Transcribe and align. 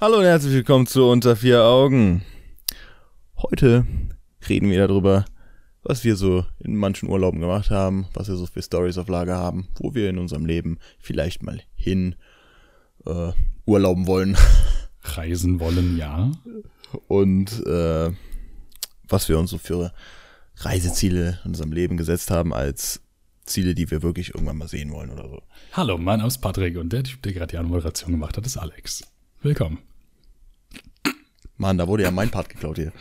Hallo 0.00 0.16
und 0.16 0.24
herzlich 0.24 0.54
willkommen 0.54 0.86
zu 0.86 1.04
Unter 1.10 1.36
vier 1.36 1.62
Augen. 1.62 2.22
Heute 3.36 3.84
reden 4.48 4.70
wir 4.70 4.88
darüber, 4.88 5.26
was 5.82 6.04
wir 6.04 6.16
so 6.16 6.46
in 6.58 6.74
manchen 6.74 7.10
Urlauben 7.10 7.38
gemacht 7.38 7.68
haben, 7.68 8.06
was 8.14 8.28
wir 8.28 8.36
so 8.36 8.46
für 8.46 8.62
Stories 8.62 8.96
auf 8.96 9.08
Lager 9.08 9.36
haben, 9.36 9.68
wo 9.78 9.94
wir 9.94 10.08
in 10.08 10.16
unserem 10.16 10.46
Leben 10.46 10.78
vielleicht 11.00 11.42
mal 11.42 11.60
hin 11.74 12.14
äh, 13.04 13.32
urlauben 13.66 14.06
wollen 14.06 14.38
Reisen 15.02 15.60
wollen, 15.60 15.98
ja. 15.98 16.32
und 17.06 17.66
äh, 17.66 18.10
was 19.06 19.28
wir 19.28 19.38
uns 19.38 19.50
so 19.50 19.58
für 19.58 19.92
Reiseziele 20.56 21.40
in 21.44 21.50
unserem 21.50 21.72
Leben 21.72 21.98
gesetzt 21.98 22.30
haben 22.30 22.54
als 22.54 23.02
Ziele, 23.44 23.74
die 23.74 23.90
wir 23.90 24.02
wirklich 24.02 24.34
irgendwann 24.34 24.56
mal 24.56 24.68
sehen 24.68 24.92
wollen 24.92 25.10
oder 25.10 25.28
so. 25.28 25.42
Hallo, 25.74 25.98
mein 25.98 26.20
Name 26.20 26.28
ist 26.28 26.38
Patrick 26.38 26.78
und 26.78 26.90
der 26.90 27.04
Typ, 27.04 27.20
der 27.20 27.34
gerade 27.34 27.50
die 27.50 27.58
Anmoderation 27.58 28.12
gemacht 28.12 28.38
hat, 28.38 28.46
ist 28.46 28.56
Alex. 28.56 29.02
Willkommen. 29.42 29.89
Mann, 31.60 31.76
da 31.76 31.86
wurde 31.86 32.02
ja 32.04 32.10
mein 32.10 32.30
Part 32.30 32.48
geklaut 32.48 32.76
hier. 32.78 32.92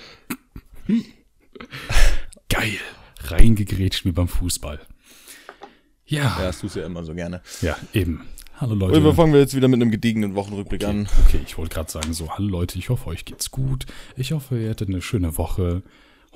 Geil. 2.50 2.78
Reingegrätscht 3.24 4.04
wie 4.06 4.12
beim 4.12 4.28
Fußball. 4.28 4.82
Ja, 6.06 6.24
Ja, 6.24 6.38
das 6.42 6.60
tust 6.60 6.76
du 6.76 6.82
ja 6.82 6.86
immer 6.86 7.04
so 7.06 7.14
gerne. 7.16 7.42
ja, 7.62 7.78
eben. 7.94 8.26
Hallo 8.58 8.74
Und 8.74 8.80
Leute. 8.80 9.04
wir 9.04 9.14
fangen 9.14 9.32
wir 9.32 9.40
jetzt 9.40 9.56
wieder 9.56 9.70
mit 9.70 9.82
einem 9.82 9.92
gediegenen 9.92 10.36
Wochenrückblick 10.36 10.82
Okay, 10.84 10.90
an. 10.92 11.08
okay, 11.26 11.40
ich 11.46 11.58
wollte 11.58 11.74
gerade 11.76 11.90
sagen, 11.90 12.12
so, 12.12 12.30
hallo 12.32 12.50
Leute, 12.50 12.78
ich 12.78 12.90
hoffe, 12.90 13.08
euch 13.08 13.24
geht's 13.24 13.52
gut. 13.52 13.86
Ich 14.18 14.34
hoffe, 14.34 14.60
ihr 14.62 14.70
hattet 14.72 14.90
eine 14.90 15.02
schöne 15.02 15.38
Woche. 15.38 15.82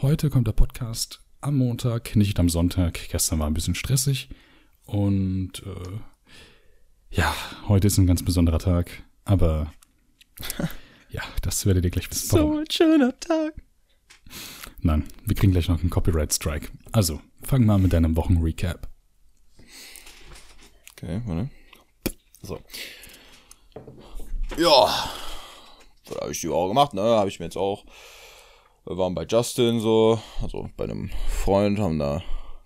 Heute 0.02 0.30
kommt 0.30 0.48
der 0.48 0.54
Podcast 0.54 1.20
am 1.42 1.58
Montag, 1.58 2.16
nicht 2.16 2.40
am 2.40 2.48
Sonntag. 2.48 3.00
Gestern 3.10 3.40
war 3.40 3.48
ein 3.48 3.54
bisschen 3.54 3.76
stressig. 3.76 4.30
Und 4.86 5.64
äh, 5.66 6.00
ja, 7.18 7.36
heute 7.68 7.88
ist 7.88 7.98
ein 7.98 8.08
ganz 8.08 8.24
besonderer 8.24 8.60
Tag. 8.60 9.04
Aber 9.26 9.74
ja, 11.14 11.22
das 11.44 11.66
werdet 11.66 11.86
ihr 11.86 11.92
gleich 11.92 12.10
wissen. 12.10 12.32
warum. 12.32 12.58
ein 12.58 12.72
schöner 12.72 13.18
Tag. 13.20 13.54
Nein, 14.80 15.08
wir 15.26 15.36
kriegen 15.36 15.52
gleich 15.52 15.70
noch 15.70 15.80
einen 15.80 15.92
Copyright-Strike. 15.92 16.70
Also, 16.92 17.22
fang 17.44 17.66
mal 17.66 17.78
mit 17.78 17.94
deinem 17.94 18.16
Wochenrecap. 18.18 18.90
Okay, 20.92 21.22
warte. 21.26 21.50
So. 22.42 22.60
Ja. 24.58 25.10
Was 26.08 26.18
habe 26.20 26.32
ich 26.32 26.42
die 26.42 26.50
Woche 26.50 26.70
gemacht, 26.70 26.94
ne? 26.94 27.02
Habe 27.02 27.30
ich 27.30 27.40
mir 27.40 27.46
jetzt 27.46 27.58
auch. 27.58 27.86
Wir 28.86 28.98
waren 28.98 29.16
bei 29.16 29.26
Justin 29.26 29.80
so, 29.80 30.20
also 30.42 30.70
bei 30.76 30.86
einem 30.86 31.12
Freund, 31.30 31.80
haben 31.80 32.00
da 32.00 32.22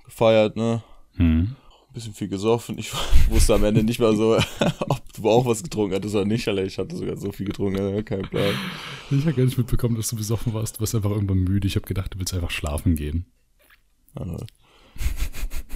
gefeiert, 0.05 0.55
ne? 0.55 0.83
Hm. 1.15 1.55
Ein 1.89 1.93
bisschen 1.93 2.13
viel 2.13 2.29
gesoffen. 2.29 2.79
Ich 2.79 2.91
wusste 3.29 3.55
am 3.55 3.63
Ende 3.65 3.83
nicht 3.83 3.99
mal 3.99 4.15
so, 4.15 4.37
ob 4.89 5.06
du 5.27 5.31
auch 5.31 5.45
was 5.45 5.63
getrunken 5.63 5.95
hattest 5.95 6.15
oder 6.15 6.25
nicht, 6.25 6.47
Alter. 6.47 6.65
Ich 6.65 6.77
hatte 6.77 6.95
sogar 6.95 7.17
so 7.17 7.31
viel 7.31 7.45
getrunken, 7.45 7.95
ne? 7.95 8.03
kein 8.03 8.21
Plan. 8.23 8.53
Ich 9.11 9.21
habe 9.25 9.33
gar 9.33 9.45
nicht 9.45 9.57
mitbekommen, 9.57 9.95
dass 9.95 10.09
du 10.09 10.15
besoffen 10.15 10.53
warst. 10.53 10.77
Du 10.77 10.79
warst 10.81 10.95
einfach 10.95 11.11
irgendwann 11.11 11.39
müde. 11.39 11.67
Ich 11.67 11.75
habe 11.75 11.85
gedacht, 11.85 12.13
du 12.13 12.19
willst 12.19 12.33
einfach 12.33 12.51
schlafen 12.51 12.95
gehen. 12.95 13.25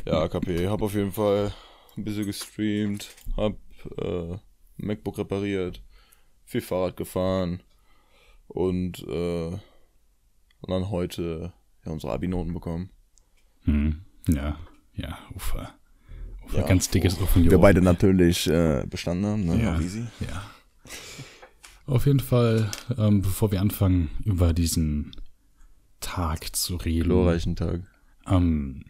Ja, 0.05 0.27
KP. 0.27 0.67
Hab 0.67 0.81
auf 0.81 0.95
jeden 0.95 1.11
Fall 1.11 1.53
ein 1.95 2.03
bisschen 2.03 2.25
gestreamt, 2.25 3.09
hab 3.37 3.57
äh, 3.97 4.37
MacBook 4.77 5.17
repariert, 5.17 5.83
viel 6.43 6.61
Fahrrad 6.61 6.97
gefahren 6.97 7.61
und 8.47 9.05
äh, 9.07 9.51
dann 10.67 10.89
heute 10.89 11.53
ja, 11.85 11.91
unsere 11.91 12.13
Abi-Noten 12.13 12.53
bekommen. 12.53 12.89
Hm. 13.63 14.01
Ja, 14.27 14.57
ja, 14.93 15.17
Ufer. 15.35 15.73
Ja, 16.53 16.67
ganz 16.67 16.89
dickes 16.89 17.19
Ufer. 17.19 17.43
Wir 17.43 17.57
beide 17.57 17.81
natürlich 17.81 18.47
äh, 18.47 18.85
bestanden 18.89 19.25
haben, 19.25 19.45
ne? 19.45 19.63
Ja. 19.63 19.79
Easy. 19.79 20.05
Ja. 20.19 20.49
Auf 21.85 22.05
jeden 22.05 22.19
Fall, 22.19 22.69
ähm, 22.97 23.21
bevor 23.21 23.51
wir 23.51 23.61
anfangen, 23.61 24.09
über 24.25 24.53
diesen 24.53 25.11
Tag 25.99 26.55
zu 26.55 26.75
reden. 26.75 27.05
Glorreichen 27.05 27.55
Tag. 27.55 27.81
Ähm, 28.27 28.83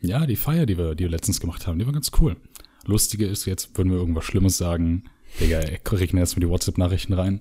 ja, 0.00 0.26
die 0.26 0.36
Feier, 0.36 0.66
die 0.66 0.78
wir, 0.78 0.94
die 0.94 1.04
wir 1.04 1.10
letztens 1.10 1.40
gemacht 1.40 1.66
haben, 1.66 1.78
die 1.78 1.86
war 1.86 1.92
ganz 1.92 2.10
cool. 2.20 2.36
Lustige 2.84 3.26
ist, 3.26 3.46
jetzt 3.46 3.76
würden 3.76 3.90
wir 3.90 3.98
irgendwas 3.98 4.24
Schlimmes 4.24 4.56
sagen. 4.56 5.04
Digga, 5.40 5.58
ey, 5.58 5.78
regnen 5.92 6.20
erstmal 6.20 6.46
die 6.46 6.48
WhatsApp-Nachrichten 6.48 7.12
rein. 7.12 7.40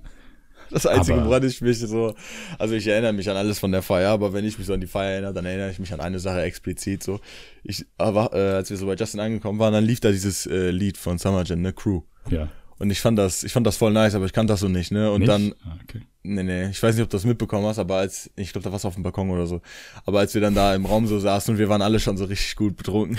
Das 0.70 0.86
Einzige, 0.86 1.18
Aber- 1.20 1.28
woran 1.30 1.44
ich 1.44 1.62
mich 1.62 1.80
so, 1.80 2.14
also 2.60 2.74
ich 2.76 2.86
erinnere 2.88 3.14
mich 3.14 3.30
an 3.30 3.38
alles 3.38 3.60
von 3.60 3.72
der 3.72 3.82
Feier, 3.82 4.12
aber 4.12 4.34
wenn 4.34 4.46
ich 4.46 4.58
mich 4.58 4.68
so 4.68 4.74
an 4.74 4.82
die 4.82 4.88
Feier 4.88 5.12
erinnere, 5.14 5.34
dann 5.34 5.46
erinnere 5.46 5.72
ich 5.72 5.80
mich 5.80 5.94
an 5.94 6.00
eine 6.02 6.20
Sache 6.20 6.42
explizit 6.42 7.04
so. 7.04 7.20
Ich, 7.64 7.86
aber 7.98 8.32
äh, 8.34 8.56
als 8.56 8.70
wir 8.70 8.78
so 8.78 8.86
bei 8.86 8.96
Justin 8.96 9.20
angekommen 9.20 9.60
waren, 9.60 9.74
dann 9.74 9.84
lief 9.86 10.00
da 10.00 10.12
dieses 10.12 10.46
äh, 10.46 10.70
Lied 10.72 10.98
von 10.98 11.18
Summer 11.18 11.44
Jam, 11.46 11.62
ne, 11.62 11.74
Crew. 11.74 12.02
Ja. 12.30 12.50
Und 12.80 12.92
ich 12.92 13.00
fand 13.02 13.18
das, 13.18 13.44
ich 13.44 13.52
fand 13.54 13.66
das 13.66 13.76
voll 13.78 13.92
nice, 13.92 14.14
aber 14.14 14.26
ich 14.26 14.34
kannte 14.34 14.54
das 14.54 14.60
so 14.60 14.68
nicht, 14.68 14.92
ne? 14.92 15.12
Und 15.12 15.22
Nicht? 15.22 15.30
dann, 15.32 15.56
Ah, 15.66 15.78
okay. 15.84 16.02
nee, 16.22 16.44
nee, 16.44 16.68
ich 16.70 16.84
weiß 16.84 16.94
nicht, 16.96 17.04
ob 17.04 17.10
du 17.10 17.18
das 17.18 17.26
mitbekommen 17.26 17.66
hast, 17.66 17.80
aber 17.80 17.96
als, 17.96 18.30
ich 18.36 18.52
glaube, 18.52 18.66
da 18.66 18.72
warst 18.72 18.84
du 18.84 18.90
auf 18.90 18.94
dem 18.94 19.02
Balkon 19.02 19.32
oder 19.32 19.48
so. 19.48 19.62
Aber 20.06 20.20
als 20.20 20.36
wir 20.36 20.42
dann 20.42 20.54
da 20.54 20.76
im 20.76 20.86
Raum 20.86 21.08
so 21.08 21.18
saßen 21.18 21.54
und 21.56 21.58
wir 21.60 21.70
waren 21.70 21.82
alle 21.82 22.00
schon 22.00 22.18
so 22.18 22.26
richtig 22.26 22.56
gut 22.56 22.76
betrunken. 22.78 23.18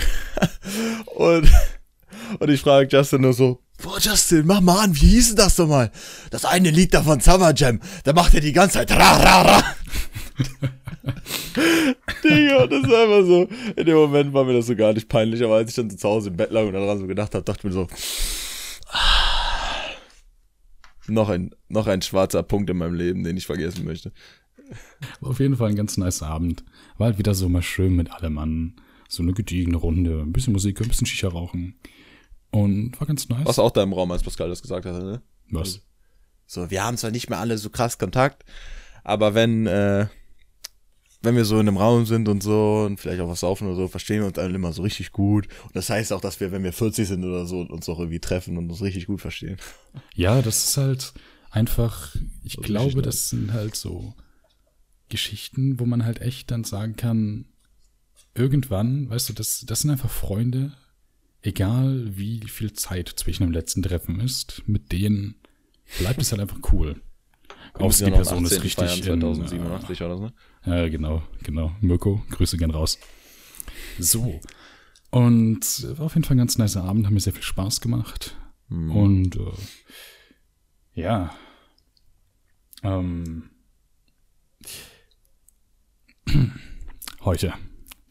und, 1.15 1.49
und 2.39 2.49
ich 2.49 2.61
frage 2.61 2.87
Justin 2.89 3.21
nur 3.21 3.33
so, 3.33 3.59
boah, 3.81 3.99
Justin, 3.99 4.45
mach 4.45 4.61
mal 4.61 4.83
an, 4.83 4.95
wie 4.95 5.07
hieß 5.07 5.29
denn 5.29 5.37
das 5.37 5.57
nochmal? 5.57 5.91
Das 6.31 6.45
eine 6.45 6.69
Lied 6.69 6.93
da 6.93 7.03
von 7.03 7.19
Summer 7.19 7.53
Jam, 7.55 7.79
da 8.03 8.13
macht 8.13 8.33
er 8.33 8.41
die 8.41 8.53
ganze 8.53 8.79
Zeit 8.79 8.91
ra, 8.91 9.17
ra, 9.17 9.41
ra. 9.41 9.75
Digga, 12.23 12.67
das 12.67 12.83
ist 12.83 12.93
einfach 12.93 13.25
so, 13.25 13.47
in 13.75 13.85
dem 13.85 13.95
Moment 13.95 14.33
war 14.33 14.45
mir 14.45 14.53
das 14.53 14.67
so 14.67 14.75
gar 14.75 14.93
nicht 14.93 15.09
peinlich, 15.09 15.43
aber 15.43 15.55
als 15.55 15.69
ich 15.69 15.75
dann 15.75 15.89
so 15.89 15.97
zu 15.97 16.07
Hause 16.07 16.29
im 16.29 16.37
Bett 16.37 16.51
lag 16.51 16.63
und 16.63 16.73
daran 16.73 16.99
so 16.99 17.07
gedacht 17.07 17.33
habe, 17.33 17.43
dachte 17.43 17.59
ich 17.59 17.63
mir 17.65 17.71
so, 17.71 17.87
noch 21.07 21.29
ein, 21.29 21.51
noch 21.67 21.87
ein 21.87 22.01
schwarzer 22.01 22.43
Punkt 22.43 22.69
in 22.69 22.77
meinem 22.77 22.93
Leben, 22.93 23.23
den 23.23 23.37
ich 23.37 23.45
vergessen 23.45 23.85
möchte. 23.85 24.11
War 25.19 25.31
auf 25.31 25.39
jeden 25.39 25.55
Fall 25.55 25.69
ein 25.69 25.75
ganz 25.75 25.97
nice 25.97 26.21
Abend. 26.21 26.63
War 26.97 27.07
halt 27.07 27.17
wieder 27.17 27.33
so 27.33 27.49
mal 27.49 27.63
schön 27.63 27.95
mit 27.95 28.11
allem 28.11 28.37
an. 28.37 28.75
So 29.07 29.23
eine 29.23 29.33
gediegene 29.33 29.77
Runde, 29.77 30.21
ein 30.21 30.31
bisschen 30.31 30.53
Musik, 30.53 30.79
ein 30.81 30.87
bisschen 30.87 31.07
Shisha 31.07 31.29
rauchen. 31.29 31.79
Und 32.51 32.99
war 32.99 33.07
ganz 33.07 33.29
nice. 33.29 33.45
Warst 33.45 33.59
auch 33.59 33.71
da 33.71 33.83
im 33.83 33.93
Raum, 33.93 34.11
als 34.11 34.23
Pascal 34.23 34.49
das 34.49 34.61
gesagt 34.61 34.85
hatte, 34.85 35.03
ne? 35.03 35.21
Was? 35.51 35.81
So, 36.45 36.71
wir 36.71 36.83
haben 36.83 36.97
zwar 36.97 37.11
nicht 37.11 37.29
mehr 37.29 37.39
alle 37.39 37.57
so 37.57 37.69
krass 37.69 37.97
Kontakt, 37.97 38.43
aber 39.03 39.35
wenn, 39.35 39.67
äh, 39.67 40.07
wenn 41.21 41.35
wir 41.35 41.45
so 41.45 41.55
in 41.59 41.67
einem 41.67 41.77
Raum 41.77 42.05
sind 42.05 42.27
und 42.27 42.41
so 42.41 42.85
und 42.85 42.99
vielleicht 42.99 43.21
auch 43.21 43.29
was 43.29 43.41
saufen 43.41 43.67
oder 43.67 43.75
so, 43.75 43.87
verstehen 43.87 44.21
wir 44.21 44.27
uns 44.27 44.39
alle 44.39 44.55
immer 44.55 44.73
so 44.73 44.81
richtig 44.81 45.11
gut. 45.11 45.47
Und 45.65 45.75
das 45.75 45.89
heißt 45.89 46.13
auch, 46.13 46.21
dass 46.21 46.39
wir, 46.39 46.51
wenn 46.51 46.63
wir 46.63 46.73
40 46.73 47.07
sind 47.07 47.23
oder 47.23 47.45
so, 47.45 47.61
uns 47.61 47.87
auch 47.89 47.99
irgendwie 47.99 48.19
treffen 48.19 48.57
und 48.57 48.69
uns 48.69 48.81
richtig 48.81 49.05
gut 49.05 49.21
verstehen. 49.21 49.57
Ja, 50.15 50.41
das 50.41 50.69
ist 50.69 50.77
halt 50.77 51.13
einfach, 51.51 52.15
ich 52.43 52.57
ist 52.57 52.63
glaube, 52.63 53.01
das 53.01 53.29
sind 53.29 53.53
halt 53.53 53.75
so 53.75 54.13
Geschichten, 55.09 55.79
wo 55.79 55.85
man 55.85 56.05
halt 56.05 56.21
echt 56.21 56.51
dann 56.51 56.63
sagen 56.63 56.95
kann, 56.95 57.45
irgendwann, 58.33 59.09
weißt 59.09 59.29
du, 59.29 59.33
das, 59.33 59.65
das 59.67 59.81
sind 59.81 59.91
einfach 59.91 60.09
Freunde, 60.09 60.73
egal 61.41 62.17
wie 62.17 62.41
viel 62.47 62.73
Zeit 62.73 63.09
zwischen 63.09 63.43
dem 63.43 63.51
letzten 63.51 63.81
Treffen 63.81 64.19
ist, 64.19 64.63
mit 64.67 64.91
denen 64.91 65.35
bleibt 65.99 66.21
es 66.21 66.31
halt 66.31 66.41
einfach 66.41 66.59
cool. 66.71 67.01
Außer 67.73 68.05
die 68.05 68.11
Person 68.11 68.45
ist 68.45 68.53
18. 68.53 68.61
richtig 68.61 69.07
in, 69.07 69.21
2087 69.21 70.01
oder 70.01 70.17
so, 70.17 70.23
ne? 70.23 70.33
Ja, 70.65 70.89
genau, 70.89 71.23
genau. 71.43 71.71
Mirko, 71.81 72.23
Grüße 72.29 72.57
gern 72.57 72.71
raus. 72.71 72.99
So. 73.97 74.39
Und 75.11 75.63
äh, 75.83 75.97
war 75.97 76.07
auf 76.07 76.15
jeden 76.15 76.25
Fall 76.25 76.35
ein 76.35 76.39
ganz 76.39 76.57
nicer 76.57 76.83
Abend, 76.83 77.05
hat 77.05 77.13
mir 77.13 77.19
sehr 77.19 77.33
viel 77.33 77.43
Spaß 77.43 77.81
gemacht. 77.81 78.35
Hm. 78.69 78.91
Und 78.91 79.35
äh, 79.35 79.51
ja. 80.93 81.33
Ähm, 82.83 83.49
heute. 87.21 87.53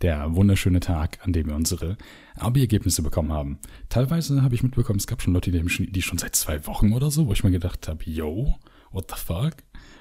Der 0.00 0.36
wunderschöne 0.36 0.78
Tag, 0.78 1.18
an 1.26 1.32
dem 1.32 1.48
wir 1.48 1.56
unsere 1.56 1.98
Abi-Ergebnisse 2.40 3.02
bekommen 3.02 3.32
haben. 3.32 3.58
Teilweise 3.88 4.42
habe 4.42 4.54
ich 4.54 4.62
mitbekommen, 4.62 4.98
es 4.98 5.06
gab 5.06 5.22
schon 5.22 5.34
Leute, 5.34 5.50
die, 5.50 5.68
schon, 5.68 5.90
die 5.92 6.02
schon 6.02 6.18
seit 6.18 6.34
zwei 6.36 6.66
Wochen 6.66 6.92
oder 6.92 7.10
so, 7.10 7.26
wo 7.26 7.32
ich 7.32 7.44
mir 7.44 7.50
gedacht 7.50 7.88
habe, 7.88 8.02
yo, 8.04 8.54
what 8.90 9.10
the 9.10 9.16
fuck? 9.20 9.54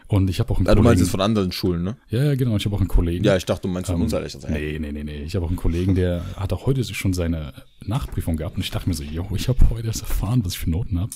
Und 0.09 0.29
ich 0.29 0.39
habe 0.39 0.51
auch 0.53 0.57
einen 0.57 0.67
Ah, 0.69 0.75
du 0.75 0.81
meinst 0.81 0.95
Kollegen. 0.99 1.03
es 1.05 1.11
von 1.11 1.19
anderen 1.21 1.51
Schulen, 1.51 1.83
ne? 1.83 1.97
Ja, 2.09 2.23
ja, 2.23 2.35
genau. 2.35 2.55
Ich 2.55 2.63
habe 2.65 2.75
auch 2.75 2.79
einen 2.79 2.87
Kollegen. 2.87 3.25
Ja, 3.25 3.35
ich 3.35 3.43
dachte, 3.45 3.63
du 3.63 3.67
meinst 3.73 3.87
von 3.89 3.97
Ähm, 3.97 4.03
uns 4.03 4.13
ehrlich 4.13 4.31
gesagt. 4.31 4.53
Nee, 4.53 4.79
nee, 4.79 4.93
nee, 4.93 5.03
nee. 5.03 5.23
Ich 5.23 5.35
habe 5.35 5.43
auch 5.45 5.49
einen 5.49 5.57
Kollegen, 5.57 5.95
der 5.95 6.23
hat 6.37 6.53
auch 6.53 6.65
heute 6.65 6.81
schon 6.85 7.13
seine 7.13 7.51
Nachprüfung 7.85 8.37
gehabt 8.37 8.55
und 8.55 8.61
ich 8.63 8.71
dachte 8.71 8.87
mir 8.87 8.95
so, 8.95 9.03
yo, 9.03 9.27
ich 9.35 9.49
habe 9.49 9.69
heute 9.69 9.87
erst 9.87 10.01
erfahren, 10.01 10.45
was 10.45 10.53
ich 10.53 10.59
für 10.59 10.69
Noten 10.69 10.97
habe. 10.99 11.11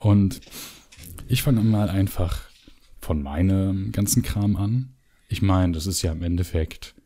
Und 0.00 0.40
ich 1.28 1.42
fange 1.44 1.60
mal 1.62 1.88
einfach 1.88 2.40
von 3.00 3.22
meinem 3.22 3.92
ganzen 3.92 4.22
Kram 4.24 4.56
an. 4.56 4.94
Ich 5.28 5.40
meine, 5.40 5.72
das 5.74 5.86
ist 5.86 6.02
ja 6.02 6.10
im 6.10 6.22
Endeffekt 6.22 6.96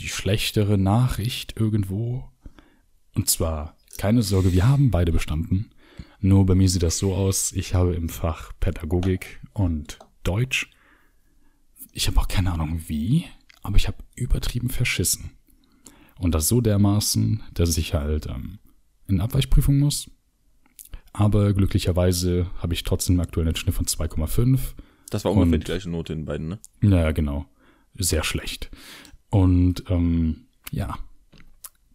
die 0.00 0.08
schlechtere 0.08 0.78
Nachricht 0.78 1.60
irgendwo. 1.60 2.24
Und 3.14 3.28
zwar, 3.28 3.76
keine 3.98 4.22
Sorge, 4.22 4.52
wir 4.52 4.66
haben 4.68 4.90
beide 4.90 5.12
bestanden. 5.12 5.70
Nur 6.20 6.46
bei 6.46 6.54
mir 6.54 6.68
sieht 6.68 6.82
das 6.82 6.98
so 6.98 7.14
aus, 7.14 7.52
ich 7.52 7.74
habe 7.74 7.94
im 7.94 8.08
Fach 8.08 8.52
Pädagogik 8.60 9.40
und 9.52 9.98
Deutsch 10.22 10.70
ich 11.92 12.06
habe 12.08 12.18
auch 12.18 12.28
keine 12.28 12.52
Ahnung 12.52 12.82
wie, 12.86 13.26
aber 13.62 13.76
ich 13.76 13.86
habe 13.86 13.98
übertrieben 14.14 14.70
verschissen. 14.70 15.32
Und 16.18 16.34
das 16.34 16.48
so 16.48 16.60
dermaßen, 16.62 17.42
dass 17.52 17.76
ich 17.76 17.92
halt 17.94 18.26
ähm, 18.26 18.58
in 19.08 19.20
Abweichprüfung 19.20 19.78
muss. 19.78 20.10
Aber 21.12 21.52
glücklicherweise 21.52 22.50
habe 22.58 22.72
ich 22.72 22.84
trotzdem 22.84 23.20
aktuell 23.20 23.46
einen 23.46 23.56
Schnitt 23.56 23.74
von 23.74 23.84
2,5. 23.84 24.58
Das 25.10 25.24
war 25.26 25.32
ungefähr 25.32 25.52
Und- 25.52 25.60
die 25.60 25.64
gleiche 25.66 25.90
Note 25.90 26.14
in 26.14 26.24
beiden, 26.24 26.48
ne? 26.48 26.58
Ja, 26.80 27.10
genau. 27.12 27.44
Sehr 27.94 28.24
schlecht. 28.24 28.70
Und 29.28 29.84
ähm, 29.90 30.46
ja, 30.70 30.98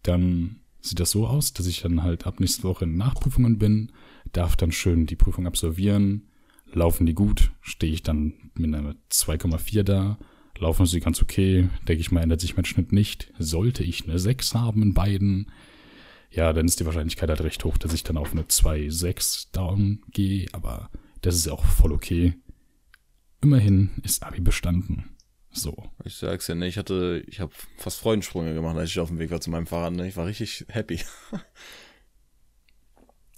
dann 0.04 0.57
sieht 0.80 1.00
das 1.00 1.10
so 1.10 1.26
aus, 1.26 1.52
dass 1.52 1.66
ich 1.66 1.82
dann 1.82 2.02
halt 2.02 2.26
ab 2.26 2.40
nächste 2.40 2.64
Woche 2.64 2.84
in 2.84 2.96
Nachprüfungen 2.96 3.58
bin, 3.58 3.92
darf 4.32 4.56
dann 4.56 4.72
schön 4.72 5.06
die 5.06 5.16
Prüfung 5.16 5.46
absolvieren. 5.46 6.28
Laufen 6.72 7.06
die 7.06 7.14
gut, 7.14 7.50
stehe 7.60 7.92
ich 7.92 8.02
dann 8.02 8.34
mit 8.54 8.74
einer 8.74 8.94
2,4 9.10 9.82
da. 9.82 10.18
Laufen 10.58 10.86
sie 10.86 11.00
ganz 11.00 11.22
okay, 11.22 11.68
denke 11.86 12.00
ich 12.00 12.10
mal, 12.10 12.20
ändert 12.20 12.40
sich 12.40 12.56
mein 12.56 12.64
Schnitt 12.64 12.92
nicht. 12.92 13.32
Sollte 13.38 13.84
ich 13.84 14.04
eine 14.04 14.18
6 14.18 14.54
haben 14.54 14.82
in 14.82 14.94
beiden, 14.94 15.50
ja, 16.30 16.52
dann 16.52 16.66
ist 16.66 16.80
die 16.80 16.86
Wahrscheinlichkeit 16.86 17.30
halt 17.30 17.40
recht 17.40 17.64
hoch, 17.64 17.78
dass 17.78 17.94
ich 17.94 18.02
dann 18.02 18.16
auf 18.16 18.32
eine 18.32 18.42
2,6 18.42 19.52
down 19.52 20.00
gehe, 20.12 20.46
aber 20.52 20.90
das 21.22 21.36
ist 21.36 21.48
auch 21.48 21.64
voll 21.64 21.92
okay. 21.92 22.34
Immerhin 23.40 23.90
ist 24.02 24.22
Abi 24.22 24.40
bestanden. 24.40 25.16
So. 25.50 25.74
Ich 26.04 26.16
sag's 26.16 26.46
ja, 26.46 26.54
ne, 26.54 26.66
ich 26.66 26.78
hatte, 26.78 27.24
ich 27.26 27.40
habe 27.40 27.52
fast 27.76 28.00
Freudensprünge 28.00 28.54
gemacht, 28.54 28.76
als 28.76 28.90
ich 28.90 29.00
auf 29.00 29.08
dem 29.08 29.18
Weg 29.18 29.30
war 29.30 29.40
zu 29.40 29.50
meinem 29.50 29.66
Fahrrad, 29.66 29.92
ne? 29.92 30.06
Ich 30.06 30.16
war 30.16 30.26
richtig 30.26 30.64
happy. 30.68 31.00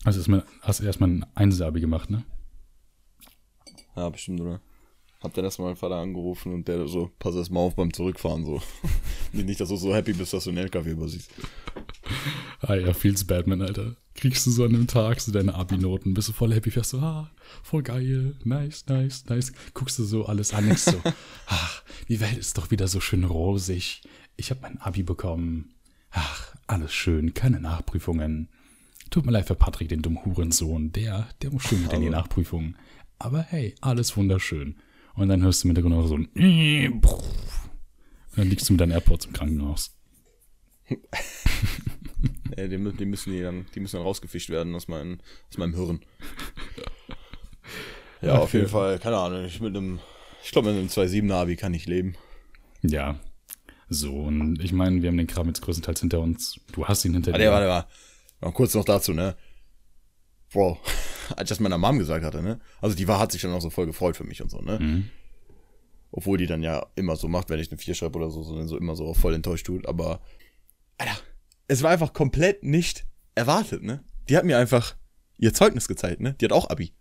Also 0.03 0.19
erstmal, 0.21 0.45
hast 0.63 0.81
du 0.81 0.85
erstmal 0.85 1.11
ein 1.11 1.27
Einser-Abi 1.35 1.81
gemacht, 1.81 2.09
ne? 2.09 2.25
Ja, 3.95 4.09
bestimmt, 4.09 4.41
oder? 4.41 4.61
Hab 5.23 5.35
dann 5.35 5.45
erstmal 5.45 5.69
meinen 5.69 5.77
Vater 5.77 5.97
angerufen 5.97 6.55
und 6.55 6.67
der 6.69 6.89
so, 6.89 7.11
pass 7.19 7.35
erst 7.35 7.51
mal 7.51 7.61
auf 7.61 7.75
beim 7.77 7.93
Zurückfahren, 7.93 8.47
so. 8.47 8.63
Nicht, 9.33 9.61
dass 9.61 9.69
du 9.69 9.77
so 9.77 9.95
happy 9.95 10.15
bist, 10.15 10.33
dass 10.33 10.45
du 10.45 10.51
einen 10.51 10.59
LKW 10.59 10.93
übersiehst. 10.93 11.31
Ah 12.61 12.75
ja, 12.75 12.95
feels 12.95 13.27
Batman, 13.27 13.61
Alter. 13.61 13.97
Kriegst 14.21 14.47
du 14.47 14.51
so 14.51 14.65
an 14.65 14.75
einem 14.75 14.87
Tag 14.87 15.19
so 15.21 15.33
deine 15.33 15.55
Abi-Noten, 15.55 16.13
bist 16.13 16.29
du 16.29 16.33
voll 16.33 16.53
happy, 16.53 16.71
fährst 16.71 16.91
so, 16.91 16.99
ah, 16.99 17.31
voll 17.63 17.83
geil, 17.83 18.37
nice, 18.45 18.85
nice, 18.87 19.25
nice. 19.27 19.53
Guckst 19.73 19.99
du 19.99 20.05
so 20.05 20.27
alles 20.27 20.53
an, 20.53 20.67
denkst 20.67 20.83
so, 20.83 21.01
ach, 21.47 21.83
die 22.09 22.21
Welt 22.21 22.37
ist 22.37 22.59
doch 22.59 22.71
wieder 22.71 22.87
so 22.87 23.01
schön 23.01 23.25
rosig. 23.25 24.03
Ich 24.37 24.51
habe 24.51 24.61
mein 24.61 24.79
Abi 24.79 25.03
bekommen. 25.03 25.73
Ach, 26.11 26.55
alles 26.67 26.93
schön, 26.93 27.33
keine 27.33 27.61
Nachprüfungen. 27.61 28.51
Tut 29.09 29.25
mir 29.25 29.33
leid 29.33 29.47
für 29.47 29.55
Patrick, 29.55 29.89
den 29.89 30.03
dummen 30.03 30.23
Hurensohn. 30.25 30.93
Der, 30.93 31.27
der 31.41 31.51
muss 31.51 31.63
schön 31.63 31.83
mit 31.83 31.93
in 31.95 32.03
die 32.03 32.09
Aber- 32.09 32.17
Nachprüfung. 32.19 32.77
Aber 33.19 33.41
hey, 33.43 33.75
alles 33.81 34.17
wunderschön. 34.19 34.77
Und 35.15 35.29
dann 35.29 35.43
hörst 35.43 35.65
du 35.65 35.69
im 35.69 35.75
Hintergrund 35.75 35.95
auch 35.95 36.07
so 36.09 36.17
ein 36.17 36.27
Und 36.93 37.03
dann 38.37 38.49
liegst 38.51 38.69
du 38.69 38.75
mit 38.75 38.81
deinen 38.81 38.93
AirPods 38.93 39.27
im 39.27 39.33
Krankenhaus. 39.33 39.97
Ja, 42.57 42.67
die, 42.69 42.77
mü- 42.77 42.97
die 42.97 43.05
müssen 43.07 43.33
die 43.33 43.43
dann, 43.43 43.67
die 43.75 43.81
müssen 43.81 43.97
dann 43.97 44.05
rausgefischt 44.05 44.51
werden 44.51 44.75
aus, 44.75 44.89
meinem 44.89 45.19
aus 45.51 45.59
meinem 45.59 45.75
Hirn. 45.75 46.01
Ja, 48.23 48.35
auf 48.39 48.53
jeden 48.53 48.69
Fall, 48.69 48.99
keine 48.99 49.17
Ahnung, 49.17 49.47
ich 49.47 49.61
mit 49.63 49.75
einem, 49.75 49.99
ich 50.45 50.51
glaube, 50.51 50.69
mit 50.71 50.79
einem 50.79 50.89
2,7er 50.89 51.33
Abi 51.41 51.57
kann 51.57 51.73
ich 51.73 51.87
leben. 51.87 52.17
Ja. 52.83 53.19
So, 53.89 54.13
und 54.15 54.63
ich 54.63 54.73
meine, 54.73 55.01
wir 55.01 55.09
haben 55.09 55.17
den 55.17 55.27
Kram 55.27 55.47
jetzt 55.47 55.63
größtenteils 55.63 56.01
hinter 56.01 56.21
uns. 56.21 56.61
Du 56.73 56.87
hast 56.87 57.05
ihn 57.07 57.15
hinter 57.15 57.33
Warte, 57.33 57.45
dir. 57.45 57.51
warte, 57.51 57.67
warte. 57.69 57.89
Noch 58.43 58.53
kurz 58.53 58.75
noch 58.75 58.85
dazu, 58.85 59.15
ne? 59.15 59.37
Bro, 60.53 60.79
als 61.31 61.45
ich 61.45 61.49
das 61.49 61.61
meiner 61.61 61.79
Mom 61.79 61.99
gesagt 61.99 62.23
hatte, 62.25 62.43
ne? 62.43 62.61
Also 62.83 62.95
die 62.95 63.09
war, 63.09 63.19
hat 63.19 63.33
sich 63.33 63.41
dann 63.41 63.53
auch 63.53 63.63
so 63.63 63.71
voll 63.71 63.87
gefreut 63.87 64.17
für 64.19 64.25
mich 64.25 64.43
und 64.43 64.51
so, 64.51 64.61
ne? 64.61 64.79
Mhm. 64.79 65.11
Obwohl 66.13 66.37
die 66.37 66.47
dann 66.47 66.63
ja 66.63 66.87
immer 66.97 67.17
so 67.17 67.27
macht, 67.27 67.49
wenn 67.49 67.59
ich 67.61 67.71
eine 67.71 67.79
4 67.79 67.95
schreibe 67.95 68.19
oder 68.19 68.31
so, 68.31 68.43
sondern 68.43 68.69
so 68.69 68.77
immer 68.77 68.97
so 68.97 69.15
voll 69.15 69.33
enttäuscht 69.33 69.65
tut. 69.67 69.87
Aber, 69.87 70.21
Alter, 70.99 71.17
es 71.71 71.83
war 71.83 71.91
einfach 71.91 72.13
komplett 72.13 72.65
nicht 72.65 73.07
erwartet, 73.35 73.83
ne? 73.83 74.03
Die 74.29 74.37
hat 74.37 74.45
mir 74.45 74.59
einfach 74.59 74.97
ihr 75.39 75.55
Zeugnis 75.55 75.87
gezeigt, 75.87 76.21
ne? 76.21 76.35
Die 76.41 76.45
hat 76.45 76.53
auch 76.53 76.69
Abi. 76.69 76.93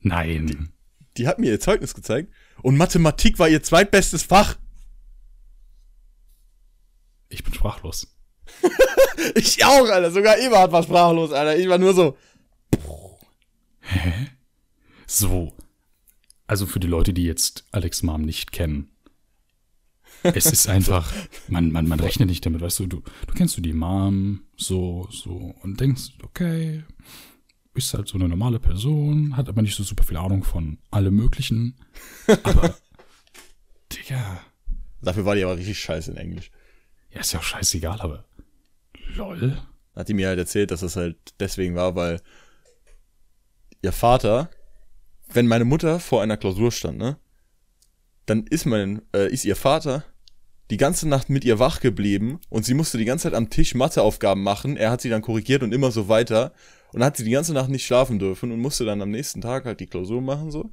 Nein. 0.00 0.72
Die 1.16 1.26
hat 1.26 1.38
mir 1.38 1.50
ihr 1.50 1.60
Zeugnis 1.60 1.94
gezeigt 1.94 2.32
und 2.62 2.76
Mathematik 2.76 3.38
war 3.38 3.48
ihr 3.48 3.62
zweitbestes 3.62 4.22
Fach. 4.22 4.58
Ich 7.28 7.42
bin 7.44 7.54
sprachlos. 7.54 8.14
Ich 9.34 9.64
auch, 9.64 9.88
Alter. 9.88 10.10
Sogar 10.10 10.38
Eberhard 10.38 10.72
war 10.72 10.82
sprachlos, 10.82 11.32
Alter. 11.32 11.56
Ich 11.56 11.68
war 11.68 11.78
nur 11.78 11.94
so, 11.94 12.16
So. 15.06 15.52
Also 16.46 16.66
für 16.66 16.80
die 16.80 16.86
Leute, 16.86 17.12
die 17.14 17.24
jetzt 17.24 17.64
Alex 17.72 18.02
Mom 18.02 18.22
nicht 18.22 18.52
kennen. 18.52 18.90
Es 20.22 20.46
ist 20.46 20.68
einfach, 20.68 21.12
man, 21.48 21.70
man, 21.70 21.86
man 21.86 22.00
rechnet 22.00 22.28
nicht 22.28 22.44
damit, 22.44 22.60
weißt 22.60 22.80
du, 22.80 22.86
du, 22.86 23.02
du 23.26 23.34
kennst 23.34 23.56
du 23.56 23.60
die 23.60 23.72
Mom, 23.72 24.40
so, 24.56 25.08
so, 25.10 25.54
und 25.62 25.80
denkst, 25.80 26.12
okay, 26.22 26.84
ist 27.74 27.94
halt 27.94 28.08
so 28.08 28.16
eine 28.16 28.28
normale 28.28 28.58
Person, 28.58 29.36
hat 29.36 29.48
aber 29.48 29.62
nicht 29.62 29.76
so 29.76 29.82
super 29.82 30.04
viel 30.04 30.16
Ahnung 30.16 30.44
von 30.44 30.78
allem 30.90 31.14
Möglichen. 31.14 31.76
Aber, 32.42 32.74
Digga, 33.92 34.40
dafür 35.02 35.24
war 35.24 35.34
die 35.34 35.44
aber 35.44 35.56
richtig 35.56 35.78
scheiße 35.78 36.10
in 36.10 36.16
Englisch. 36.16 36.50
ja, 37.12 37.20
ist 37.20 37.32
ja 37.32 37.38
auch 37.38 37.44
scheißegal, 37.44 38.00
aber, 38.00 38.24
lol. 39.14 39.58
hat 39.94 40.08
die 40.08 40.14
mir 40.14 40.28
halt 40.28 40.38
erzählt, 40.38 40.70
dass 40.70 40.80
das 40.80 40.96
halt 40.96 41.16
deswegen 41.38 41.74
war, 41.74 41.94
weil 41.94 42.20
ihr 43.82 43.92
Vater, 43.92 44.50
wenn 45.32 45.46
meine 45.46 45.64
Mutter 45.64 46.00
vor 46.00 46.22
einer 46.22 46.36
Klausur 46.36 46.72
stand, 46.72 46.98
ne, 46.98 47.18
dann 48.26 48.46
ist 48.46 48.66
mein, 48.66 49.02
äh, 49.14 49.32
ist 49.32 49.44
ihr 49.44 49.56
Vater 49.56 50.04
die 50.70 50.76
ganze 50.76 51.08
Nacht 51.08 51.30
mit 51.30 51.44
ihr 51.44 51.58
wach 51.58 51.80
geblieben 51.80 52.40
und 52.50 52.64
sie 52.64 52.74
musste 52.74 52.98
die 52.98 53.04
ganze 53.04 53.24
Zeit 53.24 53.34
am 53.34 53.50
Tisch 53.50 53.74
Matheaufgaben 53.74 54.42
machen. 54.42 54.76
Er 54.76 54.90
hat 54.90 55.00
sie 55.00 55.08
dann 55.08 55.22
korrigiert 55.22 55.62
und 55.62 55.72
immer 55.72 55.92
so 55.92 56.08
weiter. 56.08 56.52
Und 56.92 57.00
dann 57.00 57.06
hat 57.06 57.16
sie 57.16 57.24
die 57.24 57.30
ganze 57.30 57.52
Nacht 57.52 57.68
nicht 57.68 57.86
schlafen 57.86 58.18
dürfen 58.18 58.50
und 58.52 58.60
musste 58.60 58.84
dann 58.84 59.00
am 59.00 59.10
nächsten 59.10 59.40
Tag 59.40 59.64
halt 59.64 59.80
die 59.80 59.86
Klausur 59.86 60.20
machen, 60.20 60.50
so. 60.50 60.70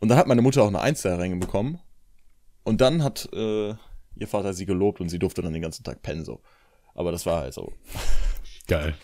Und 0.00 0.08
dann 0.08 0.18
hat 0.18 0.26
meine 0.26 0.42
Mutter 0.42 0.62
auch 0.62 0.68
eine 0.68 0.80
Eins 0.80 1.02
da 1.02 1.16
reinbekommen. 1.16 1.78
Und 2.64 2.80
dann 2.80 3.02
hat 3.02 3.28
äh, 3.32 3.68
ihr 4.16 4.28
Vater 4.28 4.52
sie 4.52 4.66
gelobt 4.66 5.00
und 5.00 5.08
sie 5.08 5.18
durfte 5.18 5.42
dann 5.42 5.52
den 5.52 5.62
ganzen 5.62 5.84
Tag 5.84 6.02
pennen, 6.02 6.24
so. 6.24 6.40
Aber 6.94 7.12
das 7.12 7.24
war 7.24 7.42
halt 7.42 7.54
so 7.54 7.72
Geil. 8.66 8.94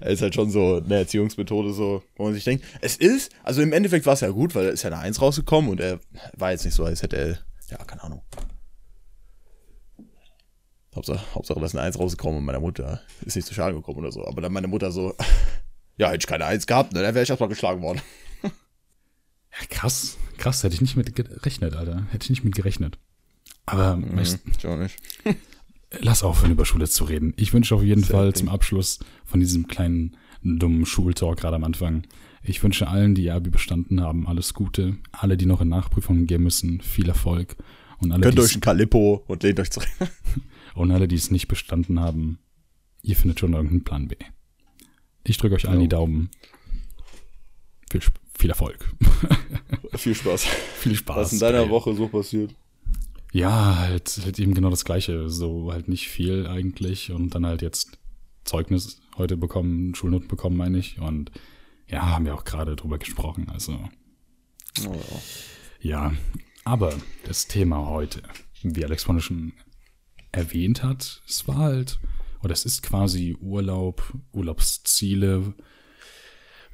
ist 0.00 0.20
halt 0.22 0.34
schon 0.34 0.50
so 0.50 0.76
eine 0.84 0.96
Erziehungsmethode 0.96 1.72
so, 1.72 2.02
wo 2.16 2.24
man 2.24 2.34
sich 2.34 2.44
denkt, 2.44 2.64
es 2.82 2.96
ist, 2.96 3.32
also 3.42 3.62
im 3.62 3.72
Endeffekt 3.72 4.04
war 4.06 4.12
es 4.14 4.20
ja 4.20 4.28
gut, 4.30 4.54
weil 4.54 4.66
er 4.66 4.72
ist 4.72 4.82
ja 4.82 4.90
eine 4.90 4.98
Eins 4.98 5.20
rausgekommen 5.22 5.70
und 5.70 5.80
er 5.80 6.00
war 6.36 6.50
jetzt 6.52 6.64
nicht 6.64 6.74
so, 6.74 6.84
als 6.84 7.02
hätte 7.02 7.16
er, 7.16 7.38
ja, 7.70 7.84
keine 7.84 8.02
Ahnung. 8.02 8.22
Hauptsache, 10.94 11.20
Hauptsache, 11.34 11.60
da 11.60 11.66
ist 11.66 11.74
eine 11.74 11.82
Eins 11.82 11.98
rausgekommen 11.98 12.38
und 12.38 12.44
meiner 12.44 12.60
Mutter 12.60 13.00
ist 13.24 13.36
nicht 13.36 13.46
zu 13.46 13.54
Schaden 13.54 13.76
gekommen 13.76 13.98
oder 13.98 14.10
so. 14.12 14.26
Aber 14.26 14.40
dann 14.40 14.52
meine 14.52 14.66
Mutter 14.68 14.90
so, 14.90 15.14
ja, 15.96 16.08
hätte 16.08 16.18
ich 16.18 16.26
keine 16.26 16.44
Eins 16.46 16.66
gehabt, 16.66 16.92
ne, 16.92 17.00
dann 17.02 17.14
wäre 17.14 17.22
ich 17.22 17.30
erstmal 17.30 17.48
geschlagen 17.48 17.82
worden. 17.82 18.00
Ja, 19.52 19.66
krass, 19.68 20.16
krass, 20.38 20.62
hätte 20.62 20.76
ich 20.76 20.80
nicht 20.80 20.94
mit 20.96 21.12
gerechnet, 21.16 21.74
Alter. 21.74 22.06
Hätte 22.12 22.22
ich 22.24 22.30
nicht 22.30 22.44
mit 22.44 22.54
gerechnet. 22.54 22.98
Aber 23.66 23.96
Mhm, 23.96 24.24
schon 24.60 24.78
nicht. 24.80 24.96
lass 25.98 26.22
aufhören, 26.22 26.52
über 26.52 26.64
Schule 26.64 26.88
zu 26.88 27.04
reden. 27.04 27.32
Ich 27.36 27.52
wünsche 27.52 27.74
auf 27.74 27.82
jeden 27.82 28.02
Sehr 28.04 28.16
Fall 28.16 28.32
zum 28.34 28.48
Abschluss 28.48 28.98
von 29.24 29.40
diesem 29.40 29.66
kleinen 29.68 30.16
dummen 30.42 30.86
Schultalk 30.86 31.38
gerade 31.40 31.56
am 31.56 31.64
Anfang. 31.64 32.04
Ich 32.42 32.62
wünsche 32.62 32.88
allen, 32.88 33.14
die 33.14 33.24
ihr 33.24 33.34
Abi 33.34 33.50
bestanden 33.50 34.00
haben, 34.00 34.26
alles 34.26 34.54
Gute. 34.54 34.96
Alle, 35.12 35.36
die 35.36 35.46
noch 35.46 35.60
in 35.60 35.68
Nachprüfungen 35.68 36.26
gehen 36.26 36.42
müssen, 36.42 36.80
viel 36.80 37.08
Erfolg. 37.08 37.56
Und 37.98 38.12
alle, 38.12 38.22
Gönnt 38.22 38.38
die 38.38 38.42
euch 38.42 38.50
es- 38.50 38.56
ein 38.56 38.60
Kalippo 38.62 39.24
und 39.26 39.42
lehnt 39.42 39.60
euch 39.60 39.70
zurück. 39.70 39.88
und 40.74 40.90
alle, 40.90 41.06
die 41.06 41.16
es 41.16 41.30
nicht 41.30 41.48
bestanden 41.48 42.00
haben, 42.00 42.38
ihr 43.02 43.14
findet 43.16 43.40
schon 43.40 43.52
irgendeinen 43.52 43.84
Plan 43.84 44.08
B. 44.08 44.16
Ich 45.24 45.36
drücke 45.36 45.54
euch 45.56 45.68
allen 45.68 45.80
Ja. 45.80 45.82
die 45.82 45.88
Daumen. 45.88 46.30
Viel, 47.90 48.00
viel 48.38 48.50
Erfolg. 48.50 48.94
Viel 49.96 50.14
Spaß. 50.14 50.44
viel 50.78 50.94
Spaß. 50.94 51.16
Was 51.16 51.32
in 51.34 51.40
deiner 51.40 51.62
Geil. 51.62 51.70
Woche 51.70 51.94
so 51.94 52.06
passiert? 52.08 52.54
Ja, 53.32 53.78
halt, 53.78 54.20
halt 54.24 54.38
eben 54.38 54.54
genau 54.54 54.70
das 54.70 54.84
Gleiche. 54.84 55.28
So 55.30 55.72
halt 55.72 55.88
nicht 55.88 56.08
viel 56.08 56.46
eigentlich 56.46 57.12
und 57.12 57.34
dann 57.34 57.46
halt 57.46 57.62
jetzt 57.62 57.98
Zeugnis 58.44 59.00
heute 59.16 59.36
bekommen, 59.36 59.94
Schulnoten 59.94 60.28
bekommen, 60.28 60.56
meine 60.56 60.78
ich. 60.78 60.98
Und 61.00 61.30
ja, 61.86 62.06
haben 62.06 62.24
wir 62.24 62.34
auch 62.34 62.44
gerade 62.44 62.76
drüber 62.76 62.98
gesprochen. 62.98 63.48
Also 63.50 63.78
Oh, 64.86 65.20
ja, 65.80 66.12
aber 66.64 66.94
das 67.24 67.46
Thema 67.46 67.86
heute, 67.86 68.22
wie 68.62 68.84
Alex 68.84 69.04
vorhin 69.04 69.22
schon 69.22 69.52
erwähnt 70.32 70.82
hat, 70.82 71.22
es 71.26 71.48
war 71.48 71.56
halt, 71.56 71.98
oder 72.42 72.52
es 72.52 72.64
ist 72.64 72.82
quasi 72.82 73.36
Urlaub, 73.40 74.14
Urlaubsziele, 74.32 75.54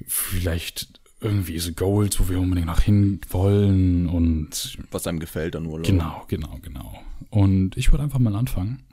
vielleicht 0.05 1.01
irgendwie 1.19 1.57
so 1.59 1.71
Goals, 1.73 2.19
wo 2.19 2.29
wir 2.29 2.39
unbedingt 2.39 2.67
noch 2.67 2.81
hin 2.81 3.19
wollen 3.29 4.07
und 4.07 4.77
was 4.91 5.07
einem 5.07 5.19
gefällt 5.19 5.55
an 5.55 5.65
Urlaub. 5.65 5.85
Genau, 5.85 6.25
genau, 6.27 6.59
genau. 6.61 6.99
Und 7.29 7.75
ich 7.75 7.91
würde 7.91 8.03
einfach 8.03 8.19
mal 8.19 8.35
anfangen. 8.35 8.83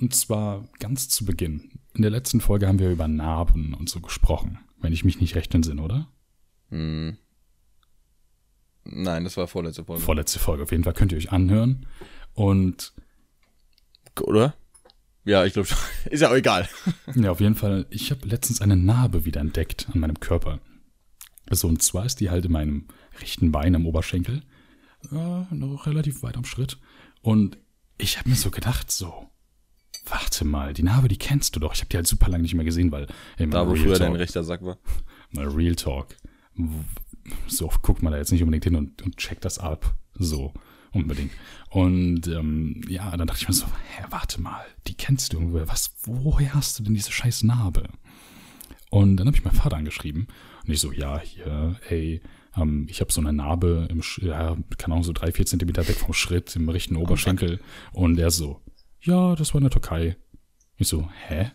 Und 0.00 0.14
zwar 0.14 0.64
ganz 0.80 1.08
zu 1.08 1.24
Beginn. 1.24 1.70
In 1.94 2.02
der 2.02 2.10
letzten 2.10 2.40
Folge 2.40 2.66
haben 2.66 2.80
wir 2.80 2.90
über 2.90 3.06
Narben 3.06 3.74
und 3.74 3.88
so 3.88 4.00
gesprochen, 4.00 4.58
wenn 4.80 4.92
ich 4.92 5.04
mich 5.04 5.20
nicht 5.20 5.36
recht 5.36 5.54
entsinne, 5.54 5.82
oder? 5.82 6.08
Hm. 6.70 7.16
Nein, 8.84 9.22
das 9.22 9.36
war 9.36 9.46
vorletzte 9.46 9.84
Folge. 9.84 10.02
Vorletzte 10.02 10.38
Folge. 10.40 10.64
Auf 10.64 10.72
jeden 10.72 10.82
Fall 10.82 10.94
könnt 10.94 11.12
ihr 11.12 11.18
euch 11.18 11.30
anhören. 11.30 11.86
Und 12.34 12.92
Oder? 14.20 14.54
Ja, 15.24 15.44
ich 15.44 15.52
glaube 15.52 15.68
schon. 15.68 15.78
Ist 16.10 16.20
ja 16.20 16.30
auch 16.30 16.34
egal. 16.34 16.68
Ja, 17.14 17.30
auf 17.30 17.40
jeden 17.40 17.54
Fall. 17.54 17.86
Ich 17.90 18.10
habe 18.10 18.26
letztens 18.26 18.60
eine 18.60 18.76
Narbe 18.76 19.24
wieder 19.24 19.40
entdeckt 19.40 19.86
an 19.92 20.00
meinem 20.00 20.18
Körper. 20.18 20.58
Also, 21.48 21.68
und 21.68 21.82
zwar 21.82 22.06
ist 22.06 22.20
die 22.20 22.30
halt 22.30 22.44
in 22.44 22.52
meinem 22.52 22.86
rechten 23.20 23.52
Bein 23.52 23.74
am 23.74 23.86
Oberschenkel. 23.86 24.42
Äh, 25.10 25.54
noch 25.54 25.86
relativ 25.86 26.22
weit 26.22 26.36
am 26.36 26.44
Schritt. 26.44 26.78
Und 27.20 27.58
ich 27.98 28.18
habe 28.18 28.28
mir 28.28 28.36
so 28.36 28.50
gedacht, 28.50 28.90
so, 28.90 29.28
warte 30.06 30.44
mal, 30.44 30.72
die 30.72 30.82
Narbe, 30.82 31.08
die 31.08 31.18
kennst 31.18 31.56
du 31.56 31.60
doch. 31.60 31.74
Ich 31.74 31.80
habe 31.80 31.88
die 31.88 31.96
halt 31.96 32.06
super 32.06 32.28
lange 32.28 32.42
nicht 32.42 32.54
mehr 32.54 32.64
gesehen, 32.64 32.92
weil. 32.92 33.06
Ey, 33.36 33.48
da, 33.48 33.66
wo 33.66 33.72
Real 33.72 33.84
früher 33.84 33.98
Talk, 33.98 34.06
dein 34.08 34.16
rechter 34.16 34.44
Sack 34.44 34.62
war. 34.62 34.78
Mal 35.30 35.48
Real 35.48 35.74
Talk. 35.74 36.16
So 37.46 37.66
oft 37.66 37.82
guckt 37.82 38.02
man 38.02 38.12
da 38.12 38.18
jetzt 38.18 38.32
nicht 38.32 38.42
unbedingt 38.42 38.64
hin 38.64 38.76
und, 38.76 39.02
und 39.02 39.16
checkt 39.16 39.44
das 39.44 39.58
ab. 39.58 39.94
So, 40.14 40.52
unbedingt. 40.92 41.32
Und 41.70 42.26
ähm, 42.26 42.82
ja, 42.88 43.16
dann 43.16 43.26
dachte 43.26 43.40
ich 43.40 43.48
mir 43.48 43.54
so, 43.54 43.66
hä, 43.66 44.04
warte 44.10 44.40
mal, 44.40 44.64
die 44.86 44.94
kennst 44.94 45.32
du 45.32 45.38
irgendwo. 45.38 45.66
Was, 45.66 45.94
woher 46.02 46.54
hast 46.54 46.78
du 46.78 46.82
denn 46.82 46.94
diese 46.94 47.12
scheiß 47.12 47.44
Narbe? 47.44 47.88
Und 48.90 49.16
dann 49.16 49.26
habe 49.26 49.36
ich 49.36 49.44
meinen 49.44 49.56
Vater 49.56 49.76
angeschrieben 49.76 50.28
und 50.64 50.72
ich 50.72 50.80
so, 50.80 50.92
ja, 50.92 51.20
hier, 51.20 51.76
ey, 51.88 52.22
ähm, 52.56 52.86
ich 52.88 53.00
habe 53.00 53.12
so 53.12 53.20
eine 53.20 53.32
Narbe 53.32 53.88
im, 53.90 54.02
ja, 54.18 54.56
kann 54.78 54.92
auch 54.92 55.02
so 55.02 55.12
drei, 55.12 55.32
vier 55.32 55.46
Zentimeter 55.46 55.86
weg 55.88 55.96
vom 55.96 56.14
Schritt 56.14 56.54
im 56.56 56.68
rechten 56.68 56.96
Oberschenkel. 56.96 57.60
Und 57.92 58.18
er 58.18 58.30
so, 58.30 58.60
ja, 59.00 59.34
das 59.34 59.52
war 59.52 59.58
in 59.58 59.64
der 59.64 59.70
Türkei. 59.70 60.16
Ich 60.76 60.88
so, 60.88 61.08
hä? 61.28 61.50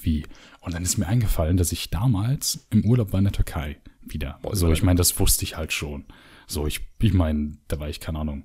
Wie? 0.00 0.24
Und 0.60 0.74
dann 0.74 0.82
ist 0.82 0.96
mir 0.96 1.06
eingefallen, 1.06 1.56
dass 1.56 1.72
ich 1.72 1.90
damals 1.90 2.66
im 2.70 2.84
Urlaub 2.84 3.12
war 3.12 3.18
in 3.18 3.24
der 3.24 3.32
Türkei 3.32 3.78
wieder. 4.02 4.38
Boah, 4.42 4.54
so, 4.54 4.72
ich 4.72 4.82
meine, 4.82 4.98
das 4.98 5.18
wusste 5.18 5.44
ich 5.44 5.56
halt 5.56 5.72
schon. 5.72 6.04
So, 6.46 6.66
ich, 6.66 6.80
ich 7.00 7.12
meine, 7.12 7.58
da 7.68 7.78
war 7.80 7.88
ich, 7.88 8.00
keine 8.00 8.18
Ahnung, 8.18 8.44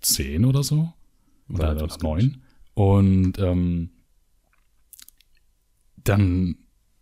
zehn 0.00 0.44
oder 0.44 0.62
so. 0.62 0.92
Oder, 1.48 1.72
oder 1.82 1.96
neun. 2.02 2.42
Und 2.74 3.38
ähm, 3.38 3.90
dann, 5.96 6.56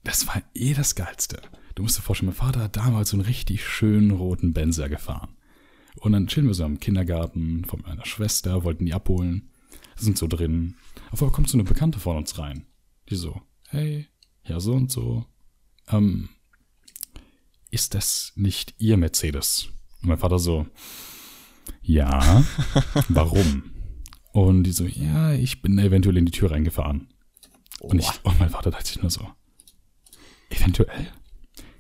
das 0.05 0.27
war 0.27 0.43
eh 0.55 0.75
das 0.75 0.95
Geilste. 0.95 1.41
Du 1.79 1.85
musst 1.85 1.97
dir 1.97 2.03
vorstellen, 2.03 2.31
mein 2.31 2.35
Vater 2.35 2.63
hat 2.63 2.77
damals 2.77 3.11
so 3.11 3.17
einen 3.17 3.25
richtig 3.25 3.65
schönen 3.65 4.11
roten 4.11 4.53
Benzer 4.53 4.89
gefahren. 4.89 5.37
Und 6.01 6.11
dann 6.11 6.27
chillen 6.27 6.49
wir 6.49 6.55
so 6.55 6.65
am 6.65 6.81
Kindergarten 6.81 7.65
von 7.67 7.83
meiner 7.83 8.05
Schwester, 8.05 8.65
wollten 8.65 8.85
die 8.85 8.95
abholen, 8.95 9.53
sind 9.95 10.19
so 10.19 10.27
drin. 10.27 10.75
Auf 11.13 11.23
einmal 11.23 11.33
kommt 11.33 11.49
so 11.49 11.57
eine 11.57 11.63
Bekannte 11.63 12.01
von 12.01 12.17
uns 12.17 12.37
rein. 12.37 12.67
Die 13.09 13.15
so, 13.15 13.43
hey, 13.69 14.09
ja 14.43 14.59
so 14.59 14.73
und 14.73 14.91
so. 14.91 15.25
Ähm, 15.87 16.31
ist 17.71 17.95
das 17.95 18.33
nicht 18.35 18.75
Ihr 18.79 18.97
Mercedes? 18.97 19.69
Und 20.03 20.09
mein 20.09 20.19
Vater 20.19 20.41
so, 20.41 20.67
ja, 21.81 22.45
warum? 23.09 23.71
Und 24.33 24.65
die 24.65 24.73
so, 24.73 24.85
ja, 24.85 25.33
ich 25.33 25.63
bin 25.63 25.79
eventuell 25.79 26.17
in 26.17 26.27
die 26.27 26.33
Tür 26.33 26.51
reingefahren. 26.51 27.07
Und, 27.79 28.01
ich, 28.01 28.09
und 28.25 28.41
mein 28.41 28.51
Vater 28.51 28.73
dachte 28.73 28.89
sich 28.89 29.01
nur 29.01 29.13
so, 29.13 29.29
eventuell? 30.51 31.13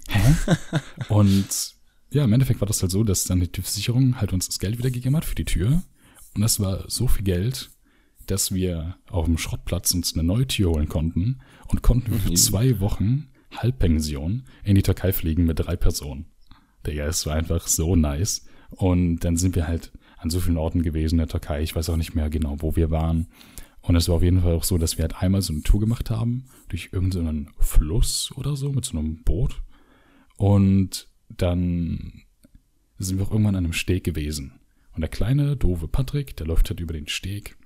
Hä? 0.09 0.35
und 1.09 1.75
ja, 2.11 2.25
im 2.25 2.33
Endeffekt 2.33 2.61
war 2.61 2.67
das 2.67 2.81
halt 2.83 2.93
so, 2.93 3.05
dass 3.05 3.25
dann 3.25 3.41
die 3.41 3.63
Versicherung 3.63 4.21
halt 4.21 4.33
uns 4.33 4.47
das 4.47 4.59
Geld 4.59 4.79
wiedergegeben 4.79 5.17
hat 5.17 5.25
für 5.25 5.35
die 5.35 5.45
Tür. 5.45 5.83
Und 6.35 6.41
das 6.43 6.61
war 6.61 6.85
so 6.89 7.07
viel 7.07 7.25
Geld, 7.25 7.71
dass 8.27 8.53
wir 8.53 8.97
auf 9.11 9.27
dem 9.27 9.39
Schrottplatz 9.39 9.93
uns 9.93 10.15
eine 10.15 10.23
neue 10.23 10.47
Tür 10.47 10.71
holen 10.71 10.89
konnten 10.89 11.41
und 11.69 11.83
konnten 11.83 12.19
für 12.19 12.31
mhm. 12.31 12.37
zwei 12.37 12.81
Wochen 12.81 13.29
Halbpension 13.55 14.45
in 14.65 14.75
die 14.75 14.83
Türkei 14.83 15.13
fliegen 15.13 15.45
mit 15.45 15.59
drei 15.59 15.77
Personen. 15.77 16.27
Digga, 16.87 17.07
es 17.07 17.27
war 17.27 17.35
einfach 17.35 17.67
so 17.67 17.97
nice. 17.97 18.45
Und 18.71 19.21
dann 19.21 19.37
sind 19.37 19.57
wir 19.57 19.67
halt 19.67 19.93
an 20.19 20.31
so 20.31 20.41
vielen 20.41 20.59
Orten 20.59 20.83
gewesen 20.83 21.15
in 21.15 21.19
der 21.19 21.29
Türkei. 21.29 21.63
Ich 21.63 21.75
weiß 21.75 21.89
auch 21.91 21.97
nicht 21.97 22.15
mehr 22.15 22.29
genau, 22.31 22.57
wo 22.59 22.77
wir 22.77 22.91
waren. 22.91 23.29
Und 23.81 23.97
es 23.97 24.09
war 24.09 24.17
auf 24.17 24.23
jeden 24.23 24.43
Fall 24.43 24.55
auch 24.55 24.65
so, 24.65 24.77
dass 24.77 24.99
wir 24.99 25.05
halt 25.05 25.23
einmal 25.23 25.41
so 25.41 25.53
eine 25.53 25.63
Tour 25.63 25.81
gemacht 25.81 26.11
haben 26.11 26.45
durch 26.69 26.91
irgendeinen 26.93 27.51
Fluss 27.59 28.33
oder 28.37 28.57
so 28.57 28.73
mit 28.73 28.85
so 28.85 28.99
einem 28.99 29.23
Boot. 29.23 29.63
Und 30.39 31.09
dann 31.29 32.23
sind 32.97 33.19
wir 33.19 33.27
auch 33.27 33.33
irgendwann 33.33 33.57
an 33.57 33.65
einem 33.65 33.73
Steg 33.73 34.05
gewesen. 34.05 34.61
Und 34.95 35.01
der 35.01 35.11
kleine, 35.11 35.57
doofe 35.57 35.89
Patrick, 35.89 36.37
der 36.37 36.47
läuft 36.47 36.71
halt 36.71 36.81
über 36.81 36.93
den 36.93 37.09
Steg 37.09 37.57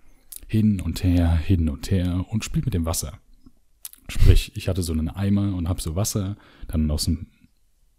hin 0.47 0.81
und 0.81 1.05
her, 1.05 1.37
hin 1.37 1.69
und 1.69 1.91
her 1.91 2.25
und 2.31 2.45
spielt 2.45 2.64
mit 2.64 2.75
dem 2.75 2.87
Wasser. 2.87 3.19
Sprich, 4.09 4.52
ich 4.55 4.69
hatte 4.69 4.83
so 4.83 4.93
einen 4.93 5.09
Eimer 5.09 5.55
und 5.55 5.69
habe 5.69 5.81
so 5.81 5.97
Wasser 5.97 6.37
dann 6.67 6.91
aus 6.91 7.05
dem, 7.05 7.26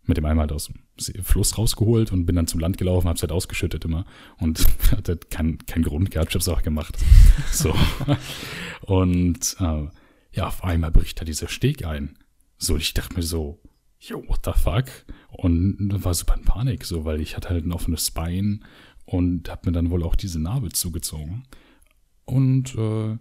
mit 0.03 0.18
dem 0.18 0.25
Eimer 0.25 0.42
halt 0.42 0.51
aus 0.51 0.68
dem 0.68 1.24
Fluss 1.24 1.58
rausgeholt 1.58 2.12
und 2.12 2.25
bin 2.25 2.36
dann 2.36 2.48
zum 2.48 2.60
Land 2.60 2.77
gelaufen, 2.80 3.08
hab's 3.08 3.22
halt 3.22 3.32
ausgeschüttet 3.32 3.86
immer 3.86 4.06
und 4.39 4.65
hatte 4.92 5.18
keinen 5.18 5.60
kein 5.65 5.84
Grund 5.84 6.10
gehabt, 6.10 6.30
ich 6.30 6.36
hab's 6.36 6.48
auch 6.48 6.63
gemacht. 6.63 6.98
So. 7.51 7.75
und 8.82 9.56
äh, 9.60 9.88
ja, 10.32 10.48
auf 10.48 10.63
einmal 10.63 10.92
bricht 10.92 11.22
da 11.22 11.25
dieser 11.25 11.48
Steg 11.48 11.86
ein. 11.86 12.18
So, 12.58 12.75
ich 12.77 12.94
dachte 12.96 13.15
mir 13.15 13.24
so, 13.24 13.60
yo, 14.04 14.24
what 14.28 14.42
the 14.46 14.52
fuck? 14.54 14.86
Und 15.30 16.04
war 16.04 16.14
super 16.14 16.36
in 16.36 16.44
Panik, 16.44 16.86
so, 16.86 17.06
weil 17.06 17.22
ich 17.22 17.36
hatte 17.36 17.50
halt 17.50 17.66
ein 17.66 17.72
offenes 17.72 18.12
Bein 18.12 18.64
und 19.06 19.50
hab 19.50 19.66
mir 19.66 19.72
dann 19.72 19.90
wohl 19.90 20.04
auch 20.04 20.16
diese 20.16 20.40
Narbe 20.40 20.70
zugezogen. 20.70 21.44
Und 22.26 22.76
äh, 22.76 23.18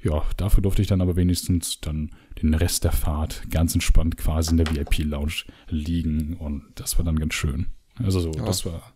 ja, 0.00 0.24
dafür 0.36 0.62
durfte 0.62 0.82
ich 0.82 0.88
dann 0.88 1.00
aber 1.00 1.16
wenigstens 1.16 1.80
dann 1.80 2.14
den 2.40 2.54
Rest 2.54 2.84
der 2.84 2.92
Fahrt 2.92 3.50
ganz 3.50 3.74
entspannt 3.74 4.16
quasi 4.16 4.50
in 4.50 4.56
der 4.58 4.70
VIP-Lounge 4.70 5.44
liegen 5.68 6.36
und 6.36 6.64
das 6.74 6.98
war 6.98 7.04
dann 7.04 7.18
ganz 7.18 7.34
schön. 7.34 7.66
Also 7.96 8.20
so, 8.20 8.30
ja. 8.32 8.44
das 8.44 8.66
war. 8.66 8.92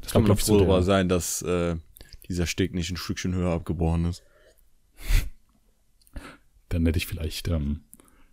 Das 0.00 0.12
Kann 0.12 0.22
war, 0.22 0.28
man 0.28 0.38
froh 0.38 0.56
darüber 0.56 0.82
sein, 0.82 1.08
dass 1.08 1.42
äh, 1.42 1.76
dieser 2.28 2.46
Steg 2.46 2.74
nicht 2.74 2.90
ein 2.90 2.96
Stückchen 2.96 3.34
höher 3.34 3.52
abgebrochen 3.52 4.06
ist. 4.06 4.22
dann 6.70 6.86
hätte 6.86 6.96
ich 6.96 7.06
vielleicht 7.06 7.48
ähm, 7.48 7.82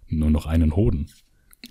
nur 0.07 0.29
noch 0.29 0.45
einen 0.45 0.75
Hoden. 0.75 1.09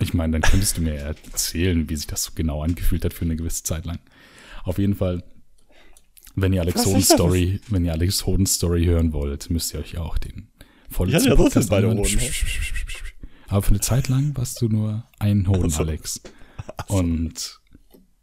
Ich 0.00 0.14
meine, 0.14 0.38
dann 0.38 0.50
könntest 0.50 0.76
du 0.76 0.82
mir 0.82 0.94
erzählen, 0.94 1.88
wie 1.88 1.96
sich 1.96 2.06
das 2.06 2.24
so 2.24 2.32
genau 2.34 2.62
angefühlt 2.62 3.04
hat 3.04 3.14
für 3.14 3.24
eine 3.24 3.36
gewisse 3.36 3.62
Zeit 3.62 3.86
lang. 3.86 3.98
Auf 4.64 4.78
jeden 4.78 4.94
Fall, 4.94 5.22
wenn 6.34 6.52
ihr 6.52 6.60
Alex 6.60 6.84
Hoden 6.84 7.02
Story, 7.02 7.60
wenn 7.68 7.84
ihr 7.84 7.92
Alex 7.92 8.26
Hoden 8.26 8.46
Story 8.46 8.84
hören 8.84 9.12
wollt, 9.12 9.48
müsst 9.48 9.72
ihr 9.72 9.80
euch 9.80 9.96
auch 9.96 10.18
den 10.18 10.48
vorletzten 10.90 11.30
ja, 11.30 11.36
Podcast 11.36 11.70
beide 11.70 11.88
Hoden. 11.88 12.18
Aber 13.48 13.62
für 13.62 13.70
eine 13.70 13.80
Zeit 13.80 14.08
lang 14.08 14.36
warst 14.36 14.60
du 14.60 14.68
nur 14.68 15.08
ein 15.18 15.48
Hoden, 15.48 15.64
also. 15.64 15.82
Alex. 15.82 16.20
Und 16.88 17.60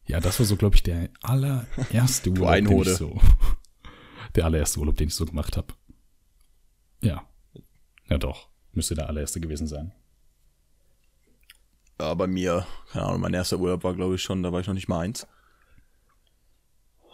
ja, 0.06 0.20
das 0.20 0.38
war 0.40 0.46
so, 0.46 0.58
glaube 0.58 0.76
ich, 0.76 0.84
der 0.84 1.10
allererste 1.22 2.30
Urlaub, 2.32 2.68
den 2.68 2.82
ich 2.82 2.90
so, 2.90 3.20
der 4.36 4.46
allererste 4.46 4.80
Urlaub, 4.80 4.98
den 4.98 5.08
ich 5.08 5.16
so 5.16 5.26
gemacht 5.26 5.58
habe. 5.58 5.74
Ja. 7.02 7.28
Ja, 8.10 8.18
doch. 8.18 8.50
Müsste 8.74 8.96
der 8.96 9.08
allererste 9.08 9.40
gewesen 9.40 9.68
sein. 9.68 9.94
Ja, 12.04 12.14
bei 12.16 12.28
mir, 12.28 12.68
keine 12.92 13.06
Ahnung, 13.06 13.22
mein 13.22 13.34
erster 13.34 13.58
Urlaub 13.58 13.86
war, 13.86 13.94
glaube 13.94 14.16
ich, 14.16 14.22
schon, 14.22 14.44
da 14.44 14.52
war 14.52 14.60
ich 14.60 14.68
noch 14.68 14.74
nicht 14.74 14.90
mal 14.90 15.00
eins. 15.00 15.26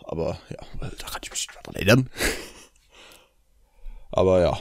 Aber 0.03 0.39
ja, 0.49 0.57
da 0.81 1.07
kann 1.07 1.21
ich 1.21 1.29
mich 1.29 1.47
nicht 1.47 1.63
dran 1.63 1.75
erinnern. 1.75 2.09
Aber 4.11 4.41
ja, 4.41 4.59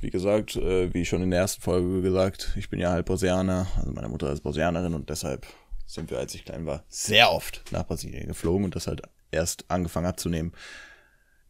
wie 0.00 0.10
gesagt, 0.10 0.54
äh, 0.54 0.94
wie 0.94 1.04
schon 1.04 1.24
in 1.24 1.32
der 1.32 1.40
ersten 1.40 1.60
Folge 1.60 2.02
gesagt, 2.02 2.52
ich 2.56 2.70
bin 2.70 2.78
ja 2.78 2.90
halb 2.90 3.06
Brasilianer, 3.06 3.66
also 3.76 3.90
meine 3.90 4.08
Mutter 4.08 4.30
ist 4.30 4.42
Brasilianerin 4.42 4.94
und 4.94 5.10
deshalb 5.10 5.44
sind 5.86 6.08
wir, 6.08 6.18
als 6.18 6.36
ich 6.36 6.44
klein 6.44 6.66
war, 6.66 6.84
sehr 6.86 7.32
oft 7.32 7.64
nach 7.72 7.84
Brasilien 7.84 8.28
geflogen 8.28 8.64
und 8.64 8.76
das 8.76 8.86
halt 8.86 9.02
erst 9.32 9.68
angefangen 9.72 10.06
abzunehmen, 10.06 10.52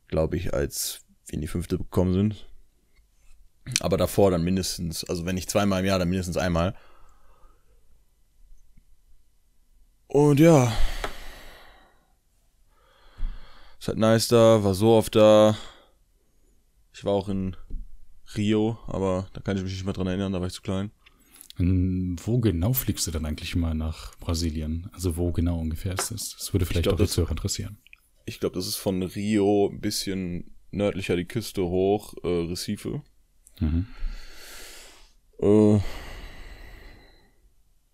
glaube 0.08 0.38
ich, 0.38 0.54
als 0.54 1.02
wir 1.26 1.34
in 1.34 1.42
die 1.42 1.46
fünfte 1.46 1.76
gekommen 1.76 2.14
sind. 2.14 2.48
Aber 3.80 3.98
davor 3.98 4.30
dann 4.30 4.44
mindestens, 4.44 5.04
also 5.04 5.26
wenn 5.26 5.34
nicht 5.34 5.50
zweimal 5.50 5.80
im 5.80 5.86
Jahr, 5.86 5.98
dann 5.98 6.08
mindestens 6.08 6.38
einmal. 6.38 6.74
Und 10.14 10.38
ja. 10.38 10.72
Ist 13.80 13.88
halt 13.88 13.98
nice 13.98 14.28
da, 14.28 14.62
war 14.62 14.74
so 14.74 14.92
oft 14.92 15.16
da. 15.16 15.58
Ich 16.92 17.04
war 17.04 17.14
auch 17.14 17.28
in 17.28 17.56
Rio, 18.36 18.78
aber 18.86 19.28
da 19.32 19.40
kann 19.40 19.56
ich 19.56 19.64
mich 19.64 19.72
nicht 19.72 19.84
mehr 19.84 19.92
dran 19.92 20.06
erinnern, 20.06 20.32
da 20.32 20.38
war 20.38 20.46
ich 20.46 20.52
zu 20.52 20.62
klein. 20.62 20.92
Wo 21.58 22.38
genau 22.38 22.74
fliegst 22.74 23.08
du 23.08 23.10
dann 23.10 23.26
eigentlich 23.26 23.56
mal 23.56 23.74
nach 23.74 24.16
Brasilien? 24.18 24.88
Also 24.92 25.16
wo 25.16 25.32
genau 25.32 25.58
ungefähr 25.58 25.94
ist 25.94 26.12
das? 26.12 26.36
Das 26.38 26.54
würde 26.54 26.64
vielleicht 26.64 26.84
glaub, 26.84 26.94
auch 26.94 26.98
dazu 27.00 27.26
interessieren. 27.26 27.78
Ich 28.24 28.38
glaube, 28.38 28.54
das 28.54 28.68
ist 28.68 28.76
von 28.76 29.02
Rio 29.02 29.68
ein 29.72 29.80
bisschen 29.80 30.54
nördlicher 30.70 31.16
die 31.16 31.24
Küste 31.24 31.64
hoch, 31.64 32.14
äh, 32.22 32.28
Recife. 32.28 33.02
Mhm. 33.58 33.86
Äh, 35.40 35.80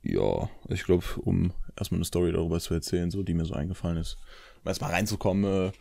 ja, 0.02 0.48
ich 0.68 0.84
glaube, 0.84 1.04
um 1.18 1.52
erstmal 1.76 1.98
eine 1.98 2.04
Story 2.04 2.32
darüber 2.32 2.60
zu 2.60 2.74
erzählen, 2.74 3.10
so 3.10 3.22
die 3.22 3.34
mir 3.34 3.44
so 3.44 3.54
eingefallen 3.54 3.98
ist. 3.98 4.16
Um 4.62 4.68
erstmal 4.68 4.90
reinzukommen, 4.90 5.68
äh, 5.68 5.72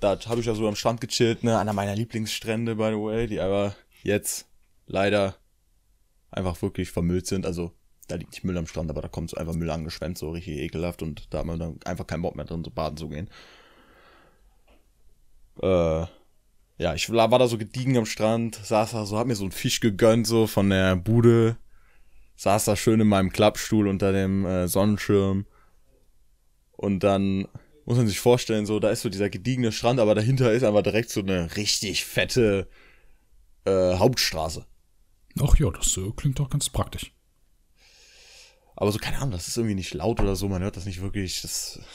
da 0.00 0.18
habe 0.26 0.40
ich 0.40 0.46
ja 0.46 0.54
so 0.54 0.66
am 0.68 0.76
Strand 0.76 1.00
gechillt, 1.00 1.42
ne, 1.44 1.58
einer 1.58 1.72
meiner 1.72 1.96
Lieblingsstrände, 1.96 2.76
by 2.76 2.90
the 2.90 3.00
way, 3.00 3.26
die 3.26 3.40
aber 3.40 3.74
jetzt 4.02 4.46
leider 4.86 5.36
einfach 6.30 6.60
wirklich 6.62 6.90
vermüllt 6.90 7.26
sind. 7.26 7.46
Also 7.46 7.72
da 8.06 8.16
liegt 8.16 8.32
nicht 8.32 8.44
Müll 8.44 8.56
am 8.56 8.66
Strand, 8.66 8.90
aber 8.90 9.02
da 9.02 9.08
kommt 9.08 9.30
so 9.30 9.36
einfach 9.36 9.54
Müll 9.54 9.70
angeschwemmt, 9.70 10.18
so 10.18 10.30
richtig 10.30 10.58
ekelhaft 10.58 11.02
und 11.02 11.32
da 11.32 11.38
hat 11.38 11.46
man 11.46 11.58
dann 11.58 11.78
einfach 11.84 12.06
keinen 12.06 12.22
Bock 12.22 12.36
mehr 12.36 12.44
drin, 12.44 12.64
so 12.64 12.70
baden 12.70 12.96
zu 12.96 13.08
gehen. 13.08 13.28
Äh, 15.62 16.06
ja, 16.80 16.94
ich 16.94 17.10
war 17.10 17.28
da 17.28 17.48
so 17.48 17.58
gediegen 17.58 17.96
am 17.96 18.06
Strand, 18.06 18.54
saß 18.54 18.92
da 18.92 19.04
so, 19.04 19.18
hab 19.18 19.26
mir 19.26 19.34
so 19.34 19.44
einen 19.44 19.52
Fisch 19.52 19.80
gegönnt, 19.80 20.26
so 20.26 20.46
von 20.46 20.70
der 20.70 20.94
Bude, 20.96 21.56
saß 22.38 22.66
da 22.66 22.76
schön 22.76 23.00
in 23.00 23.08
meinem 23.08 23.30
Klappstuhl 23.30 23.88
unter 23.88 24.12
dem 24.12 24.46
äh, 24.46 24.68
Sonnenschirm. 24.68 25.44
Und 26.76 27.00
dann 27.00 27.48
muss 27.84 27.96
man 27.96 28.06
sich 28.06 28.20
vorstellen, 28.20 28.64
so, 28.64 28.78
da 28.78 28.90
ist 28.90 29.02
so 29.02 29.08
dieser 29.08 29.28
gediegene 29.28 29.72
Strand, 29.72 29.98
aber 29.98 30.14
dahinter 30.14 30.52
ist 30.52 30.62
aber 30.62 30.82
direkt 30.82 31.10
so 31.10 31.20
eine 31.20 31.56
richtig 31.56 32.04
fette 32.04 32.68
äh, 33.64 33.96
Hauptstraße. 33.96 34.64
Ach 35.40 35.56
ja, 35.56 35.70
das 35.70 35.96
äh, 35.96 36.12
klingt 36.16 36.38
doch 36.38 36.48
ganz 36.48 36.70
praktisch. 36.70 37.12
Aber 38.76 38.92
so, 38.92 38.98
keine 39.00 39.16
Ahnung, 39.16 39.32
das 39.32 39.48
ist 39.48 39.56
irgendwie 39.56 39.74
nicht 39.74 39.92
laut 39.92 40.20
oder 40.20 40.36
so, 40.36 40.48
man 40.48 40.62
hört 40.62 40.76
das 40.76 40.86
nicht 40.86 41.02
wirklich. 41.02 41.42
Das, 41.42 41.72
das, 41.74 41.86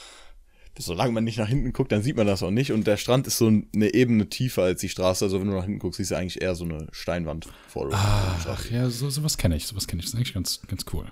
solange 0.78 1.12
man 1.12 1.24
nicht 1.24 1.38
nach 1.38 1.48
hinten 1.48 1.72
guckt, 1.72 1.92
dann 1.92 2.02
sieht 2.02 2.16
man 2.16 2.26
das 2.26 2.42
auch 2.42 2.50
nicht. 2.50 2.72
Und 2.72 2.86
der 2.86 2.96
Strand 2.96 3.26
ist 3.26 3.38
so 3.38 3.46
eine 3.46 3.94
Ebene 3.94 4.28
tiefer 4.28 4.62
als 4.62 4.80
die 4.80 4.88
Straße. 4.88 5.24
Also 5.24 5.40
wenn 5.40 5.48
du 5.48 5.54
nach 5.54 5.64
hinten 5.64 5.78
guckst, 5.78 5.98
siehst 5.98 6.10
du 6.10 6.16
eigentlich 6.16 6.42
eher 6.42 6.54
so 6.54 6.64
eine 6.64 6.88
Steinwand 6.90 7.48
vor 7.68 7.88
dir. 7.88 7.96
Ah, 7.96 8.36
ach 8.48 8.70
ja, 8.70 8.90
so, 8.90 9.08
sowas 9.10 9.38
kenne 9.38 9.56
ich, 9.56 9.66
sowas 9.66 9.86
kenne 9.86 10.00
ich. 10.00 10.06
Das 10.06 10.14
ist 10.14 10.16
eigentlich 10.16 10.34
ganz, 10.34 10.60
ganz 10.66 10.84
cool. 10.92 11.06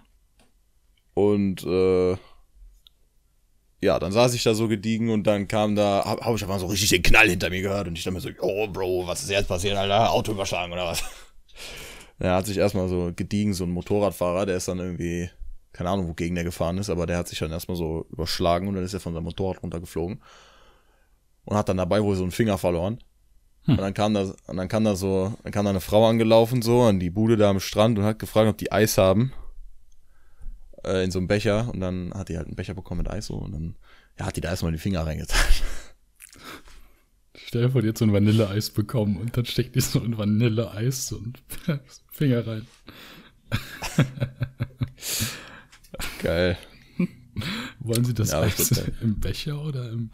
Und 1.14 1.62
äh, 1.64 2.16
ja, 3.82 3.98
dann 3.98 4.12
saß 4.12 4.34
ich 4.34 4.42
da 4.42 4.54
so 4.54 4.68
gediegen 4.68 5.10
und 5.10 5.26
dann 5.26 5.48
kam 5.48 5.74
da, 5.74 6.04
hab, 6.04 6.20
hab 6.20 6.34
ich 6.36 6.42
einfach 6.42 6.60
so 6.60 6.66
richtig 6.66 6.90
den 6.90 7.02
Knall 7.02 7.28
hinter 7.28 7.50
mir 7.50 7.62
gehört 7.62 7.88
und 7.88 7.98
ich 7.98 8.04
dachte 8.04 8.14
mir 8.14 8.20
so, 8.20 8.30
oh 8.40 8.68
Bro, 8.68 9.06
was 9.06 9.22
ist 9.22 9.30
jetzt 9.30 9.48
passiert, 9.48 9.76
Alter? 9.76 10.12
Auto 10.12 10.32
überschlagen 10.32 10.72
oder 10.72 10.86
was? 10.86 11.02
Ja, 12.20 12.36
hat 12.36 12.46
sich 12.46 12.58
erstmal 12.58 12.88
so 12.88 13.10
gediegen, 13.16 13.52
so 13.52 13.64
ein 13.64 13.70
Motorradfahrer, 13.70 14.46
der 14.46 14.58
ist 14.58 14.68
dann 14.68 14.78
irgendwie, 14.78 15.28
keine 15.72 15.90
Ahnung, 15.90 16.08
wogegen 16.08 16.34
der 16.34 16.44
gefahren 16.44 16.78
ist, 16.78 16.90
aber 16.90 17.06
der 17.06 17.18
hat 17.18 17.28
sich 17.28 17.38
dann 17.38 17.50
erstmal 17.50 17.76
so 17.76 18.06
überschlagen 18.10 18.68
und 18.68 18.74
dann 18.74 18.84
ist 18.84 18.94
er 18.94 19.00
von 19.00 19.14
seinem 19.14 19.24
Motorrad 19.24 19.62
runtergeflogen 19.62 20.22
und 21.44 21.56
hat 21.56 21.68
dann 21.68 21.78
dabei 21.78 22.02
wohl 22.02 22.16
so 22.16 22.22
einen 22.22 22.30
Finger 22.30 22.58
verloren. 22.58 22.98
Hm. 23.64 23.74
Und 23.74 23.80
dann 23.80 23.94
kam 23.94 24.14
da, 24.14 24.32
und 24.46 24.56
dann 24.56 24.68
kam 24.68 24.84
da 24.84 24.96
so, 24.96 25.34
dann 25.42 25.52
kam 25.52 25.64
da 25.64 25.70
eine 25.70 25.80
Frau 25.80 26.08
angelaufen 26.08 26.62
so 26.62 26.82
an 26.82 27.00
die 27.00 27.10
Bude 27.10 27.36
da 27.36 27.50
am 27.50 27.60
Strand 27.60 27.98
und 27.98 28.04
hat 28.04 28.18
gefragt, 28.18 28.48
ob 28.48 28.58
die 28.58 28.72
Eis 28.72 28.98
haben 28.98 29.32
äh, 30.84 31.04
in 31.04 31.10
so 31.10 31.18
einem 31.18 31.28
Becher 31.28 31.70
und 31.72 31.80
dann 31.80 32.12
hat 32.14 32.28
die 32.28 32.36
halt 32.36 32.48
einen 32.48 32.56
Becher 32.56 32.74
bekommen 32.74 32.98
mit 32.98 33.10
Eis 33.10 33.26
so 33.26 33.36
und 33.36 33.52
dann 33.52 33.76
ja, 34.18 34.26
hat 34.26 34.36
die 34.36 34.40
da 34.40 34.50
erstmal 34.50 34.72
die 34.72 34.78
Finger 34.78 35.06
reingetan. 35.06 35.38
Stell 37.34 37.62
dir 37.62 37.70
vor, 37.70 37.82
die 37.82 37.88
hat 37.88 37.98
so 37.98 38.04
ein 38.04 38.12
Vanilleeis 38.12 38.70
bekommen 38.70 39.16
und 39.16 39.36
dann 39.36 39.46
steckt 39.46 39.74
die 39.74 39.80
so 39.80 40.00
ein 40.00 40.18
Vanilleeis 40.18 41.12
und 41.12 41.42
Finger 42.10 42.46
rein. 42.46 42.66
Geil. 46.20 46.58
Wollen 47.80 48.04
Sie 48.04 48.14
das 48.14 48.32
ja, 48.32 48.40
Eis 48.40 48.70
im 49.00 49.18
Becher 49.20 49.62
oder 49.62 49.90
im, 49.90 50.10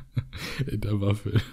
in 0.66 0.80
der 0.80 1.00
Waffel? 1.00 1.40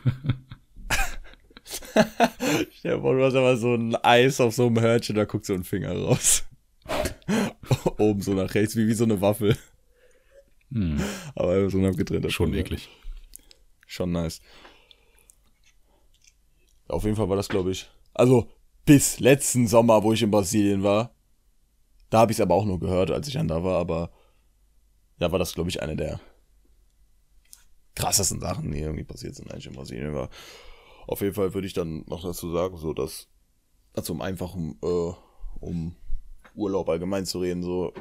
Stell 2.78 2.96
dir 2.96 3.02
vor, 3.02 3.16
du 3.16 3.24
hast 3.24 3.36
aber 3.36 3.58
so 3.58 3.74
ein 3.76 3.96
Eis 3.96 4.40
auf 4.42 4.54
so 4.56 4.68
einem 4.68 4.80
Hörnchen, 4.80 5.16
da 5.16 5.26
guckt 5.26 5.46
so 5.46 5.54
ein 5.54 5.64
Finger 5.64 5.94
raus. 5.94 6.44
Oben 7.98 8.22
so 8.22 8.34
nach 8.34 8.54
rechts, 8.54 8.76
wie, 8.76 8.88
wie 8.88 8.94
so 8.94 9.04
eine 9.04 9.22
Waffel. 9.22 9.58
Hm. 10.72 11.02
Aber 11.36 11.70
so 11.70 11.78
ein 11.78 11.86
abgetrennter 11.86 12.30
Schon 12.30 12.54
eklig. 12.54 12.90
Schon 13.86 14.12
nice. 14.12 14.42
Auf 16.88 17.04
jeden 17.04 17.16
Fall 17.16 17.30
war 17.30 17.38
das, 17.38 17.50
glaube 17.50 17.72
ich. 17.72 17.90
Also, 18.14 18.50
bis 18.86 19.20
letzten 19.20 19.68
Sommer, 19.68 20.04
wo 20.04 20.14
ich 20.14 20.22
in 20.22 20.32
Brasilien 20.32 20.84
war. 20.84 21.14
Da 22.14 22.20
habe 22.20 22.32
ich 22.32 22.38
es 22.38 22.42
aber 22.42 22.54
auch 22.54 22.66
nur 22.66 22.80
gehört, 22.80 23.10
als 23.10 23.28
ich 23.28 23.34
dann 23.34 23.48
da 23.48 23.64
war, 23.64 23.80
aber 23.80 24.12
da 25.18 25.32
war 25.32 25.40
das, 25.40 25.56
glaube 25.56 25.72
ich, 25.72 25.82
eine 25.82 25.96
der 25.96 26.20
krassesten 27.96 28.40
Sachen, 28.40 28.72
die 28.72 28.82
irgendwie 28.82 29.04
passiert 29.04 29.34
sind, 29.34 29.52
als 29.52 29.62
ich 29.62 29.66
in 29.66 29.74
Brasilien 29.74 30.14
war. 30.14 30.30
Auf 31.08 31.22
jeden 31.22 31.34
Fall 31.34 31.56
würde 31.56 31.66
ich 31.66 31.74
dann 31.74 32.06
noch 32.06 32.22
dazu 32.22 32.52
sagen, 32.52 32.78
so 32.78 32.94
dass, 32.94 33.30
also 33.96 34.14
um 34.14 34.22
einfach 34.22 34.54
um, 34.54 34.78
äh, 34.84 35.14
um 35.60 35.96
Urlaub 36.54 36.88
allgemein 36.88 37.26
zu 37.26 37.40
reden, 37.40 37.64
so, 37.64 37.92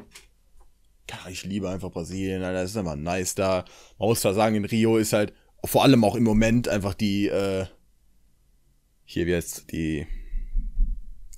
ja, 1.08 1.30
ich 1.30 1.44
liebe 1.44 1.70
einfach 1.70 1.90
Brasilien, 1.90 2.42
Alter, 2.42 2.60
das 2.60 2.72
ist 2.72 2.76
einfach 2.76 2.96
nice 2.96 3.34
da. 3.34 3.64
Man 3.98 4.10
muss 4.10 4.20
da 4.20 4.34
sagen, 4.34 4.56
in 4.56 4.66
Rio 4.66 4.98
ist 4.98 5.14
halt, 5.14 5.32
vor 5.64 5.84
allem 5.84 6.04
auch 6.04 6.16
im 6.16 6.24
Moment 6.24 6.68
einfach 6.68 6.92
die, 6.92 7.28
äh, 7.28 7.64
hier 9.06 9.24
jetzt 9.24 9.72
die 9.72 10.06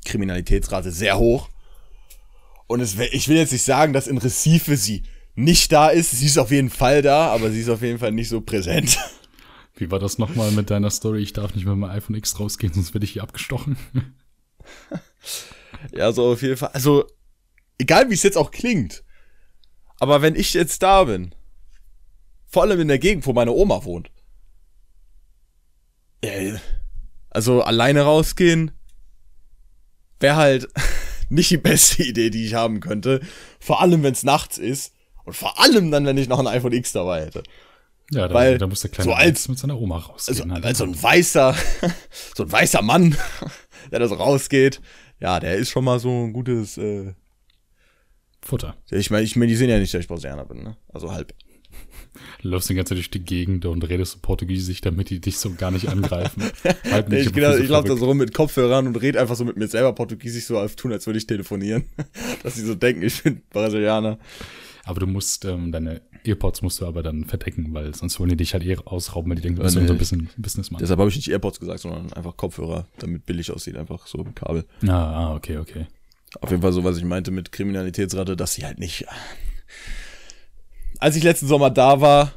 Kriminalitätsrate 0.04 0.90
sehr 0.90 1.20
hoch. 1.20 1.53
Und 2.66 2.80
es, 2.80 2.98
ich 2.98 3.28
will 3.28 3.36
jetzt 3.36 3.52
nicht 3.52 3.64
sagen, 3.64 3.92
dass 3.92 4.06
in 4.06 4.18
Recife 4.18 4.76
sie 4.76 5.02
nicht 5.34 5.72
da 5.72 5.88
ist. 5.88 6.12
Sie 6.12 6.26
ist 6.26 6.38
auf 6.38 6.50
jeden 6.50 6.70
Fall 6.70 7.02
da, 7.02 7.28
aber 7.28 7.50
sie 7.50 7.60
ist 7.60 7.68
auf 7.68 7.82
jeden 7.82 7.98
Fall 7.98 8.12
nicht 8.12 8.28
so 8.28 8.40
präsent. 8.40 8.98
Wie 9.76 9.90
war 9.90 9.98
das 9.98 10.18
nochmal 10.18 10.52
mit 10.52 10.70
deiner 10.70 10.90
Story? 10.90 11.20
Ich 11.20 11.32
darf 11.32 11.54
nicht 11.54 11.66
mit 11.66 11.76
meinem 11.76 11.90
iPhone 11.90 12.16
X 12.16 12.38
rausgehen, 12.38 12.72
sonst 12.72 12.94
werde 12.94 13.04
ich 13.04 13.12
hier 13.12 13.24
abgestochen. 13.24 13.76
ja, 15.92 16.12
so 16.12 16.32
auf 16.32 16.42
jeden 16.42 16.56
Fall. 16.56 16.70
Also, 16.72 17.06
egal 17.78 18.08
wie 18.08 18.14
es 18.14 18.22
jetzt 18.22 18.38
auch 18.38 18.52
klingt. 18.52 19.02
Aber 19.98 20.22
wenn 20.22 20.36
ich 20.36 20.54
jetzt 20.54 20.82
da 20.82 21.04
bin, 21.04 21.34
vor 22.46 22.62
allem 22.62 22.80
in 22.80 22.88
der 22.88 23.00
Gegend, 23.00 23.26
wo 23.26 23.32
meine 23.32 23.50
Oma 23.50 23.84
wohnt, 23.84 24.12
äh, 26.20 26.54
also 27.30 27.62
alleine 27.62 28.02
rausgehen 28.02 28.70
wäre 30.20 30.36
halt 30.36 30.68
nicht 31.34 31.50
die 31.50 31.58
beste 31.58 32.02
Idee, 32.02 32.30
die 32.30 32.46
ich 32.46 32.54
haben 32.54 32.80
könnte. 32.80 33.20
Vor 33.60 33.80
allem, 33.80 34.02
wenn 34.02 34.12
es 34.12 34.22
nachts 34.22 34.58
ist. 34.58 34.92
Und 35.24 35.34
vor 35.34 35.60
allem 35.60 35.90
dann, 35.90 36.04
wenn 36.06 36.18
ich 36.18 36.28
noch 36.28 36.38
ein 36.38 36.46
iPhone 36.46 36.72
X 36.72 36.92
dabei 36.92 37.24
hätte. 37.24 37.42
Ja, 38.10 38.28
da, 38.28 38.34
Weil, 38.34 38.58
da 38.58 38.66
muss 38.66 38.80
der 38.80 38.90
kleine 38.90 39.10
so 39.10 39.14
als, 39.16 39.48
mit 39.48 39.58
seiner 39.58 39.80
Oma 39.80 39.96
rausgehen. 39.96 40.38
Also, 40.42 40.54
halt. 40.54 40.64
als 40.66 40.78
so 40.78 40.84
ein 40.84 41.02
weißer, 41.02 41.56
so 42.36 42.42
ein 42.42 42.52
weißer 42.52 42.82
Mann, 42.82 43.16
der 43.90 44.00
da 44.00 44.08
so 44.08 44.14
rausgeht, 44.14 44.80
ja, 45.20 45.40
der 45.40 45.56
ist 45.56 45.70
schon 45.70 45.84
mal 45.84 45.98
so 45.98 46.10
ein 46.10 46.32
gutes 46.32 46.76
äh, 46.76 47.14
Futter. 48.42 48.76
Ich 48.90 49.10
meine, 49.10 49.24
ich 49.24 49.36
mein, 49.36 49.48
die 49.48 49.56
sehen 49.56 49.70
ja 49.70 49.78
nicht, 49.78 49.94
dass 49.94 50.02
ich 50.02 50.08
Brasilianer 50.08 50.44
bin, 50.44 50.62
ne? 50.62 50.76
Also 50.92 51.12
halb. 51.12 51.32
Du 52.42 52.48
läufst 52.48 52.68
die 52.70 52.74
ganze 52.74 52.90
Zeit 52.90 52.98
durch 52.98 53.10
die 53.10 53.24
Gegend 53.24 53.66
und 53.66 53.82
redest 53.88 54.12
so 54.12 54.18
Portugiesisch, 54.20 54.80
damit 54.80 55.10
die 55.10 55.20
dich 55.20 55.38
so 55.38 55.54
gar 55.54 55.70
nicht 55.70 55.88
angreifen. 55.88 56.42
halt 56.90 57.08
nicht, 57.08 57.26
ich 57.26 57.32
genau, 57.32 57.56
ich 57.56 57.68
laufe 57.68 57.88
da 57.88 57.96
so 57.96 58.06
rum 58.06 58.18
mit 58.18 58.34
Kopfhörern 58.34 58.86
und 58.86 58.96
rede 58.96 59.20
einfach 59.20 59.36
so 59.36 59.44
mit 59.44 59.56
mir 59.56 59.68
selber 59.68 59.92
Portugiesisch, 59.92 60.44
so 60.44 60.58
als 60.58 60.76
tun, 60.76 60.92
als 60.92 61.06
würde 61.06 61.18
ich 61.18 61.26
telefonieren. 61.26 61.84
Dass 62.42 62.54
sie 62.54 62.64
so 62.64 62.74
denken, 62.74 63.02
ich 63.02 63.22
bin 63.22 63.42
Brasilianer. 63.50 64.18
Aber 64.84 65.00
du 65.00 65.06
musst, 65.06 65.44
ähm, 65.44 65.72
deine 65.72 66.02
Earpods 66.26 66.62
musst 66.62 66.80
du 66.80 66.86
aber 66.86 67.02
dann 67.02 67.24
verdecken, 67.24 67.72
weil 67.72 67.94
sonst 67.94 68.18
wollen 68.20 68.30
die 68.30 68.36
dich 68.36 68.52
halt 68.52 68.64
eher 68.64 68.86
ausrauben, 68.86 69.30
weil 69.30 69.36
die 69.36 69.42
denken, 69.42 69.58
du 69.58 69.62
bist 69.62 69.76
nee. 69.76 69.86
so 69.86 69.92
ein 69.92 69.98
bisschen 69.98 70.30
Businessman. 70.36 70.80
Deshalb 70.80 70.98
habe 71.00 71.08
ich 71.08 71.16
nicht 71.16 71.28
Earpods 71.28 71.60
gesagt, 71.60 71.80
sondern 71.80 72.12
einfach 72.12 72.36
Kopfhörer, 72.36 72.86
damit 72.98 73.26
billig 73.26 73.50
aussieht, 73.50 73.76
einfach 73.76 74.06
so 74.06 74.18
ein 74.18 74.34
Kabel. 74.34 74.64
Ah, 74.86 74.88
ah, 74.90 75.34
okay, 75.34 75.58
okay. 75.58 75.86
Auf 76.40 76.50
jeden 76.50 76.62
Fall 76.62 76.72
so, 76.72 76.84
was 76.84 76.96
ich 76.96 77.04
meinte 77.04 77.30
mit 77.30 77.52
Kriminalitätsrate, 77.52 78.36
dass 78.36 78.54
sie 78.54 78.64
halt 78.64 78.78
nicht 78.78 79.06
als 80.98 81.16
ich 81.16 81.22
letzten 81.22 81.46
Sommer 81.46 81.70
da 81.70 82.00
war, 82.00 82.32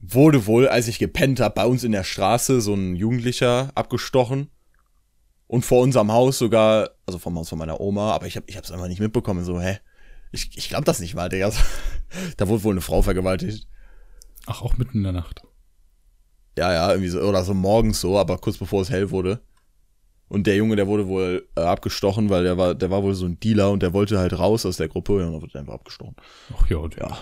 wurde 0.00 0.46
wohl, 0.46 0.68
als 0.68 0.88
ich 0.88 0.98
gepennt 0.98 1.40
habe, 1.40 1.54
bei 1.54 1.66
uns 1.66 1.84
in 1.84 1.92
der 1.92 2.04
Straße 2.04 2.60
so 2.60 2.74
ein 2.74 2.96
Jugendlicher 2.96 3.70
abgestochen. 3.74 4.50
Und 5.46 5.64
vor 5.64 5.80
unserem 5.80 6.12
Haus 6.12 6.38
sogar, 6.38 6.90
also 7.06 7.18
vom 7.18 7.36
Haus 7.36 7.48
von 7.48 7.58
meiner 7.58 7.80
Oma, 7.80 8.12
aber 8.12 8.26
ich 8.26 8.36
habe 8.36 8.44
ich 8.48 8.56
hab's 8.56 8.70
einfach 8.70 8.86
nicht 8.86 9.00
mitbekommen. 9.00 9.44
So, 9.44 9.60
hä? 9.60 9.78
Ich, 10.30 10.56
ich 10.58 10.68
glaube 10.68 10.84
das 10.84 11.00
nicht 11.00 11.14
mal, 11.14 11.30
Digga. 11.30 11.50
da 12.36 12.48
wurde 12.48 12.64
wohl 12.64 12.74
eine 12.74 12.82
Frau 12.82 13.00
vergewaltigt. 13.00 13.66
Ach, 14.46 14.60
auch 14.60 14.76
mitten 14.76 14.98
in 14.98 15.04
der 15.04 15.12
Nacht. 15.12 15.42
Ja, 16.58 16.72
ja, 16.72 16.90
irgendwie 16.90 17.08
so, 17.08 17.20
oder 17.20 17.44
so 17.44 17.54
morgens 17.54 18.00
so, 18.00 18.18
aber 18.18 18.36
kurz 18.38 18.58
bevor 18.58 18.82
es 18.82 18.90
hell 18.90 19.10
wurde. 19.10 19.40
Und 20.28 20.46
der 20.46 20.56
Junge, 20.56 20.76
der 20.76 20.86
wurde 20.86 21.06
wohl 21.06 21.48
äh, 21.56 21.60
abgestochen, 21.60 22.28
weil 22.28 22.44
der 22.44 22.58
war, 22.58 22.74
der 22.74 22.90
war 22.90 23.02
wohl 23.02 23.14
so 23.14 23.24
ein 23.24 23.40
Dealer 23.40 23.70
und 23.70 23.82
der 23.82 23.94
wollte 23.94 24.18
halt 24.18 24.38
raus 24.38 24.66
aus 24.66 24.76
der 24.76 24.88
Gruppe 24.88 25.14
und 25.14 25.32
dann 25.32 25.40
wurde 25.40 25.54
er 25.54 25.60
einfach 25.60 25.74
abgestochen. 25.74 26.16
Ach 26.54 26.68
ja, 26.68 26.78
ja. 26.98 27.18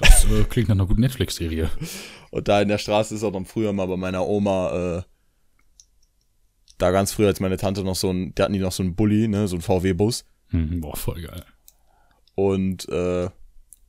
Das 0.00 0.24
äh, 0.24 0.44
klingt 0.44 0.68
nach 0.68 0.74
einer 0.74 0.86
guten 0.86 1.02
Netflix-Serie. 1.02 1.70
Und 2.30 2.48
da 2.48 2.60
in 2.60 2.68
der 2.68 2.78
Straße 2.78 3.14
ist 3.14 3.22
auch 3.22 3.32
dann 3.32 3.44
früher 3.44 3.72
mal 3.72 3.86
bei 3.86 3.96
meiner 3.96 4.26
Oma, 4.26 4.98
äh, 4.98 5.02
da 6.78 6.90
ganz 6.90 7.12
früher, 7.12 7.28
als 7.28 7.40
meine 7.40 7.58
Tante 7.58 7.84
noch 7.84 7.96
so 7.96 8.10
ein, 8.10 8.34
der 8.34 8.44
hatten 8.44 8.54
die 8.54 8.58
noch 8.58 8.72
so 8.72 8.82
einen 8.82 8.94
Bulli, 8.94 9.28
ne, 9.28 9.46
so 9.46 9.56
ein 9.56 9.62
VW-Bus. 9.62 10.24
Hm, 10.48 10.80
boah, 10.80 10.96
voll 10.96 11.22
geil. 11.22 11.44
Und 12.34 12.88
äh, 12.88 13.28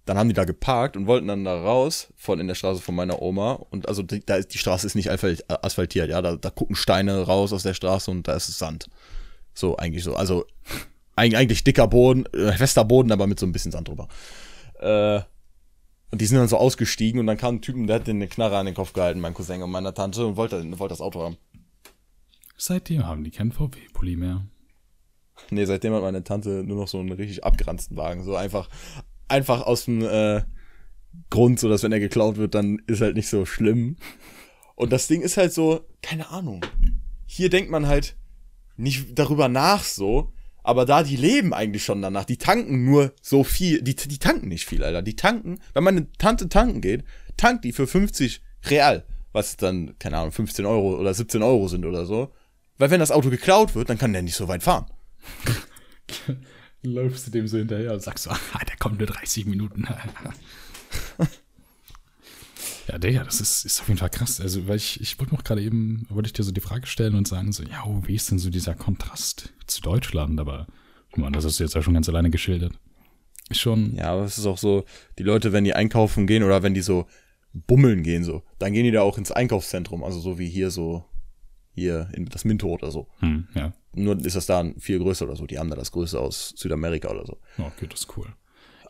dann 0.06 0.18
haben 0.18 0.28
die 0.28 0.34
da 0.34 0.44
geparkt 0.44 0.98
und 0.98 1.08
wollten 1.08 1.28
dann 1.28 1.46
da 1.46 1.56
raus 1.56 2.12
von 2.18 2.40
in 2.40 2.48
der 2.48 2.56
Straße 2.56 2.82
von 2.82 2.96
meiner 2.96 3.22
Oma. 3.22 3.54
Und 3.54 3.88
also 3.88 4.04
die, 4.04 4.26
da 4.26 4.36
ist 4.36 4.54
die 4.54 4.58
Straße 4.58 4.86
ist 4.86 4.96
nicht 4.96 5.10
asphaltiert, 5.10 6.10
ja. 6.10 6.22
Da, 6.22 6.36
da 6.36 6.50
gucken 6.50 6.76
Steine 6.76 7.22
raus 7.22 7.54
aus 7.54 7.64
der 7.64 7.74
Straße 7.74 8.12
und 8.12 8.28
da 8.28 8.34
ist 8.34 8.50
es 8.50 8.60
Sand. 8.60 8.90
So, 9.54 9.78
eigentlich 9.78 10.04
so. 10.04 10.16
Also 10.16 10.46
eigentlich 11.16 11.64
dicker 11.64 11.88
Boden, 11.88 12.26
äh, 12.34 12.52
fester 12.54 12.84
Boden, 12.84 13.12
aber 13.12 13.28
mit 13.28 13.40
so 13.40 13.46
ein 13.46 13.52
bisschen 13.52 13.72
Sand 13.72 13.88
drüber. 13.88 14.08
Äh, 14.80 15.22
und 16.12 16.22
die 16.22 16.26
sind 16.26 16.38
dann 16.38 16.48
so 16.48 16.58
ausgestiegen 16.58 17.20
und 17.20 17.28
dann 17.28 17.38
kam 17.38 17.56
ein 17.56 17.62
Typen, 17.62 17.88
der 17.88 17.98
hat 17.98 18.08
den 18.08 18.18
eine 18.18 18.28
Knarre 18.28 18.58
an 18.58 18.66
den 18.66 18.76
Kopf 18.76 18.94
gehalten, 18.94 19.22
mein 19.22 19.34
Cousin 19.34 19.64
und 19.64 19.72
meine 19.72 19.94
Tante, 19.94 20.26
und 20.26 20.36
wollte, 20.36 20.58
wollte 20.78 20.94
das 20.94 21.02
Auto 21.02 21.22
haben. 21.22 21.38
Seitdem 22.58 23.08
haben 23.08 23.24
die 23.24 23.32
keinen 23.32 23.52
VW-Pulli 23.52 24.18
mehr. 24.18 24.46
Nee, 25.50 25.66
seitdem 25.66 25.94
hat 25.94 26.02
meine 26.02 26.24
Tante 26.24 26.64
nur 26.64 26.78
noch 26.78 26.88
so 26.88 27.00
einen 27.00 27.12
richtig 27.12 27.44
abgeranzten 27.44 27.98
Wagen. 27.98 28.24
So 28.24 28.36
einfach, 28.36 28.70
einfach 29.28 29.62
aus 29.62 29.86
dem 29.86 30.04
äh, 30.04 30.44
Grund, 31.30 31.60
so 31.60 31.70
dass 31.70 31.84
wenn 31.84 31.92
er 31.92 32.00
geklaut 32.00 32.38
wird, 32.38 32.56
dann 32.56 32.82
ist 32.88 33.02
halt 33.02 33.16
nicht 33.16 33.30
so 33.30 33.46
schlimm. 33.46 33.96
Und 34.76 34.92
das 34.92 35.08
Ding 35.08 35.22
ist 35.22 35.38
halt 35.38 35.54
so, 35.54 35.86
keine 36.02 36.30
Ahnung. 36.30 36.64
hier 37.26 37.50
denkt 37.50 37.72
man 37.72 37.88
halt 37.88 38.16
nicht 38.78 39.18
darüber 39.18 39.48
nach 39.48 39.84
so, 39.84 40.34
aber 40.64 40.86
da, 40.86 41.04
die 41.04 41.16
leben 41.16 41.54
eigentlich 41.54 41.84
schon 41.84 42.02
danach. 42.02 42.26
Die 42.26 42.38
tanken 42.38 42.86
nur 42.86 43.14
so 43.22 43.44
viel. 43.44 43.82
Die, 43.82 43.96
die 43.96 44.20
tanken 44.20 44.48
nicht 44.48 44.66
viel, 44.66 44.84
Alter. 44.84 45.02
Die 45.02 45.16
tanken, 45.16 45.60
wenn 45.74 45.84
meine 45.84 46.12
Tante 46.14 46.50
tanken 46.50 46.82
geht, 46.82 47.04
tankt 47.38 47.66
die 47.66 47.72
für 47.72 47.88
50 47.88 48.42
Real. 48.66 49.04
Was 49.34 49.58
dann, 49.58 49.98
keine 49.98 50.18
Ahnung, 50.18 50.32
15 50.32 50.66
Euro 50.66 51.00
oder 51.00 51.14
17 51.14 51.42
Euro 51.42 51.68
sind 51.68 51.86
oder 51.86 52.06
so. 52.06 52.34
Weil 52.78 52.92
wenn 52.92 53.00
das 53.00 53.12
Auto 53.12 53.30
geklaut 53.30 53.76
wird, 53.76 53.90
dann 53.90 53.98
kann 53.98 54.14
der 54.14 54.22
nicht 54.22 54.36
so 54.36 54.48
weit 54.48 54.64
fahren. 54.64 54.86
Läufst 56.84 57.28
du 57.28 57.32
dem 57.32 57.48
so 57.48 57.58
hinterher 57.58 57.94
und 57.94 58.02
sagst 58.02 58.24
so, 58.24 58.32
ah, 58.32 58.66
der 58.68 58.76
kommt 58.78 58.98
nur 58.98 59.08
30 59.08 59.46
Minuten. 59.46 59.88
ja, 62.92 62.98
Digga, 62.98 63.24
das 63.24 63.40
ist, 63.40 63.64
ist 63.64 63.80
auf 63.80 63.88
jeden 63.88 64.00
Fall 64.00 64.10
krass. 64.10 64.42
Also, 64.42 64.68
weil 64.68 64.76
ich, 64.76 65.00
ich 65.00 65.18
wollte 65.18 65.34
noch 65.34 65.46
gerade 65.46 65.62
eben, 65.62 66.06
wollte 66.10 66.28
ich 66.28 66.34
dir 66.34 66.44
so 66.44 66.52
die 66.52 66.60
Frage 66.60 66.88
stellen 66.88 67.16
und 67.16 67.26
sagen 67.26 67.54
so, 67.54 67.64
ja, 67.64 67.86
wie 68.06 68.16
ist 68.16 68.30
denn 68.30 68.38
so 68.38 68.50
dieser 68.50 68.76
Kontrast 68.76 69.54
zu 69.66 69.82
Deutschland? 69.82 70.40
Aber, 70.42 70.68
man, 71.16 71.32
das 71.32 71.46
ist 71.46 71.60
jetzt 71.60 71.74
ja 71.74 71.82
schon 71.82 71.94
ganz 71.94 72.10
alleine 72.10 72.30
geschildert. 72.30 72.74
Ist 73.50 73.62
schon. 73.62 73.96
Ja, 73.96 74.12
aber 74.12 74.26
es 74.26 74.38
ist 74.38 74.46
auch 74.46 74.58
so, 74.58 74.84
die 75.18 75.24
Leute, 75.24 75.54
wenn 75.54 75.64
die 75.64 75.74
einkaufen 75.74 76.28
gehen 76.28 76.44
oder 76.44 76.64
wenn 76.64 76.74
die 76.74 76.82
so 76.82 77.08
bummeln 77.54 78.04
gehen 78.04 78.26
so, 78.26 78.44
dann 78.60 78.74
gehen 78.74 78.84
die 78.84 78.92
da 78.92 79.02
auch 79.02 79.18
ins 79.18 79.32
Einkaufszentrum, 79.32 80.04
also 80.04 80.20
so 80.20 80.38
wie 80.38 80.48
hier 80.48 80.70
so 80.70 81.06
hier 81.74 82.10
in 82.14 82.26
das 82.26 82.44
Minto 82.44 82.68
oder 82.68 82.92
so. 82.92 83.08
Hm, 83.20 83.48
ja. 83.56 83.72
Nur 83.94 84.20
ist 84.26 84.36
das 84.36 84.46
da 84.46 84.66
viel 84.78 85.00
größer 85.00 85.26
oder 85.26 85.38
so. 85.38 85.46
Die 85.48 85.60
haben 85.60 85.70
da 85.70 85.78
das 85.78 85.92
Größte 85.94 86.20
aus 86.20 86.54
Südamerika 86.58 87.10
oder 87.10 87.26
so. 87.26 87.38
Okay, 87.58 87.88
das 87.90 88.02
ist 88.02 88.18
cool. 88.18 88.28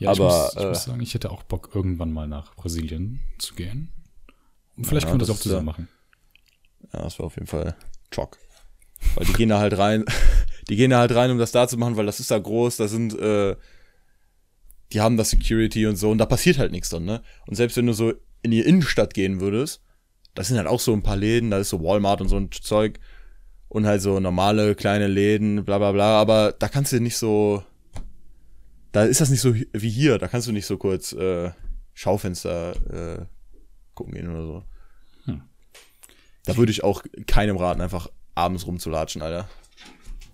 Ja, 0.02 0.10
Aber, 0.10 0.50
ich, 0.50 0.56
muss, 0.56 0.56
ich 0.56 0.62
äh, 0.64 0.70
muss 0.70 0.84
sagen, 0.84 1.02
ich 1.02 1.14
hätte 1.14 1.30
auch 1.30 1.44
Bock, 1.44 1.70
irgendwann 1.76 2.12
mal 2.12 2.28
nach 2.28 2.56
Brasilien 2.56 3.20
zu 3.38 3.54
gehen. 3.54 3.90
Und 4.76 4.88
vielleicht 4.88 5.06
Ja, 5.06 5.12
können 5.12 5.22
wir 5.22 5.28
das 5.28 5.28
das 5.28 5.38
auch 5.38 5.44
zusammen 5.44 5.66
machen. 5.66 5.88
Ja, 6.92 7.04
das 7.04 7.20
war 7.20 7.28
auf 7.28 7.36
jeden 7.36 7.46
Fall 7.46 7.76
Chock. 8.10 8.40
Weil 9.14 9.28
die 9.28 9.34
gehen 9.34 9.50
da 9.50 9.60
halt 9.60 9.78
rein, 9.78 10.04
die 10.70 10.76
gehen 10.76 10.90
da 10.90 10.98
halt 10.98 11.14
rein, 11.14 11.30
um 11.30 11.38
das 11.38 11.52
da 11.52 11.68
zu 11.68 11.78
machen, 11.78 11.98
weil 11.98 12.08
das 12.08 12.20
ist 12.20 12.32
da 12.32 12.40
groß, 12.40 12.78
da 12.78 12.88
sind, 12.88 13.14
äh, 13.20 13.56
die 14.92 15.02
haben 15.02 15.18
da 15.18 15.24
Security 15.24 15.86
und 15.86 15.98
so 15.98 16.10
und 16.10 16.18
da 16.18 16.26
passiert 16.26 16.58
halt 16.58 16.72
nichts 16.72 16.90
dann, 16.90 17.06
ne? 17.06 17.22
Und 17.46 17.54
selbst 17.54 17.78
wenn 17.78 17.86
du 17.86 17.94
so 17.94 18.12
in 18.42 18.50
die 18.50 18.62
Innenstadt 18.62 19.14
gehen 19.14 19.40
würdest, 19.40 19.84
das 20.34 20.48
sind 20.48 20.58
halt 20.58 20.68
auch 20.68 20.80
so 20.80 20.94
ein 20.94 21.04
paar 21.04 21.16
Läden, 21.16 21.52
da 21.52 21.60
ist 21.60 21.70
so 21.70 21.84
Walmart 21.84 22.22
und 22.22 22.28
so 22.28 22.38
ein 22.38 22.52
Zeug 22.52 23.00
und 23.70 23.86
halt 23.86 24.02
so 24.02 24.20
normale 24.20 24.74
kleine 24.74 25.06
Läden, 25.06 25.64
bla 25.64 25.78
bla 25.78 25.92
bla, 25.92 26.20
aber 26.20 26.54
da 26.58 26.70
kannst 26.70 26.92
du 26.92 27.00
nicht 27.00 27.18
so, 27.18 27.64
da 28.92 29.04
ist 29.04 29.22
das 29.22 29.30
nicht 29.30 29.42
so 29.42 29.56
wie 29.56 29.90
hier, 29.90 30.18
da 30.18 30.28
kannst 30.28 30.48
du 30.48 30.52
nicht 30.52 30.66
so 30.66 30.78
kurz 30.78 31.14
äh, 31.14 31.52
Schaufenster 31.94 33.20
äh, 33.22 33.26
gucken 33.94 34.14
gehen 34.14 34.30
oder 34.30 34.44
so. 34.44 34.66
Hm. 35.26 35.42
Da 36.46 36.58
würde 36.58 36.72
ich 36.72 36.84
auch 36.84 37.04
keinem 37.28 37.58
raten, 37.58 37.82
einfach 37.82 38.10
abends 38.36 38.66
rumzulatschen, 38.66 39.22
Alter. 39.22 39.50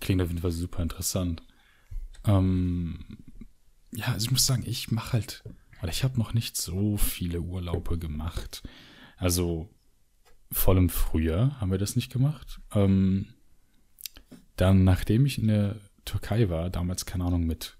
Klingt 0.00 0.22
auf 0.22 0.28
jeden 0.28 0.40
Fall 0.40 0.52
super 0.52 0.82
interessant. 0.82 1.42
Ähm, 2.24 3.04
ja, 3.92 4.06
also 4.06 4.26
ich 4.26 4.30
muss 4.30 4.46
sagen, 4.46 4.64
ich 4.66 4.90
mache 4.90 5.14
halt, 5.14 5.44
weil 5.80 5.90
ich 5.90 6.04
habe 6.04 6.18
noch 6.18 6.34
nicht 6.34 6.56
so 6.56 6.96
viele 6.96 7.40
Urlaube 7.40 7.98
gemacht. 7.98 8.62
Also 9.16 9.68
vor 10.50 10.74
allem 10.74 10.88
früher 10.88 11.60
haben 11.60 11.70
wir 11.70 11.78
das 11.78 11.96
nicht 11.96 12.12
gemacht. 12.12 12.60
Ähm, 12.74 13.34
dann, 14.56 14.84
nachdem 14.84 15.26
ich 15.26 15.38
in 15.38 15.48
der 15.48 15.76
Türkei 16.04 16.48
war, 16.48 16.70
damals, 16.70 17.06
keine 17.06 17.24
Ahnung, 17.24 17.44
mit 17.44 17.77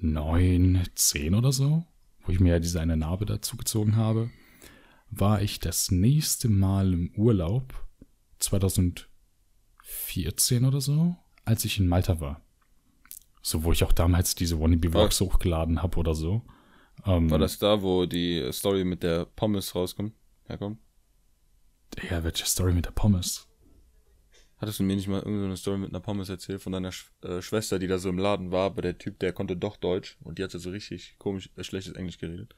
neun, 0.00 0.82
zehn 0.94 1.34
oder 1.34 1.52
so, 1.52 1.84
wo 2.24 2.32
ich 2.32 2.40
mir 2.40 2.54
ja 2.54 2.58
diese 2.58 2.80
eine 2.80 2.96
Narbe 2.96 3.26
dazu 3.26 3.56
gezogen 3.56 3.96
habe, 3.96 4.30
war 5.10 5.42
ich 5.42 5.60
das 5.60 5.90
nächste 5.90 6.48
Mal 6.48 6.92
im 6.92 7.10
Urlaub 7.16 7.74
2014 8.38 10.64
oder 10.64 10.80
so, 10.80 11.16
als 11.44 11.64
ich 11.64 11.78
in 11.78 11.88
Malta 11.88 12.20
war. 12.20 12.40
So, 13.42 13.64
wo 13.64 13.72
ich 13.72 13.82
auch 13.84 13.92
damals 13.92 14.34
diese 14.34 14.60
Wannabe-Vlogs 14.60 15.20
hochgeladen 15.20 15.82
habe 15.82 15.98
oder 15.98 16.14
so. 16.14 16.42
Ähm, 17.06 17.30
War 17.30 17.38
das 17.38 17.58
da, 17.58 17.82
wo 17.82 18.06
die 18.06 18.48
Story 18.52 18.84
mit 18.84 19.02
der 19.02 19.24
Pommes 19.24 19.74
rauskommt? 19.74 20.12
Herkommt? 20.46 20.78
Ja, 22.10 22.22
welche 22.22 22.44
Story 22.44 22.74
mit 22.74 22.84
der 22.84 22.90
Pommes? 22.90 23.47
Hattest 24.60 24.80
du 24.80 24.82
mir 24.82 24.96
nicht 24.96 25.08
mal 25.08 25.18
irgendeine 25.18 25.56
Story 25.56 25.78
mit 25.78 25.90
einer 25.90 26.00
Pommes 26.00 26.28
erzählt 26.28 26.60
von 26.60 26.72
deiner 26.72 26.90
Sch 26.90 27.10
äh, 27.22 27.40
Schwester, 27.40 27.78
die 27.78 27.86
da 27.86 27.98
so 27.98 28.08
im 28.08 28.18
Laden 28.18 28.50
war, 28.50 28.66
aber 28.66 28.82
der 28.82 28.98
Typ, 28.98 29.18
der 29.20 29.32
konnte 29.32 29.56
doch 29.56 29.76
Deutsch 29.76 30.16
und 30.24 30.38
die 30.38 30.44
hatte 30.44 30.58
so 30.58 30.70
richtig 30.70 31.14
komisch, 31.18 31.50
äh, 31.56 31.62
schlechtes 31.62 31.94
Englisch 31.94 32.18
geredet. 32.18 32.54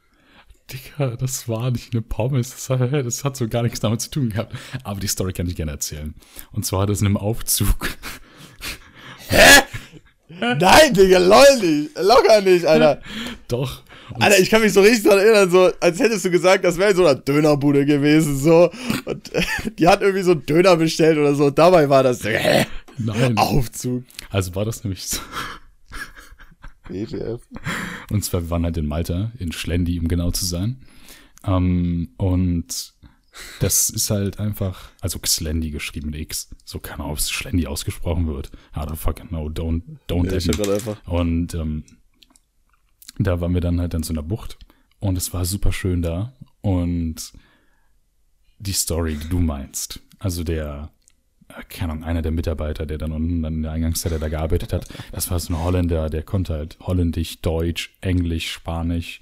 Digga, 0.72 1.16
das 1.16 1.48
war 1.48 1.70
nicht 1.70 1.92
eine 1.92 2.02
Pommes. 2.02 2.50
Das 2.50 2.70
hat, 2.70 2.92
das 2.92 3.24
hat 3.24 3.36
so 3.36 3.48
gar 3.48 3.62
nichts 3.62 3.80
damit 3.80 4.00
zu 4.00 4.10
tun 4.10 4.30
gehabt. 4.30 4.54
Aber 4.84 5.00
die 5.00 5.08
Story 5.08 5.32
kann 5.32 5.46
ich 5.46 5.56
gerne 5.56 5.72
erzählen. 5.72 6.14
Und 6.52 6.64
zwar 6.64 6.82
hat 6.82 6.90
es 6.90 7.00
in 7.00 7.06
einem 7.06 7.16
Aufzug. 7.16 7.88
Nein, 10.28 10.94
Digga, 10.94 11.18
lol 11.18 11.58
nicht. 11.60 11.98
Locker 11.98 12.40
nicht, 12.40 12.64
Alter. 12.64 13.02
Doch. 13.48 13.82
Und 14.14 14.22
Alter, 14.22 14.38
ich 14.38 14.50
kann 14.50 14.62
mich 14.62 14.72
so 14.72 14.80
richtig 14.80 15.04
daran 15.04 15.20
erinnern, 15.20 15.50
so, 15.50 15.70
als 15.80 15.98
hättest 15.98 16.24
du 16.24 16.30
gesagt, 16.30 16.64
das 16.64 16.78
wäre 16.78 16.90
in 16.90 16.96
so 16.96 17.06
einer 17.06 17.14
Dönerbude 17.18 17.86
gewesen, 17.86 18.36
so. 18.36 18.70
Und 19.04 19.34
äh, 19.34 19.42
die 19.78 19.88
hat 19.88 20.02
irgendwie 20.02 20.22
so 20.22 20.32
einen 20.32 20.46
Döner 20.46 20.76
bestellt 20.76 21.18
oder 21.18 21.34
so. 21.34 21.50
Dabei 21.50 21.88
war 21.88 22.02
das, 22.02 22.24
hä? 22.24 22.66
nein. 22.98 23.36
Aufzug. 23.36 24.04
Also 24.30 24.54
war 24.54 24.64
das 24.64 24.84
nämlich 24.84 25.06
so. 25.06 25.20
WTF. 26.88 27.40
Und 28.10 28.24
zwar, 28.24 28.42
wir 28.42 28.50
waren 28.50 28.64
halt 28.64 28.76
in 28.76 28.86
Malta, 28.86 29.30
in 29.38 29.52
Schlendi, 29.52 29.98
um 30.00 30.08
genau 30.08 30.30
zu 30.32 30.44
sein. 30.44 30.80
Ähm, 31.44 32.10
und 32.16 32.94
das 33.60 33.90
ist 33.90 34.10
halt 34.10 34.38
einfach, 34.38 34.90
also 35.00 35.18
Xlendi 35.18 35.70
geschrieben 35.70 36.10
mit 36.10 36.20
X. 36.20 36.50
So 36.64 36.78
keine 36.78 37.00
Ahnung, 37.00 37.12
ob 37.12 37.18
es 37.18 37.30
Schlendi 37.30 37.66
ausgesprochen 37.66 38.26
wird. 38.26 38.50
I 38.74 38.80
don't 38.80 38.96
fucking 38.96 39.28
know, 39.28 39.46
don't, 39.46 39.82
don't 40.08 40.26
Ja, 40.26 40.36
ich 40.36 40.68
einfach. 40.68 40.96
Und 41.06 41.54
ähm, 41.54 41.84
da 43.26 43.40
waren 43.40 43.54
wir 43.54 43.60
dann 43.60 43.80
halt 43.80 43.94
in 43.94 44.02
so 44.02 44.12
einer 44.12 44.22
Bucht 44.22 44.58
und 44.98 45.16
es 45.16 45.32
war 45.32 45.44
super 45.44 45.72
schön 45.72 46.02
da. 46.02 46.32
Und 46.60 47.32
die 48.58 48.72
Story, 48.72 49.16
die 49.16 49.28
du 49.28 49.40
meinst, 49.40 50.00
also 50.18 50.44
der, 50.44 50.90
äh, 51.48 51.62
keine 51.68 51.92
Ahnung, 51.92 52.04
einer 52.04 52.22
der 52.22 52.32
Mitarbeiter, 52.32 52.86
der 52.86 52.98
dann 52.98 53.12
unten 53.12 53.44
an 53.44 53.62
der 53.62 53.72
Eingangsseite 53.72 54.18
da 54.18 54.28
gearbeitet 54.28 54.72
hat, 54.72 54.88
das 55.12 55.30
war 55.30 55.40
so 55.40 55.52
ein 55.52 55.62
Holländer, 55.62 56.10
der 56.10 56.22
konnte 56.22 56.54
halt 56.54 56.78
Holländisch, 56.80 57.40
Deutsch, 57.40 57.96
Englisch, 58.00 58.50
Spanisch, 58.50 59.20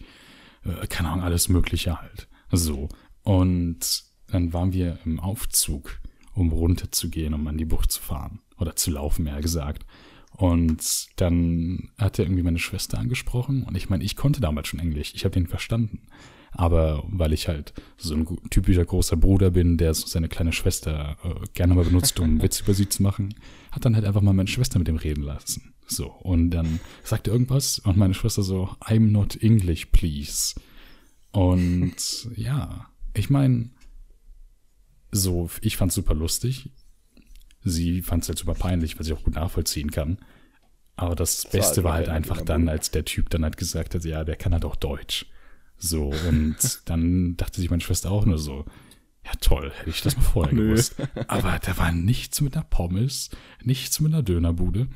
äh, 0.64 0.86
keine 0.88 1.10
Ahnung, 1.10 1.24
alles 1.24 1.48
Mögliche 1.48 2.00
halt. 2.00 2.28
So. 2.50 2.88
Und 3.22 4.04
dann 4.28 4.52
waren 4.52 4.72
wir 4.72 4.98
im 5.04 5.20
Aufzug, 5.20 6.00
um 6.34 6.52
runterzugehen, 6.52 7.34
um 7.34 7.46
an 7.46 7.58
die 7.58 7.64
Bucht 7.64 7.92
zu 7.92 8.02
fahren. 8.02 8.40
Oder 8.58 8.74
zu 8.74 8.90
laufen, 8.90 9.24
mehr 9.24 9.40
gesagt. 9.40 9.86
Und 10.38 11.08
dann 11.16 11.90
hat 11.98 12.20
er 12.20 12.24
irgendwie 12.24 12.44
meine 12.44 12.60
Schwester 12.60 12.96
angesprochen. 12.96 13.64
Und 13.64 13.76
ich 13.76 13.90
meine, 13.90 14.04
ich 14.04 14.14
konnte 14.14 14.40
damals 14.40 14.68
schon 14.68 14.78
Englisch. 14.78 15.12
Ich 15.16 15.24
habe 15.24 15.34
den 15.34 15.48
verstanden. 15.48 16.02
Aber 16.52 17.02
weil 17.08 17.32
ich 17.32 17.48
halt 17.48 17.74
so 17.96 18.14
ein 18.14 18.24
typischer 18.48 18.84
großer 18.84 19.16
Bruder 19.16 19.50
bin, 19.50 19.78
der 19.78 19.92
so 19.94 20.06
seine 20.06 20.28
kleine 20.28 20.52
Schwester 20.52 21.16
äh, 21.24 21.44
gerne 21.54 21.74
mal 21.74 21.84
benutzt, 21.84 22.20
um 22.20 22.40
Witz 22.42 22.60
über 22.60 22.72
sie 22.72 22.88
zu 22.88 23.02
machen, 23.02 23.34
hat 23.72 23.84
dann 23.84 23.96
halt 23.96 24.04
einfach 24.04 24.20
mal 24.20 24.32
meine 24.32 24.48
Schwester 24.48 24.78
mit 24.78 24.86
ihm 24.86 24.96
reden 24.96 25.24
lassen. 25.24 25.74
So, 25.88 26.06
und 26.06 26.50
dann 26.50 26.78
sagt 27.02 27.26
er 27.26 27.32
irgendwas 27.32 27.80
und 27.80 27.96
meine 27.96 28.14
Schwester 28.14 28.44
so, 28.44 28.68
I'm 28.80 29.10
not 29.10 29.42
English, 29.42 29.86
please. 29.86 30.54
Und 31.32 31.96
ja, 32.36 32.86
ich 33.12 33.28
meine, 33.28 33.70
so, 35.10 35.50
ich 35.62 35.76
fand's 35.76 35.96
super 35.96 36.14
lustig. 36.14 36.70
Sie 37.68 38.02
fand's 38.02 38.28
halt 38.28 38.38
super 38.38 38.54
peinlich, 38.54 38.98
was 38.98 39.06
ich 39.06 39.12
auch 39.12 39.22
gut 39.22 39.34
nachvollziehen 39.34 39.90
kann. 39.90 40.18
Aber 40.96 41.14
das 41.14 41.46
Beste 41.46 41.84
war 41.84 41.94
halt 41.94 42.08
ein 42.08 42.16
einfach 42.16 42.42
dann, 42.42 42.68
als 42.68 42.90
der 42.90 43.04
Typ 43.04 43.30
dann 43.30 43.44
halt 43.44 43.56
gesagt 43.56 43.94
hat, 43.94 44.04
ja, 44.04 44.24
der 44.24 44.36
kann 44.36 44.52
halt 44.52 44.64
auch 44.64 44.76
Deutsch. 44.76 45.26
So, 45.76 46.12
und 46.28 46.56
dann 46.86 47.36
dachte 47.36 47.60
sich 47.60 47.70
meine 47.70 47.82
Schwester 47.82 48.10
auch 48.10 48.26
nur 48.26 48.38
so, 48.38 48.64
ja 49.24 49.32
toll, 49.40 49.70
hätte 49.76 49.90
ich 49.90 50.02
das 50.02 50.16
mal 50.16 50.22
vorher 50.22 50.54
gewusst. 50.54 50.96
Aber 51.28 51.58
da 51.58 51.78
war 51.78 51.92
nichts 51.92 52.40
mit 52.40 52.56
einer 52.56 52.64
Pommes, 52.64 53.30
nichts 53.62 54.00
mit 54.00 54.12
einer 54.12 54.22
Dönerbude. 54.22 54.88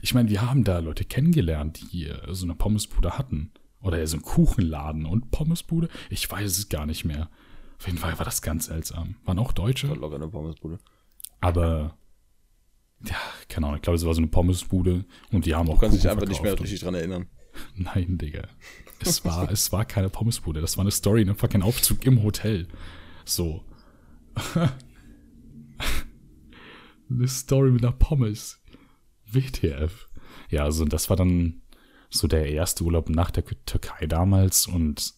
Ich 0.00 0.12
meine, 0.12 0.28
wir 0.28 0.42
haben 0.42 0.64
da 0.64 0.80
Leute 0.80 1.04
kennengelernt, 1.04 1.92
die 1.92 2.08
äh, 2.08 2.34
so 2.34 2.44
eine 2.44 2.54
Pommesbude 2.54 3.16
hatten. 3.16 3.52
Oder 3.80 4.04
so 4.06 4.16
einen 4.16 4.22
Kuchenladen 4.22 5.06
und 5.06 5.30
Pommesbude. 5.30 5.88
Ich 6.10 6.30
weiß 6.30 6.58
es 6.58 6.68
gar 6.68 6.86
nicht 6.86 7.04
mehr. 7.04 7.30
Auf 7.78 7.86
jeden 7.86 7.98
Fall 7.98 8.18
war 8.18 8.24
das 8.24 8.42
ganz 8.42 8.66
seltsam. 8.66 9.16
Waren 9.24 9.38
auch 9.38 9.52
Deutsche, 9.52 9.88
Locker 9.88 10.16
eine 10.16 10.28
Pommesbude. 10.28 10.78
aber 11.40 11.96
ja, 13.06 13.16
keine 13.48 13.66
Ahnung, 13.66 13.76
ich 13.76 13.82
glaube, 13.82 13.96
es 13.96 14.04
war 14.04 14.14
so 14.14 14.20
eine 14.20 14.28
Pommesbude 14.28 15.04
und 15.30 15.46
die 15.46 15.54
haben 15.54 15.68
auch 15.68 15.74
Du 15.74 15.80
kannst 15.80 15.96
dich 15.96 16.02
Kuchen 16.02 16.12
einfach 16.12 16.28
nicht 16.28 16.42
mehr 16.42 16.58
richtig 16.58 16.80
dran 16.80 16.94
erinnern. 16.94 17.26
Nein, 17.76 18.18
Digga. 18.18 18.48
Es 19.00 19.24
war, 19.24 19.50
es 19.52 19.72
war 19.72 19.84
keine 19.84 20.08
Pommesbude. 20.08 20.60
Das 20.60 20.76
war 20.76 20.82
eine 20.82 20.90
Story 20.90 21.22
in 21.22 21.28
einem 21.28 21.38
fucking 21.38 21.62
Aufzug 21.62 22.04
im 22.04 22.22
Hotel. 22.22 22.68
So. 23.24 23.64
eine 27.10 27.28
Story 27.28 27.70
mit 27.70 27.84
einer 27.84 27.92
Pommes. 27.92 28.60
WTF. 29.26 30.08
Ja, 30.50 30.64
also 30.64 30.84
das 30.84 31.10
war 31.10 31.16
dann 31.16 31.62
so 32.10 32.28
der 32.28 32.48
erste 32.48 32.84
Urlaub 32.84 33.08
nach 33.08 33.30
der 33.30 33.44
Türkei 33.44 34.06
damals 34.06 34.66
und 34.66 35.14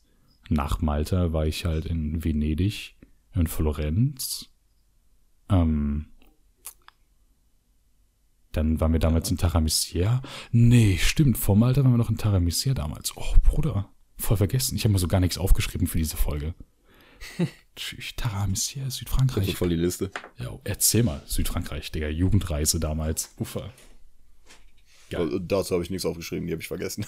nach 0.49 0.81
Malta 0.81 1.33
war 1.33 1.47
ich 1.47 1.65
halt 1.65 1.87
in 1.87 2.25
Venedig, 2.25 2.97
in 3.35 3.47
Florenz. 3.47 4.49
Ähm, 5.49 6.07
Dann 8.57 8.81
waren 8.81 8.93
wir 8.93 9.01
damals 9.01 9.31
in 9.31 9.37
Taramissier. 9.37 10.23
Nee, 10.51 10.99
stimmt. 10.99 11.37
Vor 11.37 11.57
Malta 11.57 11.85
waren 11.85 11.93
wir 11.93 11.99
noch 11.99 12.09
in 12.09 12.17
Taramissier 12.17 12.73
damals. 12.73 13.15
Oh, 13.15 13.35
Bruder. 13.43 13.91
Voll 14.17 14.39
vergessen. 14.39 14.77
Ich 14.77 14.85
habe 14.85 14.93
mir 14.93 14.99
so 14.99 15.09
gar 15.09 15.21
nichts 15.21 15.37
aufgeschrieben 15.37 15.87
für 15.87 15.99
diese 15.99 16.17
Folge. 16.17 16.55
Tschüss, 17.77 18.15
Taramissier, 18.17 18.91
Südfrankreich. 18.91 19.55
voll 19.57 19.69
die 19.69 19.77
Liste. 19.77 20.11
Ja, 20.39 20.59
erzähl 20.65 21.03
mal, 21.03 21.23
Südfrankreich, 21.27 21.93
Digga, 21.93 22.09
Jugendreise 22.09 22.81
damals. 22.81 23.35
Ufer. 23.39 23.71
Ja. 25.11 25.19
Also, 25.19 25.39
dazu 25.39 25.75
habe 25.75 25.85
ich 25.85 25.91
nichts 25.91 26.07
aufgeschrieben, 26.07 26.47
die 26.47 26.55
habe 26.55 26.63
ich 26.63 26.69
vergessen. 26.69 27.05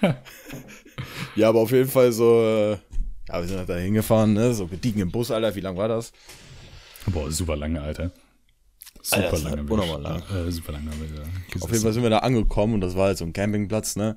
ja, 1.36 1.48
aber 1.50 1.60
auf 1.60 1.72
jeden 1.72 1.90
Fall 1.90 2.10
so, 2.10 2.40
äh, 2.40 2.70
ja, 3.28 3.40
wir 3.40 3.46
sind 3.46 3.58
halt 3.58 3.68
da 3.68 3.76
hingefahren, 3.76 4.32
ne? 4.32 4.54
so 4.54 4.66
gediegen 4.66 5.02
im 5.02 5.10
Bus, 5.10 5.30
Alter. 5.30 5.54
Wie 5.54 5.60
lang 5.60 5.76
war 5.76 5.88
das? 5.88 6.12
Boah, 7.06 7.30
super 7.30 7.54
lange, 7.54 7.82
Alter. 7.82 8.12
Super 9.06 9.24
Alter, 9.24 9.38
lange. 9.50 9.68
Wunderbar 9.68 9.98
lang. 10.00 10.22
Äh, 10.34 10.50
super 10.50 10.72
lange. 10.72 10.90
haben 10.90 11.00
wir 11.00 11.20
da 11.20 11.64
Auf 11.64 11.70
jeden 11.70 11.82
Fall 11.82 11.92
sind 11.92 12.02
wir 12.02 12.10
da 12.10 12.18
angekommen 12.20 12.74
und 12.74 12.80
das 12.80 12.96
war 12.96 13.06
halt 13.08 13.18
so 13.18 13.24
ein 13.26 13.34
Campingplatz, 13.34 13.96
ne? 13.96 14.16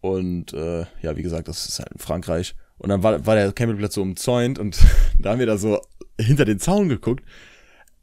Und 0.00 0.52
äh, 0.52 0.80
ja, 1.00 1.16
wie 1.16 1.22
gesagt, 1.22 1.48
das 1.48 1.66
ist 1.66 1.78
halt 1.78 1.90
in 1.92 1.98
Frankreich. 1.98 2.54
Und 2.78 2.88
dann 2.90 3.02
war, 3.02 3.24
war 3.24 3.34
der 3.34 3.52
Campingplatz 3.52 3.94
so 3.94 4.02
umzäunt 4.02 4.58
und 4.58 4.78
da 5.18 5.30
haben 5.30 5.38
wir 5.38 5.46
da 5.46 5.56
so 5.56 5.80
hinter 6.20 6.44
den 6.44 6.58
Zaun 6.58 6.88
geguckt. 6.88 7.24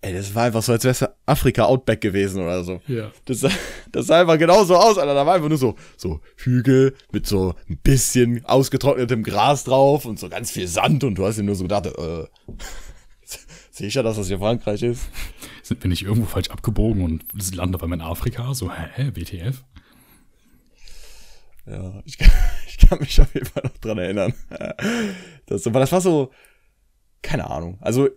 Ey, 0.01 0.13
das 0.13 0.33
war 0.33 0.45
einfach 0.45 0.63
so, 0.63 0.71
als 0.71 0.85
wäre 0.85 0.91
es 0.93 1.05
Afrika 1.25 1.65
Outback 1.65 1.99
gewesen 1.99 2.41
oder 2.41 2.63
so. 2.63 2.81
Ja. 2.87 3.11
Das, 3.25 3.41
sah- 3.41 3.51
das 3.91 4.07
sah 4.07 4.21
einfach 4.21 4.37
genauso 4.39 4.75
aus, 4.77 4.97
Alter. 4.97 5.13
Da 5.13 5.25
war 5.25 5.35
einfach 5.35 5.49
nur 5.49 5.57
so, 5.57 5.75
so 5.97 6.21
Hügel 6.37 6.95
mit 7.11 7.27
so 7.27 7.53
ein 7.69 7.77
bisschen 7.83 8.43
ausgetrocknetem 8.45 9.21
Gras 9.23 9.65
drauf 9.65 10.05
und 10.05 10.17
so 10.17 10.29
ganz 10.29 10.49
viel 10.51 10.67
Sand 10.67 11.03
und 11.03 11.15
du 11.15 11.25
hast 11.27 11.37
dir 11.37 11.43
nur 11.43 11.55
so 11.55 11.65
gedacht, 11.65 11.87
äh, 11.87 12.25
sicher, 13.71 14.01
dass 14.01 14.15
das 14.15 14.27
hier 14.27 14.39
Frankreich 14.39 14.83
ist? 14.83 15.01
Sind 15.69 15.83
wir 15.83 15.87
nicht 15.87 16.01
irgendwo 16.01 16.25
falsch 16.25 16.49
abgebogen 16.49 17.03
und 17.03 17.23
landen 17.55 17.75
auf 17.75 17.83
einmal 17.83 17.99
in 17.99 18.03
Afrika? 18.03 18.55
So, 18.55 18.71
hä, 18.71 19.11
WTF? 19.13 19.63
Ja, 21.67 22.01
ich 22.05 22.17
kann, 22.17 22.31
ich 22.67 22.77
kann 22.79 22.97
mich 22.97 23.21
auf 23.21 23.31
jeden 23.35 23.45
Fall 23.45 23.61
noch 23.63 23.77
dran 23.77 23.99
erinnern. 23.99 24.33
Das, 25.45 25.67
aber 25.67 25.79
das 25.79 25.91
war 25.91 26.01
so, 26.01 26.31
keine 27.21 27.51
Ahnung. 27.51 27.77
Also, 27.81 28.09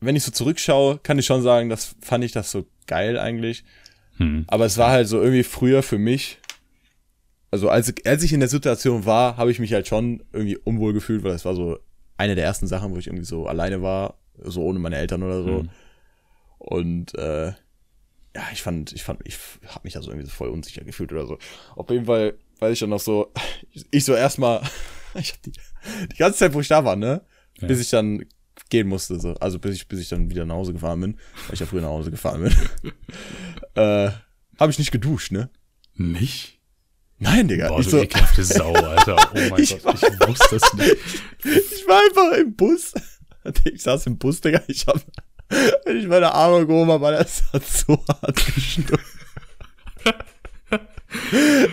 wenn 0.00 0.16
ich 0.16 0.22
so 0.22 0.30
zurückschaue, 0.30 1.00
kann 1.02 1.18
ich 1.18 1.26
schon 1.26 1.42
sagen, 1.42 1.68
das 1.68 1.96
fand 2.00 2.24
ich 2.24 2.32
das 2.32 2.50
so 2.50 2.66
geil 2.86 3.18
eigentlich. 3.18 3.62
Hm. 4.16 4.44
Aber 4.46 4.64
es 4.64 4.78
war 4.78 4.90
halt 4.90 5.06
so 5.06 5.20
irgendwie 5.20 5.42
früher 5.42 5.82
für 5.82 5.98
mich. 5.98 6.38
Also 7.50 7.68
als, 7.68 7.92
als 8.06 8.22
ich 8.22 8.32
in 8.32 8.40
der 8.40 8.48
Situation 8.48 9.04
war, 9.04 9.36
habe 9.36 9.50
ich 9.50 9.58
mich 9.58 9.74
halt 9.74 9.86
schon 9.86 10.22
irgendwie 10.32 10.56
unwohl 10.56 10.94
gefühlt, 10.94 11.24
weil 11.24 11.32
das 11.32 11.44
war 11.44 11.54
so 11.54 11.78
eine 12.16 12.36
der 12.36 12.44
ersten 12.44 12.66
Sachen, 12.66 12.92
wo 12.92 12.96
ich 12.96 13.06
irgendwie 13.06 13.26
so 13.26 13.46
alleine 13.46 13.82
war, 13.82 14.14
so 14.42 14.62
ohne 14.62 14.78
meine 14.78 14.96
Eltern 14.96 15.22
oder 15.22 15.42
so. 15.42 15.62
Mhm. 15.64 15.70
Und 16.60 17.14
äh, 17.18 17.48
ja, 18.36 18.42
ich 18.52 18.62
fand, 18.62 18.92
ich 18.92 19.02
fand, 19.02 19.20
ich 19.24 19.38
habe 19.66 19.80
mich 19.82 19.94
da 19.94 20.02
so 20.02 20.10
irgendwie 20.10 20.26
so 20.28 20.32
voll 20.34 20.50
unsicher 20.50 20.84
gefühlt 20.84 21.10
oder 21.12 21.26
so. 21.26 21.38
Auf 21.74 21.90
jeden 21.90 22.04
Fall 22.04 22.34
weiß 22.60 22.74
ich 22.74 22.78
dann 22.80 22.90
noch 22.90 23.00
so, 23.00 23.32
ich, 23.90 24.04
so 24.04 24.14
erstmal, 24.14 24.62
ich 25.14 25.32
hab 25.32 25.42
die, 25.42 25.52
die 26.12 26.16
ganze 26.16 26.38
Zeit, 26.38 26.54
wo 26.54 26.60
ich 26.60 26.68
da 26.68 26.84
war, 26.84 26.94
ne, 26.96 27.22
Ja. 27.60 27.66
bis 27.68 27.80
ich 27.80 27.90
dann 27.90 28.24
gehen 28.68 28.86
musste, 28.88 29.18
so, 29.18 29.34
also 29.34 29.58
bis 29.58 29.74
ich, 29.74 29.88
bis 29.88 30.00
ich 30.00 30.08
dann 30.10 30.30
wieder 30.30 30.44
nach 30.44 30.54
Hause 30.54 30.72
gefahren 30.74 31.00
bin, 31.00 31.14
weil 31.46 31.54
ich 31.54 31.60
ja 31.60 31.66
früher 31.66 31.80
nach 31.80 31.88
Hause 31.88 32.10
gefahren 32.10 32.42
bin, 32.42 32.54
äh, 33.74 34.10
habe 34.58 34.70
ich 34.70 34.78
nicht 34.78 34.92
geduscht, 34.92 35.32
ne? 35.32 35.50
Nicht? 35.94 36.60
Nein, 37.18 37.48
Digga. 37.48 37.68
Boah, 37.68 37.80
ich, 37.80 37.86
du 37.86 37.90
so, 37.92 37.98
ekelhafte 38.02 38.44
Sau, 38.44 38.72
Alter. 38.74 39.16
Oh 39.34 39.38
mein 39.50 39.62
Ich 39.62 39.82
Gott, 39.82 39.96
ich 39.96 40.28
wusste 40.28 40.58
das 40.58 40.72
nicht. 40.74 40.96
ich 41.44 41.86
war 41.88 42.00
einfach 42.02 42.38
im 42.38 42.54
Bus. 42.54 42.94
Ich 43.64 43.82
saß 43.82 44.06
im 44.06 44.18
Bus, 44.18 44.40
Digga. 44.42 44.62
Ich 44.68 44.86
hab, 44.86 44.96
wenn 44.96 45.02
ich 45.86 46.06
meine 46.06 46.32
Arme 46.32 46.66
gehoben 46.66 46.90
habe, 46.90 47.12
das 47.12 47.42
hat 47.52 47.66
so 47.66 48.02
hart 48.08 48.36
gestunken. 48.54 48.98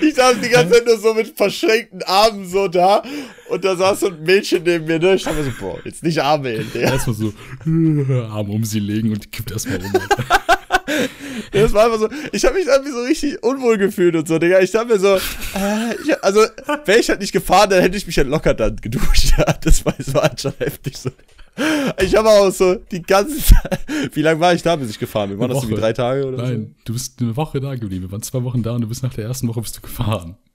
Ich 0.02 0.16
saß 0.16 0.38
die 0.42 0.50
ganze 0.50 0.74
Zeit 0.74 0.86
nur 0.86 0.98
so 0.98 1.14
mit 1.14 1.38
verschränkten 1.38 2.02
Armen 2.04 2.48
so 2.48 2.68
da 2.68 3.04
und 3.50 3.64
da 3.64 3.76
saß 3.76 4.00
so 4.00 4.08
ein 4.08 4.24
Mädchen 4.24 4.64
neben 4.64 4.86
mir, 4.86 4.98
ne? 4.98 5.14
Ich 5.14 5.24
dachte 5.24 5.38
mir 5.38 5.44
so, 5.44 5.52
boah, 5.60 5.80
jetzt 5.86 6.02
nicht 6.04 6.20
Arme 6.20 6.50
hin, 6.50 6.72
Digga. 6.74 6.92
Erstmal 6.92 7.16
so 7.16 7.34
Arm 8.32 8.50
um 8.50 8.64
sie 8.64 8.80
legen 8.80 9.12
und 9.12 9.32
kippt 9.32 9.52
erstmal 9.52 9.78
um. 9.78 9.94
Das 11.52 11.74
war 11.74 11.86
einfach 11.86 12.00
so, 12.00 12.10
ich 12.32 12.46
habe 12.46 12.56
mich 12.56 12.68
irgendwie 12.68 12.92
so 12.92 13.02
richtig 13.02 13.44
unwohl 13.44 13.78
gefühlt 13.78 14.16
und 14.16 14.28
so, 14.28 14.40
Digga. 14.40 14.60
Ich 14.62 14.72
dachte 14.72 14.88
mir 14.88 15.00
so, 15.00 15.16
äh, 15.16 15.96
ich, 16.04 16.24
also, 16.24 16.42
wäre 16.86 17.00
ich 17.00 17.10
halt 17.10 17.20
nicht 17.20 17.32
gefahren, 17.34 17.70
dann 17.70 17.82
hätte 17.82 17.98
ich 17.98 18.08
mich 18.08 18.18
halt 18.18 18.28
locker 18.28 18.54
dann 18.54 18.76
geduscht, 18.78 19.34
ja. 19.38 19.46
Das 19.62 19.86
war, 19.86 19.94
das 19.98 20.14
war 20.14 20.24
halt 20.24 20.40
schon 20.42 20.54
heftig 20.60 20.98
so. 20.98 21.10
Ich 22.02 22.16
habe 22.16 22.30
auch 22.30 22.52
so 22.52 22.76
die 22.76 23.02
ganze 23.02 23.38
Zeit, 23.44 23.80
wie 24.14 24.22
lange 24.22 24.40
war 24.40 24.54
ich 24.54 24.62
da, 24.62 24.76
bis 24.76 24.92
ich 24.92 25.00
gefahren 25.00 25.30
bin? 25.32 25.40
Waren 25.40 25.50
das 25.50 25.62
so 25.62 25.68
wie 25.68 25.72
Woche. 25.74 25.82
drei 25.82 25.94
Tage 25.94 26.26
oder 26.26 26.38
Nein, 26.44 26.76
du 26.86 26.94
bist 26.94 27.20
eine 27.20 27.36
Woche 27.36 27.60
da 27.60 27.74
geblieben. 27.76 28.04
Wir 28.06 28.12
waren 28.12 28.22
zwei 28.22 28.44
Wochen 28.44 28.62
da 28.62 28.74
und 28.74 28.82
du 28.82 28.88
bist 28.88 29.02
nach 29.04 29.14
der 29.14 29.26
ersten 29.26 29.48
Woche 29.48 29.62
bist 29.62 29.76
du 29.76 29.82
gefahren. 29.82 30.36
so? 30.38 30.48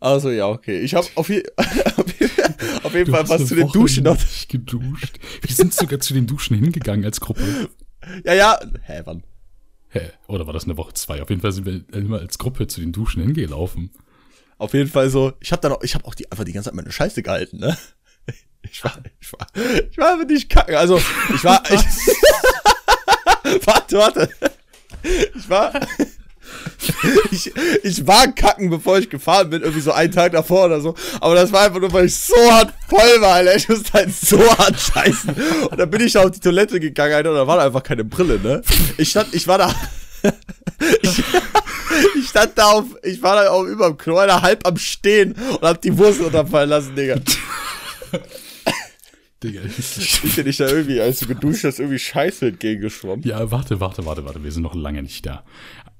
Also, 0.00 0.30
ja, 0.30 0.46
okay. 0.46 0.80
Ich 0.80 0.94
habe 0.94 1.06
auf, 1.14 1.28
je, 1.30 1.42
auf 1.56 2.92
jeden, 2.94 3.06
Du 3.06 3.12
Fall 3.12 3.28
was 3.28 3.46
zu 3.46 3.54
den 3.54 3.64
Woche 3.64 3.78
Duschen 3.78 4.04
noch. 4.04 4.16
nicht 4.16 4.48
geduscht. 4.50 5.18
Wir 5.40 5.54
sind 5.56 5.72
sogar 5.74 5.98
zu 5.98 6.12
den 6.14 6.26
Duschen 6.26 6.56
hingegangen 6.56 7.04
als 7.04 7.20
Gruppe. 7.20 7.42
Ja, 8.24 8.34
ja. 8.34 8.60
Hä, 8.82 9.00
wann? 9.06 9.22
Hä? 9.90 10.10
Oder 10.26 10.46
war 10.46 10.52
das 10.52 10.64
eine 10.64 10.76
Woche 10.76 10.92
zwei? 10.94 11.22
Auf 11.22 11.30
jeden 11.30 11.40
Fall 11.40 11.52
sind 11.52 11.66
wir 11.66 11.82
immer 11.92 12.18
als 12.18 12.38
Gruppe 12.38 12.66
zu 12.66 12.80
den 12.80 12.92
Duschen 12.92 13.22
hingelaufen. 13.22 13.90
Auf 14.58 14.74
jeden 14.74 14.90
Fall 14.90 15.08
so, 15.08 15.32
ich 15.40 15.52
habe 15.52 15.62
dann 15.62 15.72
auch, 15.72 15.82
ich 15.82 15.94
habe 15.94 16.04
auch 16.04 16.14
die, 16.14 16.30
einfach 16.30 16.44
die 16.44 16.52
ganze 16.52 16.68
Zeit 16.68 16.74
meine 16.74 16.92
Scheiße 16.92 17.22
gehalten, 17.22 17.58
ne? 17.58 17.76
Ich 18.70 18.82
war, 18.82 18.98
ich 19.20 19.32
war, 19.32 19.46
ich 19.54 19.96
war 19.96 20.14
einfach 20.14 20.26
nicht 20.26 20.50
kacken. 20.50 20.74
Also, 20.74 21.00
ich 21.32 21.44
war, 21.44 21.62
ich, 21.70 21.80
warte, 23.66 23.98
warte. 23.98 24.30
Ich 25.02 25.48
war, 25.48 25.72
ich, 27.30 27.52
ich 27.82 28.06
war 28.06 28.28
kacken, 28.28 28.70
bevor 28.70 28.98
ich 28.98 29.10
gefahren 29.10 29.50
bin, 29.50 29.62
irgendwie 29.62 29.80
so 29.80 29.92
einen 29.92 30.12
Tag 30.12 30.32
davor 30.32 30.66
oder 30.66 30.80
so. 30.80 30.94
Aber 31.20 31.34
das 31.34 31.52
war 31.52 31.66
einfach 31.66 31.80
nur, 31.80 31.92
weil 31.92 32.06
ich 32.06 32.16
so 32.16 32.34
hart 32.50 32.72
voll 32.88 33.20
war, 33.20 33.34
Alter. 33.34 33.56
Ich 33.56 33.68
musste 33.68 33.92
halt 33.92 34.14
so 34.14 34.38
hart 34.58 34.78
scheißen. 34.78 35.34
Und 35.70 35.78
dann 35.78 35.90
bin 35.90 36.00
ich 36.00 36.16
auf 36.16 36.30
die 36.30 36.40
Toilette 36.40 36.80
gegangen, 36.80 37.14
Alter, 37.14 37.30
und 37.30 37.36
da 37.36 37.46
war 37.46 37.56
da 37.56 37.66
einfach 37.66 37.82
keine 37.82 38.04
Brille, 38.04 38.38
ne? 38.40 38.62
Ich 38.96 39.10
stand, 39.10 39.34
ich 39.34 39.46
war 39.46 39.58
da, 39.58 39.74
ich, 41.02 41.22
ich 42.18 42.28
stand 42.28 42.56
da 42.56 42.72
auf, 42.72 42.84
ich 43.02 43.22
war 43.22 43.42
da 43.42 43.50
auch 43.50 43.64
über 43.64 43.88
dem 43.88 43.98
Klo, 43.98 44.16
Alter, 44.18 44.42
halb 44.42 44.66
am 44.66 44.76
Stehen 44.76 45.32
und 45.32 45.62
hab 45.62 45.80
die 45.82 45.96
Wurst 45.96 46.20
runterfallen 46.20 46.70
lassen, 46.70 46.94
Digga. 46.94 47.16
Digga, 49.42 49.60
ich, 49.64 50.22
Ich 50.24 50.34
bin 50.34 50.46
nicht 50.46 50.58
da 50.58 50.66
irgendwie, 50.66 51.00
als 51.00 51.20
du 51.20 51.26
geduscht 51.26 51.62
hast, 51.62 51.78
irgendwie 51.78 52.00
Scheiße 52.00 52.48
entgegengeschwommen. 52.48 53.24
Ja, 53.24 53.50
warte, 53.52 53.78
warte, 53.78 54.04
warte, 54.04 54.24
warte. 54.24 54.42
Wir 54.42 54.50
sind 54.50 54.64
noch 54.64 54.74
lange 54.74 55.00
nicht 55.00 55.24
da. 55.26 55.44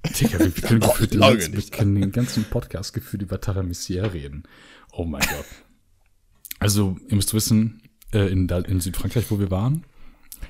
Digga, 0.07 0.39
wir, 0.39 0.51
können, 0.51 0.81
gefühlt 0.81 1.13
den 1.13 1.19
lange 1.19 1.39
ganzen, 1.39 1.55
wir 1.55 1.63
können 1.63 2.01
den 2.01 2.13
ganzen 2.13 2.45
Podcast 2.45 2.93
gefühlt 2.93 3.23
über 3.23 3.41
Taramissier 3.41 4.13
reden. 4.13 4.45
Oh 4.93 5.05
mein 5.05 5.23
Gott. 5.23 5.47
Also, 6.61 6.97
ihr 7.09 7.17
müsst 7.17 7.35
wissen, 7.35 7.83
äh, 8.13 8.31
in, 8.31 8.49
in 8.49 8.81
Südfrankreich, 8.81 9.31
wo 9.31 9.39
wir 9.39 9.51
waren, 9.51 9.85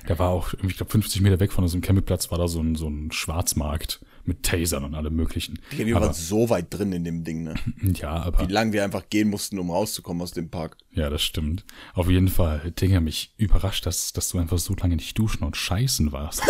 da 0.07 0.17
war 0.19 0.29
auch, 0.29 0.53
ich 0.53 0.77
glaube, 0.77 0.91
50 0.91 1.21
Meter 1.21 1.39
weg 1.39 1.51
von 1.51 1.63
unserem 1.63 1.81
Campingplatz 1.81 2.31
war 2.31 2.37
da 2.37 2.47
so 2.47 2.61
ein, 2.61 2.75
so 2.75 2.87
ein 2.87 3.11
Schwarzmarkt 3.11 3.99
mit 4.25 4.43
Tasern 4.43 4.83
und 4.83 4.95
allem 4.95 5.15
möglichen. 5.15 5.59
Digga, 5.71 5.85
wir 5.85 5.95
aber, 5.95 6.05
waren 6.07 6.13
so 6.13 6.49
weit 6.49 6.67
drin 6.69 6.93
in 6.93 7.03
dem 7.03 7.23
Ding, 7.23 7.43
ne? 7.43 7.55
ja, 7.95 8.11
aber 8.11 8.47
Wie 8.47 8.51
lang 8.51 8.73
wir 8.73 8.83
einfach 8.83 9.09
gehen 9.09 9.29
mussten, 9.29 9.57
um 9.59 9.71
rauszukommen 9.71 10.21
aus 10.21 10.31
dem 10.31 10.49
Park. 10.49 10.77
Ja, 10.91 11.09
das 11.09 11.23
stimmt. 11.23 11.65
Auf 11.93 12.09
jeden 12.09 12.27
Fall, 12.27 12.71
Digga, 12.71 12.99
mich 12.99 13.33
überrascht, 13.37 13.85
dass, 13.85 14.13
dass 14.13 14.29
du 14.29 14.37
einfach 14.37 14.59
so 14.59 14.75
lange 14.75 14.95
nicht 14.95 15.17
duschen 15.17 15.43
und 15.43 15.57
scheißen 15.57 16.11
warst. 16.11 16.43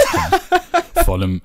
vor 1.06 1.16
allem, 1.16 1.42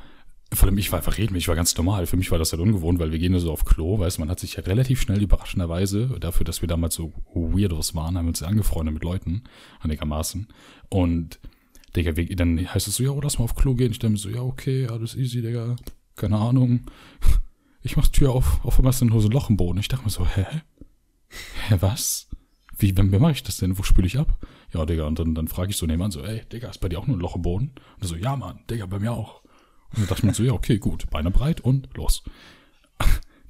vor 0.54 0.68
allem, 0.68 0.78
ich 0.78 0.92
war 0.92 0.98
einfach 0.98 1.18
reden, 1.18 1.34
ich 1.36 1.48
war 1.48 1.56
ganz 1.56 1.76
normal. 1.76 2.06
Für 2.06 2.16
mich 2.16 2.30
war 2.30 2.38
das 2.38 2.52
halt 2.52 2.62
ungewohnt, 2.62 2.98
weil 2.98 3.12
wir 3.12 3.18
gehen 3.18 3.32
ja 3.32 3.38
so 3.38 3.52
auf 3.52 3.64
Klo, 3.64 3.98
weißt 3.98 4.18
du, 4.18 4.22
man 4.22 4.30
hat 4.30 4.40
sich 4.40 4.56
halt 4.56 4.68
relativ 4.68 5.00
schnell 5.00 5.22
überraschenderweise, 5.22 6.16
dafür, 6.20 6.44
dass 6.44 6.60
wir 6.60 6.68
damals 6.68 6.94
so 6.94 7.12
Weirdos 7.34 7.94
waren, 7.94 8.16
haben 8.16 8.26
wir 8.26 8.30
uns 8.30 8.42
angefreundet 8.42 8.94
mit 8.94 9.04
Leuten, 9.04 9.44
einigermaßen. 9.80 10.48
Und, 10.88 11.40
Digga, 11.96 12.12
dann 12.12 12.72
heißt 12.72 12.88
es 12.88 12.96
so, 12.96 13.04
ja, 13.04 13.10
oh, 13.10 13.20
lass 13.22 13.38
mal 13.38 13.44
auf 13.44 13.54
Klo 13.54 13.74
gehen. 13.74 13.92
Ich 13.92 13.98
denke 13.98 14.12
mir 14.12 14.18
so, 14.18 14.28
ja, 14.28 14.42
okay, 14.42 14.86
alles 14.86 15.14
easy, 15.14 15.42
Digga. 15.42 15.76
Keine 16.16 16.38
Ahnung. 16.38 16.86
Ich 17.82 17.96
mach 17.96 18.08
die 18.08 18.18
Tür 18.18 18.32
auf, 18.32 18.64
auf 18.64 18.78
einmal 18.78 18.90
ist 18.90 19.02
nur 19.02 19.20
so 19.20 19.28
ein 19.28 19.32
Loch 19.32 19.50
im 19.50 19.56
Boden. 19.56 19.78
Ich 19.78 19.88
dachte 19.88 20.04
mir 20.04 20.10
so, 20.10 20.26
hä? 20.26 20.46
Hä, 21.68 21.76
was? 21.80 22.28
Wie, 22.78 22.96
wie 22.96 23.18
mache 23.18 23.32
ich 23.32 23.42
das 23.42 23.58
denn? 23.58 23.78
Wo 23.78 23.82
spüle 23.82 24.06
ich 24.06 24.18
ab? 24.18 24.38
Ja, 24.72 24.84
Digga, 24.84 25.06
und 25.06 25.18
dann, 25.18 25.34
dann 25.34 25.48
frage 25.48 25.70
ich 25.70 25.76
so 25.76 25.86
nebenan 25.86 26.10
so, 26.10 26.24
ey, 26.24 26.42
Digga, 26.52 26.68
ist 26.70 26.80
bei 26.80 26.88
dir 26.88 26.98
auch 26.98 27.06
nur 27.06 27.16
ein 27.16 27.20
Loch 27.20 27.36
im 27.36 27.42
Boden? 27.42 27.72
Und 28.00 28.06
so, 28.06 28.16
ja, 28.16 28.36
Mann, 28.36 28.60
Digga, 28.68 28.86
bei 28.86 28.98
mir 28.98 29.12
auch. 29.12 29.43
Und 29.90 29.98
dann 30.00 30.06
dachte 30.08 30.20
ich 30.20 30.24
mir 30.24 30.34
so, 30.34 30.42
ja, 30.42 30.52
okay, 30.52 30.78
gut, 30.78 31.08
Beine 31.10 31.30
breit 31.30 31.60
und 31.60 31.88
los. 31.96 32.22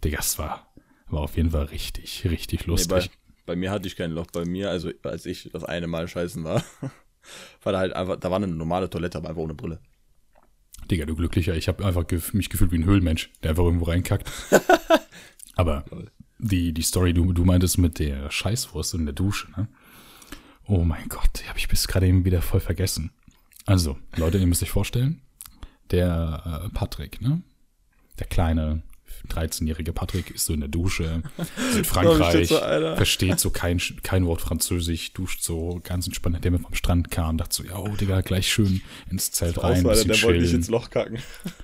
Digga, 0.04 0.18
es 0.20 0.38
war, 0.38 0.72
war 1.08 1.20
auf 1.22 1.36
jeden 1.36 1.50
Fall 1.50 1.64
richtig, 1.64 2.24
richtig 2.28 2.60
Nee, 2.62 2.66
lustig. 2.72 2.88
bei, 2.90 3.08
bei 3.46 3.56
mir 3.56 3.70
hatte 3.70 3.86
ich 3.86 3.96
kein 3.96 4.10
Loch. 4.10 4.26
Bei 4.32 4.44
mir, 4.44 4.70
also 4.70 4.90
als 5.02 5.26
ich 5.26 5.50
das 5.52 5.64
eine 5.64 5.86
Mal 5.86 6.08
scheißen 6.08 6.44
war, 6.44 6.62
war 7.62 7.72
da 7.72 7.78
halt 7.78 7.94
einfach, 7.94 8.16
da 8.18 8.30
war 8.30 8.36
eine 8.36 8.46
normale 8.48 8.90
Toilette, 8.90 9.18
aber 9.18 9.30
einfach 9.30 9.42
ohne 9.42 9.54
Brille. 9.54 9.80
Digga, 10.90 11.06
du 11.06 11.14
Glücklicher, 11.16 11.54
ich 11.56 11.68
habe 11.68 11.84
einfach 11.84 12.06
gef 12.06 12.34
mich 12.34 12.50
gefühlt 12.50 12.70
wie 12.70 12.76
ein 12.78 12.84
Höhlenmensch, 12.84 13.30
der 13.42 13.50
einfach 13.50 13.64
irgendwo 13.64 13.86
reinkackt. 13.86 14.30
Aber 15.56 15.84
die, 16.38 16.72
die 16.74 16.82
Story, 16.82 17.14
du, 17.14 17.32
du 17.32 17.44
meintest 17.44 17.78
mit 17.78 17.98
der 17.98 18.30
Scheißwurst 18.30 18.94
in 18.94 19.06
der 19.06 19.14
Dusche, 19.14 19.50
ne? 19.56 19.68
Oh 20.66 20.82
mein 20.84 21.08
Gott, 21.08 21.28
die 21.40 21.48
habe 21.48 21.58
ich 21.58 21.68
bis 21.68 21.86
gerade 21.86 22.06
eben 22.06 22.24
wieder 22.24 22.42
voll 22.42 22.60
vergessen. 22.60 23.12
Also, 23.66 23.96
Leute, 24.16 24.38
ihr 24.38 24.46
müsst 24.46 24.62
euch 24.62 24.70
vorstellen, 24.70 25.22
der 25.90 26.62
äh, 26.64 26.68
Patrick, 26.70 27.20
ne? 27.20 27.42
Der 28.18 28.26
kleine 28.26 28.82
13-jährige 29.28 29.92
Patrick 29.92 30.30
ist 30.30 30.46
so 30.46 30.52
in 30.52 30.60
der 30.60 30.68
Dusche, 30.68 31.22
in 31.76 31.84
Frankreich, 31.84 32.48
so 32.48 32.58
versteht 32.58 33.40
so 33.40 33.50
kein, 33.50 33.80
kein 34.02 34.26
Wort 34.26 34.40
Französisch, 34.40 35.12
duscht 35.14 35.42
so 35.42 35.80
ganz 35.82 36.06
entspannt, 36.06 36.34
nachdem 36.34 36.54
er 36.54 36.60
vom 36.60 36.74
Strand 36.74 37.10
kam, 37.10 37.38
dachte 37.38 37.54
so, 37.54 37.64
ja, 37.64 37.76
oh, 37.78 37.88
Digga, 37.96 38.20
gleich 38.20 38.52
schön 38.52 38.82
ins 39.10 39.30
Zelt 39.32 39.58
rein, 39.62 39.78
Ausweiler, 39.78 39.90
bisschen 39.90 40.08
der 40.08 40.22
wollte 40.22 40.38
nicht 40.40 40.48
chillen. 40.50 40.60
ins 40.60 40.68
Loch 40.68 40.90
kacken. 40.90 41.18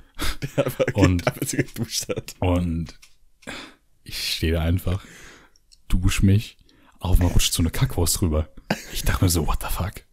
der 0.56 0.66
einfach, 0.66 0.86
Und- 0.94 1.24
geduscht 1.50 2.08
hat. 2.08 2.34
Und 2.40 2.98
ich 4.04 4.34
stehe 4.34 4.52
da 4.54 4.62
einfach, 4.62 5.04
dusch 5.88 6.22
mich, 6.22 6.56
auf 6.98 7.18
einmal 7.18 7.32
rutscht 7.32 7.52
so 7.52 7.62
eine 7.62 7.70
Kackwurst 7.70 8.22
rüber. 8.22 8.48
Ich 8.92 9.02
dachte 9.02 9.24
mir 9.24 9.30
so, 9.30 9.46
what 9.46 9.58
the 9.62 9.68
fuck? 9.70 10.04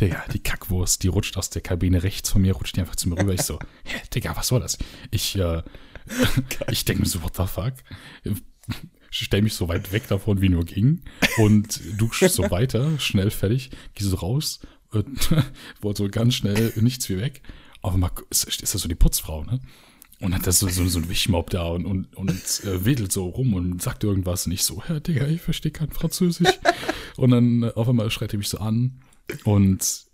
Digga, 0.00 0.24
die 0.32 0.42
Kackwurst, 0.42 1.02
die 1.02 1.08
rutscht 1.08 1.36
aus 1.36 1.50
der 1.50 1.62
Kabine 1.62 2.02
rechts 2.02 2.30
von 2.30 2.42
mir, 2.42 2.54
rutscht 2.54 2.76
die 2.76 2.80
einfach 2.80 2.96
zu 2.96 3.08
mir 3.08 3.18
rüber. 3.18 3.34
Ich 3.34 3.42
so, 3.42 3.58
hä, 3.84 4.00
Digga, 4.14 4.36
was 4.36 4.52
war 4.52 4.60
das? 4.60 4.78
Ich, 5.10 5.36
äh, 5.36 5.62
ich 6.70 6.84
denke 6.84 7.02
mir 7.02 7.08
so, 7.08 7.22
what 7.22 7.36
the 7.36 7.46
fuck? 7.46 7.74
Stell 9.10 9.42
mich 9.42 9.54
so 9.54 9.68
weit 9.68 9.92
weg 9.92 10.08
davon, 10.08 10.40
wie 10.40 10.48
nur 10.48 10.64
ging. 10.64 11.02
Und 11.36 11.80
dusche 11.98 12.28
so 12.28 12.50
weiter, 12.50 12.98
schnell 12.98 13.30
fertig, 13.30 13.70
geh 13.94 14.04
so 14.04 14.16
raus, 14.16 14.60
äh, 14.92 15.02
wollte 15.80 16.04
so 16.04 16.08
ganz 16.08 16.34
schnell 16.34 16.72
nichts 16.76 17.08
wie 17.08 17.18
weg. 17.18 17.42
Auf 17.82 17.94
einmal 17.94 18.10
ist, 18.30 18.44
ist 18.44 18.74
das 18.74 18.80
so 18.80 18.88
die 18.88 18.94
Putzfrau, 18.94 19.44
ne? 19.44 19.60
Und 20.20 20.34
hat 20.36 20.46
das 20.46 20.60
so, 20.60 20.68
so, 20.68 20.86
so 20.86 21.00
ein 21.00 21.08
Wichmob 21.08 21.50
da 21.50 21.66
und, 21.66 21.84
und, 21.84 22.14
und 22.14 22.30
äh, 22.30 22.84
wedelt 22.84 23.10
so 23.10 23.26
rum 23.26 23.54
und 23.54 23.82
sagt 23.82 24.04
irgendwas. 24.04 24.46
Und 24.46 24.52
ich 24.52 24.62
so, 24.62 24.80
Herr 24.84 25.00
Digga, 25.00 25.26
ich 25.26 25.40
verstehe 25.40 25.72
kein 25.72 25.90
Französisch. 25.90 26.60
und 27.16 27.30
dann 27.32 27.64
äh, 27.64 27.72
auf 27.74 27.88
einmal 27.88 28.08
schreit 28.08 28.32
er 28.32 28.38
mich 28.38 28.48
so 28.48 28.58
an 28.58 29.00
und 29.44 30.04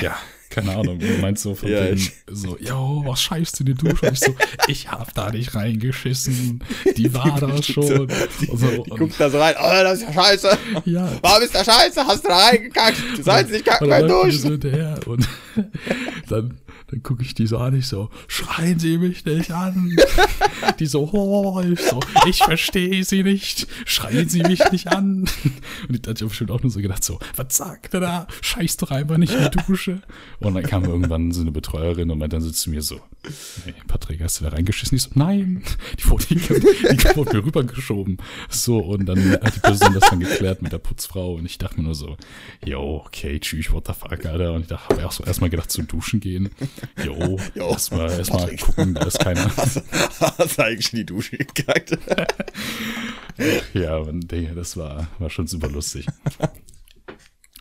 ja, 0.00 0.16
keine 0.50 0.72
Ahnung. 0.76 0.98
Und 0.98 1.20
meint 1.20 1.38
so 1.38 1.54
von 1.54 1.68
Ja, 1.70 1.88
ich- 1.90 2.12
so, 2.30 2.58
yo, 2.58 3.02
was 3.06 3.22
scheißt 3.22 3.60
in 3.60 3.66
die 3.66 3.74
Dusche? 3.74 4.06
Und 4.06 4.12
ich 4.12 4.20
so, 4.20 4.34
ich 4.68 4.90
hab 4.90 5.14
da 5.14 5.30
nicht 5.30 5.54
reingeschissen. 5.54 6.62
Die 6.96 7.12
war 7.14 7.38
da 7.40 7.62
schon. 7.62 8.08
Die, 8.40 8.46
Und 8.48 8.58
so, 8.58 8.66
die 8.84 8.90
und, 8.90 8.98
guckt 8.98 9.14
da 9.18 9.30
so 9.30 9.38
rein, 9.38 9.54
oh, 9.58 9.62
das 9.82 10.00
ist 10.00 10.08
ja 10.08 10.12
scheiße. 10.12 10.58
ja, 10.86 11.12
Warum 11.22 11.42
ist 11.42 11.54
das 11.54 11.66
scheiße? 11.66 12.06
Hast 12.06 12.24
du 12.24 12.28
da 12.28 12.36
reingekackt? 12.38 12.98
Du 13.16 13.22
sollst 13.22 13.50
nicht 13.52 13.64
kacken 13.64 13.88
beim 13.88 14.08
Duschen. 14.08 14.60
so 14.60 15.10
und 15.10 15.28
dann, 16.28 16.58
dann 16.92 17.02
gucke 17.02 17.22
ich 17.22 17.32
die 17.34 17.46
so 17.46 17.56
an, 17.56 17.74
ich 17.74 17.86
so, 17.86 18.10
schreien 18.28 18.78
Sie 18.78 18.98
mich 18.98 19.24
nicht 19.24 19.50
an. 19.50 19.96
Die 20.78 20.86
so, 20.86 21.08
oh, 21.12 21.60
ich 21.60 21.80
so, 21.80 22.00
ich 22.26 22.38
verstehe 22.38 23.02
Sie 23.04 23.22
nicht, 23.22 23.66
schreien 23.84 24.28
Sie 24.28 24.42
mich 24.42 24.60
nicht 24.70 24.88
an. 24.88 25.24
Und 25.88 26.00
ich 26.00 26.06
hatte 26.06 26.26
bestimmt 26.26 26.50
auch 26.50 26.62
nur 26.62 26.70
so 26.70 26.80
gedacht, 26.80 27.02
so, 27.02 27.18
was 27.34 27.56
sagt 27.56 27.94
er 27.94 28.00
da? 28.00 28.26
Scheiß 28.42 28.76
doch 28.76 28.90
einfach 28.90 29.16
nicht 29.16 29.32
in 29.32 29.50
die 29.50 29.58
Dusche. 29.66 30.02
Und 30.38 30.54
dann 30.54 30.64
kam 30.64 30.84
irgendwann 30.84 31.32
so 31.32 31.40
eine 31.40 31.50
Betreuerin 31.50 32.10
und 32.10 32.18
meinte 32.18 32.36
dann 32.36 32.42
so 32.42 32.50
zu 32.50 32.70
mir 32.70 32.82
so, 32.82 33.00
hey, 33.64 33.74
Patrick, 33.86 34.20
hast 34.22 34.40
du 34.40 34.44
da 34.44 34.50
reingeschissen? 34.50 34.96
Ich 34.96 35.02
so, 35.02 35.10
nein, 35.14 35.62
die 35.98 36.10
wurde, 36.10 36.26
die, 36.26 36.34
die 36.36 37.16
wurde 37.16 37.36
mir 37.36 37.44
rübergeschoben. 37.44 38.18
So, 38.50 38.78
und 38.78 39.06
dann 39.06 39.32
hat 39.32 39.56
die 39.56 39.60
Person 39.60 39.94
das 39.94 40.10
dann 40.10 40.20
geklärt 40.20 40.62
mit 40.62 40.72
der 40.72 40.78
Putzfrau 40.78 41.34
und 41.34 41.46
ich 41.46 41.58
dachte 41.58 41.78
mir 41.78 41.84
nur 41.84 41.94
so, 41.94 42.16
yo, 42.64 43.02
okay, 43.06 43.40
tschüss, 43.40 43.72
what 43.72 43.86
the 43.86 43.94
fuck, 43.94 44.24
Alter. 44.26 44.52
Und 44.52 44.62
ich 44.62 44.68
dachte, 44.68 44.88
habe 44.90 45.00
erst 45.00 45.18
so 45.18 45.24
erstmal 45.24 45.50
gedacht, 45.50 45.70
zu 45.70 45.82
duschen 45.82 46.20
gehen. 46.20 46.50
Jo, 47.04 47.38
Jo, 47.54 47.70
erstmal 47.70 48.08
Patrick. 48.24 48.60
gucken, 48.60 48.94
da 48.94 49.04
ist 49.04 49.18
keiner. 49.18 49.44
Hast, 49.56 49.82
hast 50.20 50.60
eigentlich 50.60 50.92
in 50.92 50.98
die 50.98 51.06
Dusche 51.06 51.36
gekackt? 51.38 51.98
Ja, 53.72 53.96
und 53.96 54.30
das 54.30 54.76
war, 54.76 55.08
war 55.18 55.30
schon 55.30 55.46
super 55.46 55.68
lustig. 55.68 56.06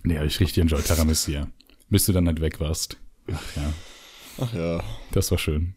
Nee, 0.03 0.17
hab 0.17 0.25
ich 0.25 0.39
richtig 0.39 0.61
enjoyed, 0.61 0.85
Terramessia. 0.85 1.47
Bis 1.89 2.05
du 2.05 2.11
dann 2.11 2.27
halt 2.27 2.41
weg 2.41 2.59
warst. 2.59 2.97
Ach 3.31 3.55
ja, 3.55 3.73
Ach 4.39 4.53
ja. 4.53 4.83
das 5.11 5.31
war 5.31 5.37
schön. 5.37 5.75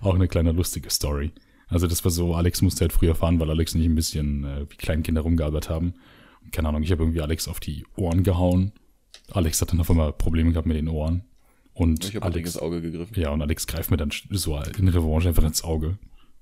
Auch 0.00 0.14
eine 0.14 0.26
kleine 0.26 0.52
lustige 0.52 0.88
Story. 0.90 1.32
Also 1.68 1.86
das 1.86 2.02
war 2.04 2.10
so, 2.10 2.34
Alex 2.34 2.62
musste 2.62 2.80
halt 2.82 2.92
früher 2.92 3.14
fahren, 3.14 3.38
weil 3.40 3.50
Alex 3.50 3.74
nicht 3.74 3.86
ein 3.86 3.94
bisschen 3.94 4.44
äh, 4.44 4.66
wie 4.70 4.76
Kleinkinder 4.76 5.20
rumgearbeitet 5.20 5.68
haben. 5.68 5.94
Und 6.42 6.52
keine 6.52 6.68
Ahnung, 6.68 6.82
ich 6.82 6.90
habe 6.92 7.02
irgendwie 7.02 7.20
Alex 7.20 7.48
auf 7.48 7.60
die 7.60 7.84
Ohren 7.96 8.22
gehauen. 8.22 8.72
Alex 9.32 9.60
hat 9.60 9.72
dann 9.72 9.80
auf 9.80 9.90
einmal 9.90 10.12
Probleme 10.12 10.50
gehabt 10.52 10.66
mit 10.66 10.76
den 10.76 10.88
Ohren. 10.88 11.24
Und 11.76 12.08
Ich 12.08 12.16
habe 12.16 12.24
Alex, 12.24 12.54
ins 12.54 12.62
Auge 12.62 12.80
gegriffen. 12.80 13.20
ja, 13.20 13.30
und 13.30 13.42
Alex 13.42 13.66
greift 13.66 13.90
mir 13.90 13.98
dann 13.98 14.10
so 14.30 14.58
in 14.78 14.88
Revanche 14.88 15.28
einfach 15.28 15.44
ins 15.44 15.62
Auge. 15.62 15.98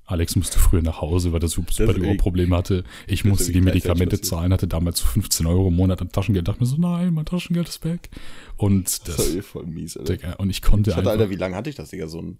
Alex 0.06 0.36
musste 0.36 0.58
früher 0.58 0.82
nach 0.82 1.00
Hause, 1.00 1.32
weil 1.32 1.42
er 1.42 1.48
super, 1.48 1.92
die 1.94 2.02
Ohrprobleme 2.02 2.54
hatte. 2.56 2.84
Ich 3.06 3.24
musste 3.24 3.50
die 3.52 3.60
Medikamente 3.62 4.20
zahlen, 4.20 4.52
hatte 4.52 4.68
damals 4.68 4.98
so 5.00 5.06
15 5.06 5.46
Euro 5.46 5.68
im 5.68 5.76
Monat 5.76 6.02
an 6.02 6.12
Taschengeld. 6.12 6.46
Dachte 6.46 6.60
mir 6.60 6.66
so, 6.66 6.76
nein, 6.76 7.14
mein 7.14 7.24
Taschengeld 7.24 7.68
ist 7.68 7.82
weg. 7.84 8.10
Und 8.58 8.84
Das 9.08 9.16
das, 9.16 9.30
war 9.30 9.38
eh 9.38 9.42
voll 9.42 9.66
mies, 9.66 9.96
Alter. 9.96 10.16
Digga, 10.16 10.32
und 10.34 10.50
ich 10.50 10.60
konnte 10.62 10.90
Ich 10.90 10.96
hatte, 10.96 11.08
einfach, 11.10 11.20
Alter, 11.22 11.30
wie 11.30 11.36
lange 11.36 11.56
hatte 11.56 11.70
ich 11.70 11.76
das, 11.76 11.88
Digga? 11.90 12.06
So 12.06 12.20
ein 12.20 12.38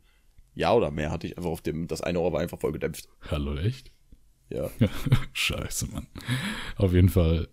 Jahr 0.55 0.77
oder 0.77 0.91
mehr 0.91 1.11
hatte 1.11 1.27
ich 1.27 1.37
einfach 1.39 1.51
auf 1.51 1.63
dem, 1.63 1.89
das 1.89 2.03
eine 2.03 2.21
Ohr 2.21 2.33
war 2.33 2.41
einfach 2.41 2.61
voll 2.61 2.73
gedämpft. 2.73 3.09
hallo, 3.31 3.57
echt? 3.57 3.91
Ja. 4.51 4.69
Scheiße, 5.33 5.87
Mann. 5.87 6.07
Auf 6.77 6.93
jeden 6.93 7.09
Fall, 7.09 7.49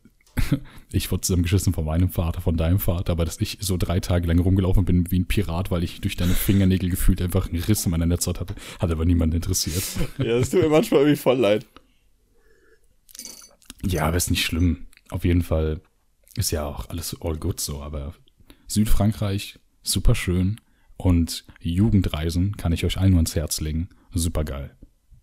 ich 0.91 1.11
wurde 1.11 1.21
zusammengeschissen 1.21 1.73
von 1.73 1.85
meinem 1.85 2.09
Vater, 2.09 2.41
von 2.41 2.57
deinem 2.57 2.79
Vater, 2.79 3.13
aber 3.13 3.25
dass 3.25 3.39
ich 3.39 3.57
so 3.61 3.77
drei 3.77 3.99
Tage 3.99 4.27
lang 4.27 4.39
rumgelaufen 4.39 4.85
bin 4.85 5.09
wie 5.11 5.19
ein 5.19 5.27
Pirat, 5.27 5.71
weil 5.71 5.83
ich 5.83 6.01
durch 6.01 6.15
deine 6.15 6.33
Fingernägel 6.33 6.89
gefühlt 6.89 7.21
einfach 7.21 7.49
einen 7.49 7.61
Riss 7.61 7.85
in 7.85 7.91
meiner 7.91 8.05
Netzhaut 8.05 8.39
hatte, 8.39 8.55
hat 8.79 8.91
aber 8.91 9.05
niemand 9.05 9.33
interessiert. 9.33 9.83
Ja, 10.17 10.37
das 10.37 10.49
tut 10.49 10.61
mir 10.61 10.69
manchmal 10.69 11.01
irgendwie 11.01 11.17
voll 11.17 11.37
leid. 11.37 11.65
Ja, 13.83 14.07
aber 14.07 14.17
ist 14.17 14.29
nicht 14.29 14.45
schlimm. 14.45 14.85
Auf 15.09 15.25
jeden 15.25 15.41
Fall 15.41 15.81
ist 16.35 16.51
ja 16.51 16.65
auch 16.65 16.89
alles 16.89 17.17
all 17.21 17.37
good 17.37 17.59
so, 17.59 17.81
aber 17.81 18.13
Südfrankreich, 18.67 19.59
super 19.83 20.15
schön 20.15 20.59
und 20.97 21.45
Jugendreisen 21.59 22.55
kann 22.57 22.71
ich 22.71 22.85
euch 22.85 22.97
allen 22.97 23.11
nur 23.11 23.19
ans 23.19 23.35
Herz 23.35 23.59
legen. 23.61 23.89
Super 24.13 24.43
geil. 24.43 24.75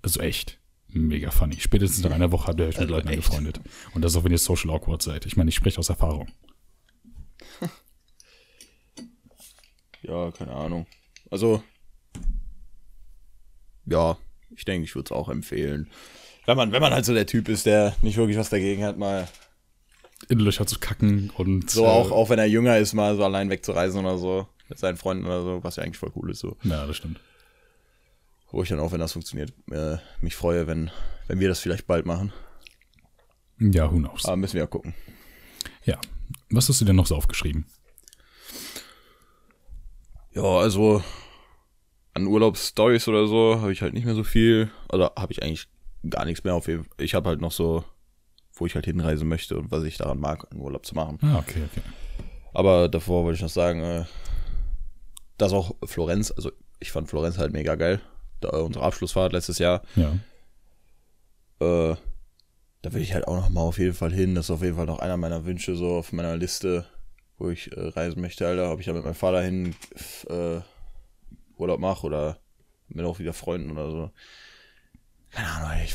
Also 0.02 0.20
echt. 0.20 0.57
Mega 0.90 1.31
funny. 1.31 1.57
Spätestens 1.61 2.03
nach 2.05 2.12
einer 2.12 2.33
Woche 2.33 2.46
habt 2.48 2.61
ihr 2.61 2.66
euch 2.66 2.74
mit 2.77 2.83
Also 2.83 2.94
Leuten 2.94 3.09
echt. 3.09 3.18
angefreundet. 3.18 3.61
Und 3.94 4.03
das 4.03 4.16
auch, 4.16 4.24
wenn 4.24 4.33
ihr 4.33 4.38
social 4.38 4.70
awkward 4.70 5.03
seid. 5.03 5.27
Ich 5.27 5.37
meine, 5.37 5.48
ich 5.51 5.55
spreche 5.55 5.79
aus 5.79 5.88
Erfahrung. 5.88 6.29
Ja, 10.03 10.31
keine 10.31 10.53
Ahnung. 10.53 10.87
Also, 11.31 11.62
ja, 13.85 14.16
ich 14.57 14.64
denke, 14.64 14.85
ich 14.85 14.94
würde 14.94 15.07
es 15.07 15.12
auch 15.12 15.29
empfehlen. 15.29 15.90
Wenn 16.46 16.57
man, 16.57 16.72
wenn 16.72 16.81
man 16.81 16.92
halt 16.94 17.05
so 17.05 17.12
der 17.12 17.27
Typ 17.27 17.48
ist, 17.48 17.66
der 17.66 17.94
nicht 18.01 18.16
wirklich 18.16 18.38
was 18.38 18.48
dagegen 18.48 18.85
hat, 18.85 18.96
mal 18.96 19.29
In 20.29 20.38
Löcher 20.38 20.66
zu 20.66 20.79
kacken 20.79 21.31
und 21.37 21.68
so 21.70 21.85
äh, 21.85 21.88
auch, 21.88 22.11
auch 22.11 22.31
wenn 22.31 22.38
er 22.38 22.46
jünger 22.46 22.79
ist, 22.79 22.94
mal 22.94 23.16
so 23.16 23.24
allein 23.24 23.51
wegzureisen 23.51 24.01
oder 24.01 24.16
so, 24.18 24.48
mit 24.68 24.79
seinen 24.79 24.96
Freunden 24.96 25.27
oder 25.27 25.42
so, 25.42 25.64
was 25.64 25.77
ja 25.77 25.83
eigentlich 25.83 25.98
voll 25.98 26.12
cool 26.14 26.31
ist, 26.31 26.38
so. 26.40 26.57
Ja, 26.62 26.87
das 26.87 26.96
stimmt. 26.96 27.20
Wo 28.50 28.62
ich 28.62 28.68
dann 28.68 28.80
auch, 28.80 28.92
wenn 28.92 29.00
das 29.00 29.12
funktioniert, 29.12 29.52
äh, 29.70 29.98
mich 30.20 30.34
freue, 30.34 30.66
wenn, 30.66 30.90
wenn 31.26 31.40
wir 31.40 31.48
das 31.48 31.61
vielleicht 31.61 31.87
bald 31.87 32.06
machen. 32.06 32.32
Ja, 33.58 33.90
who 33.92 33.98
knows. 33.98 34.24
Aber 34.24 34.37
müssen 34.37 34.54
wir 34.54 34.62
ja 34.62 34.66
gucken. 34.66 34.94
Ja. 35.84 35.98
Was 36.50 36.68
hast 36.68 36.80
du 36.80 36.84
denn 36.84 36.96
noch 36.96 37.06
so 37.06 37.16
aufgeschrieben? 37.16 37.66
Ja, 40.32 40.42
also 40.42 41.02
an 42.14 42.26
Urlaubsstories 42.26 43.08
oder 43.08 43.26
so 43.26 43.61
habe 43.61 43.72
ich 43.72 43.82
halt 43.82 43.94
nicht 43.94 44.04
mehr 44.04 44.14
so 44.14 44.24
viel. 44.24 44.70
Also 44.88 45.11
habe 45.16 45.32
ich 45.32 45.42
eigentlich 45.42 45.68
gar 46.08 46.24
nichts 46.24 46.44
mehr 46.44 46.54
auf 46.54 46.68
jeden 46.68 46.84
Fall. 46.84 46.92
Ich 46.98 47.14
habe 47.14 47.28
halt 47.28 47.40
noch 47.40 47.52
so, 47.52 47.84
wo 48.54 48.66
ich 48.66 48.74
halt 48.74 48.87
hinreisen 48.87 49.28
möchte 49.28 49.58
und 49.58 49.70
was 49.70 49.84
ich 49.84 49.98
daran 49.98 50.20
mag, 50.20 50.50
einen 50.50 50.61
Urlaub 50.61 50.87
zu 50.87 50.94
machen. 50.94 51.18
Ah, 51.22 51.38
okay, 51.38 51.62
okay. 51.70 51.82
Aber 52.54 52.88
davor 52.88 53.24
wollte 53.24 53.37
ich 53.37 53.42
noch 53.42 53.48
sagen, 53.48 53.80
äh, 53.80 54.04
dass 55.37 55.52
auch 55.52 55.74
Florenz, 55.84 56.30
also 56.30 56.50
ich 56.80 56.92
fand 56.92 57.08
Florenz 57.08 57.38
halt 57.38 57.52
mega 57.52 57.74
geil. 57.74 58.00
Da, 58.40 58.51
unsere 58.51 58.85
Abschlussfahrt 58.85 59.33
letztes 59.33 59.59
Jahr. 59.59 59.83
Ja. 59.96 60.12
Äh, 61.61 61.96
da 62.83 62.92
will 62.92 63.03
ich 63.03 63.14
halt 63.14 63.27
auch 63.27 63.37
noch 63.37 63.48
mal 63.48 63.62
auf 63.62 63.79
jeden 63.79 63.94
Fall 63.94 64.12
hin. 64.12 64.35
Das 64.35 64.46
ist 64.46 64.51
auf 64.51 64.62
jeden 64.62 64.77
Fall 64.77 64.87
noch 64.87 65.01
einer 65.01 65.16
meiner 65.16 65.44
Wünsche 65.44 65.74
so 65.74 65.96
auf 65.96 66.12
meiner 66.12 66.37
Liste, 66.37 66.87
wo 67.38 67.51
ich 67.51 67.72
äh, 67.72 67.88
reisen 67.88 68.20
möchte, 68.20 68.46
Alter. 68.46 68.72
Ob 68.72 68.81
ich 68.81 68.87
da 68.87 68.92
mit 68.92 69.05
meinem 69.05 69.14
Vater 69.14 69.42
hin 69.42 69.74
äh, 70.29 70.61
Urlaub 71.57 71.81
mache 71.81 72.07
oder 72.07 72.39
mit 72.89 73.05
auch 73.05 73.18
wieder 73.18 73.32
Freunden 73.32 73.72
oder 73.72 73.91
so. 73.91 74.11
Keine 75.30 75.49
Ahnung, 75.49 75.70
ich, 75.84 75.95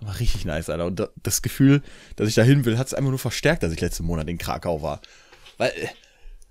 war 0.00 0.18
richtig 0.18 0.44
nice, 0.44 0.68
Alter. 0.68 0.86
Und 0.86 1.00
da, 1.00 1.08
das 1.22 1.42
Gefühl, 1.42 1.82
dass 2.16 2.28
ich 2.28 2.34
da 2.34 2.42
hin 2.42 2.64
will, 2.64 2.78
hat 2.78 2.88
es 2.88 2.94
einfach 2.94 3.10
nur 3.10 3.18
verstärkt, 3.18 3.62
dass 3.62 3.72
ich 3.72 3.80
letzten 3.80 4.04
Monat 4.04 4.28
in 4.28 4.38
Krakau 4.38 4.82
war. 4.82 5.00
Weil 5.56 5.70
äh, 5.70 5.88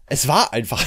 es 0.08 0.28
war 0.28 0.54
einfach. 0.54 0.84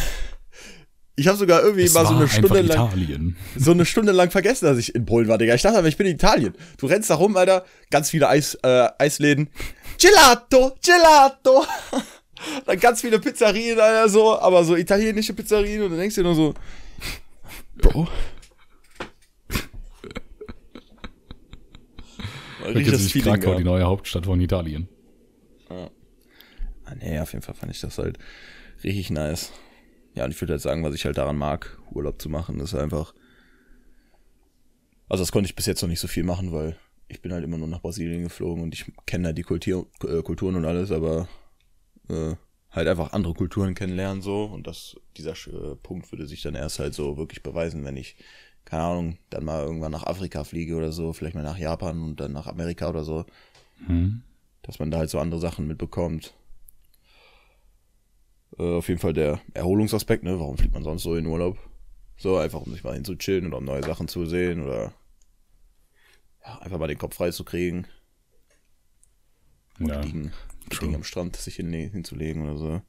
Ich 1.19 1.27
habe 1.27 1.37
sogar 1.37 1.63
irgendwie 1.63 1.83
Es 1.83 1.95
mal 1.95 2.07
so 2.07 2.15
eine 2.15 2.29
Stunde 2.29 2.61
lang 2.61 2.87
Italien. 2.87 3.37
so 3.57 3.73
eine 3.73 3.85
Stunde 3.85 4.13
lang 4.13 4.31
vergessen, 4.31 4.67
dass 4.67 4.79
ich 4.79 4.95
in 4.95 5.05
Polen 5.05 5.27
war, 5.27 5.37
Digga. 5.37 5.53
Ich 5.55 5.63
dachte 5.63 5.77
aber, 5.79 5.89
ich 5.89 5.97
bin 5.97 6.07
in 6.07 6.15
Italien. 6.15 6.55
Du 6.79 6.87
rennst 6.87 7.11
da 7.11 7.17
rum, 7.17 7.37
Alter. 7.37 7.65
Ganz 7.91 8.11
viele 8.11 8.29
Eis, 8.29 8.55
äh, 8.63 8.89
Eisläden. 8.99 9.51
Gelato, 10.01 10.77
Gelato. 10.85 11.67
Dann 12.67 12.79
ganz 12.79 13.01
viele 13.01 13.19
Pizzerien, 13.19 13.81
Alter, 13.81 14.09
so. 14.09 14.39
Aber 14.39 14.63
so 14.63 14.77
italienische 14.77 15.35
Pizzerien. 15.35 15.83
Und 15.83 15.91
dann 15.91 15.99
denkst 15.99 16.15
du 16.15 16.23
dir 16.23 16.29
nur 16.29 16.37
so, 16.37 16.55
Bro. 17.79 18.07
Richtig 22.65 22.93
das 22.93 23.11
Feeling 23.11 23.41
Krakau 23.41 23.55
die 23.57 23.65
neue 23.65 23.85
Hauptstadt 23.85 24.27
von 24.27 24.41
Italien. 24.41 24.89
Ah, 25.69 25.91
nee, 27.01 27.19
auf 27.19 27.33
jeden 27.33 27.43
Fall 27.43 27.55
fand 27.57 27.73
ich 27.73 27.81
das 27.81 27.99
halt 27.99 28.19
richtig 28.85 29.11
nice. 29.11 29.51
Ja, 30.19 30.25
und 30.25 30.33
ich 30.33 30.41
würde 30.41 30.55
halt 30.55 30.63
sagen, 30.63 30.83
was 30.83 30.95
ich 30.95 31.05
halt 31.05 31.17
daran 31.17 31.37
mag, 31.37 31.79
Urlaub 31.93 32.21
zu 32.21 32.29
machen, 32.29 32.59
ist 32.59 32.75
einfach. 32.75 33.15
Also 35.09 35.23
das 35.23 35.31
konnte 35.31 35.49
ich 35.49 35.55
bis 35.55 35.67
jetzt 35.67 35.81
noch 35.81 35.89
nicht 35.89 36.01
so 36.01 36.09
viel 36.09 36.25
machen, 36.25 36.53
weil 36.53 36.77
ich 37.07 37.23
bin 37.23 37.33
halt 37.33 37.45
immer 37.45 37.57
nur 37.57 37.69
nach 37.69 37.81
Brasilien 37.81 38.25
geflogen 38.25 38.65
und 38.65 38.75
ich 38.75 38.91
kenne 39.07 39.29
halt 39.29 39.39
die 39.39 39.45
Kultur, 39.45 39.87
äh, 40.03 40.21
Kulturen 40.23 40.57
und 40.57 40.65
alles, 40.65 40.91
aber 40.91 41.29
äh, 42.09 42.35
halt 42.73 42.89
einfach 42.89 43.13
andere 43.13 43.33
Kulturen 43.33 43.75
kennenlernen 43.75 44.21
so 44.21 44.45
und 44.45 44.67
das 44.67 44.97
dieser 45.17 45.33
äh, 45.33 45.77
Punkt 45.77 46.11
würde 46.11 46.27
sich 46.27 46.43
dann 46.43 46.57
erst 46.57 46.81
halt 46.81 46.95
so 46.95 47.17
wirklich 47.17 47.45
beweisen, 47.45 47.85
wenn 47.85 47.97
ich 47.97 48.17
keine 48.65 48.83
Ahnung, 48.83 49.19
dann 49.31 49.45
mal 49.45 49.63
irgendwann 49.63 49.93
nach 49.93 50.05
Afrika 50.05 50.43
fliege 50.43 50.75
oder 50.75 50.91
so, 50.91 51.13
vielleicht 51.13 51.37
mal 51.37 51.45
nach 51.45 51.59
Japan 51.59 52.03
und 52.03 52.21
dann 52.21 52.33
nach 52.33 52.49
Amerika 52.49 52.89
oder 52.91 53.05
so. 53.05 53.25
Hm. 53.87 54.23
Dass 54.63 54.81
man 54.81 54.91
da 54.91 54.99
halt 54.99 55.11
so 55.11 55.21
andere 55.21 55.41
Sachen 55.41 55.67
mitbekommt. 55.69 56.35
Äh, 58.57 58.77
auf 58.77 58.89
jeden 58.89 59.01
Fall 59.01 59.13
der 59.13 59.41
Erholungsaspekt, 59.55 60.25
ne? 60.25 60.39
Warum 60.39 60.57
fliegt 60.57 60.75
man 60.75 60.85
sonst 60.85 61.03
so 61.03 61.17
in 61.17 61.27
Urlaub? 61.27 61.59
So, 62.17 62.37
einfach 62.37 62.61
um 62.61 62.73
sich 62.73 62.83
mal 62.83 62.95
hinzuchillen 62.95 63.47
oder 63.47 63.59
um 63.59 63.65
neue 63.65 63.83
Sachen 63.83 64.09
zu 64.09 64.27
sehen 64.27 64.65
oder 64.65 64.93
ja, 66.45 66.59
einfach 66.59 66.79
mal 66.79 66.89
den 66.89 66.99
Kopf 66.99 67.15
frei 67.15 67.31
zu 67.31 67.45
kriegen. 67.45 67.87
Und 69.79 69.89
Ja, 69.89 70.01
liegen, 70.01 70.33
liegen 70.81 70.95
am 70.95 71.05
Strand 71.05 71.37
sich 71.37 71.57
hin, 71.57 71.73
hinzulegen 71.73 72.43
oder 72.43 72.57
so. 72.57 72.83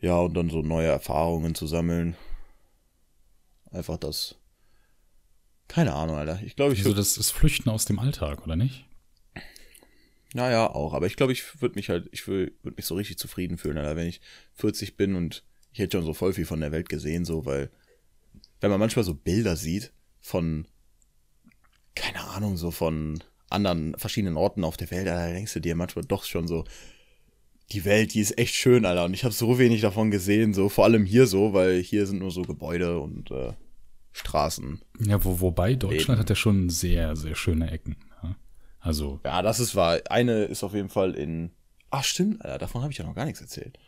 Ja, 0.00 0.18
und 0.18 0.34
dann 0.34 0.50
so 0.50 0.62
neue 0.62 0.88
Erfahrungen 0.88 1.54
zu 1.54 1.66
sammeln. 1.66 2.16
Einfach 3.70 3.96
das. 3.96 4.34
Keine 5.68 5.94
Ahnung, 5.94 6.16
Alter. 6.16 6.42
Ich 6.42 6.56
glaube, 6.56 6.74
ich 6.74 6.80
Also 6.80 6.92
das 6.92 7.16
ist 7.16 7.30
Flüchten 7.30 7.70
aus 7.70 7.86
dem 7.86 7.98
Alltag, 7.98 8.44
oder 8.44 8.56
nicht? 8.56 8.84
Naja, 10.34 10.70
auch. 10.70 10.94
Aber 10.94 11.06
ich 11.06 11.16
glaube, 11.16 11.32
ich 11.32 11.60
würde 11.60 11.74
mich 11.76 11.88
halt, 11.88 12.08
ich 12.12 12.26
würde 12.26 12.52
würd 12.62 12.76
mich 12.76 12.86
so 12.86 12.94
richtig 12.94 13.18
zufrieden 13.18 13.58
fühlen, 13.58 13.78
Alter, 13.78 13.96
wenn 13.96 14.08
ich 14.08 14.20
40 14.54 14.96
bin 14.96 15.14
und 15.14 15.44
ich 15.72 15.78
hätte 15.78 15.98
schon 15.98 16.06
so 16.06 16.14
voll 16.14 16.32
viel 16.32 16.46
von 16.46 16.60
der 16.60 16.72
Welt 16.72 16.88
gesehen, 16.88 17.24
so, 17.24 17.46
weil, 17.46 17.70
wenn 18.60 18.70
man 18.70 18.80
manchmal 18.80 19.04
so 19.04 19.14
Bilder 19.14 19.56
sieht 19.56 19.92
von, 20.20 20.66
keine 21.94 22.20
Ahnung, 22.20 22.56
so 22.56 22.70
von 22.70 23.22
anderen 23.48 23.94
verschiedenen 23.98 24.36
Orten 24.36 24.64
auf 24.64 24.76
der 24.76 24.90
Welt, 24.90 25.08
Alter, 25.08 25.28
da 25.28 25.32
denkst 25.32 25.54
du 25.54 25.60
dir 25.60 25.74
manchmal 25.74 26.04
doch 26.04 26.24
schon 26.24 26.46
so, 26.46 26.64
die 27.70 27.84
Welt, 27.84 28.14
die 28.14 28.20
ist 28.20 28.38
echt 28.38 28.54
schön, 28.54 28.84
Alter. 28.84 29.04
Und 29.06 29.14
ich 29.14 29.24
habe 29.24 29.34
so 29.34 29.58
wenig 29.58 29.80
davon 29.80 30.10
gesehen, 30.10 30.52
so, 30.52 30.68
vor 30.68 30.84
allem 30.84 31.04
hier 31.04 31.26
so, 31.26 31.52
weil 31.52 31.80
hier 31.80 32.06
sind 32.06 32.18
nur 32.18 32.30
so 32.30 32.42
Gebäude 32.42 33.00
und 33.00 33.30
äh, 33.30 33.52
Straßen. 34.12 34.82
Ja, 35.00 35.24
wo, 35.24 35.40
wobei 35.40 35.74
Deutschland 35.74 36.18
Eben. 36.18 36.20
hat 36.20 36.28
ja 36.28 36.36
schon 36.36 36.68
sehr, 36.68 37.16
sehr 37.16 37.34
schöne 37.34 37.70
Ecken. 37.70 37.96
Ja? 38.82 38.86
Also, 38.86 39.20
Ja, 39.24 39.42
das 39.42 39.60
ist 39.60 39.74
wahr. 39.76 40.00
Eine 40.10 40.44
ist 40.44 40.62
auf 40.64 40.74
jeden 40.74 40.88
Fall 40.88 41.14
in. 41.14 41.50
Ach, 41.90 42.04
stimmt, 42.04 42.44
Alter, 42.44 42.58
davon 42.58 42.82
habe 42.82 42.92
ich 42.92 42.98
ja 42.98 43.04
noch 43.06 43.14
gar 43.14 43.24
nichts 43.26 43.40
erzählt. 43.40 43.78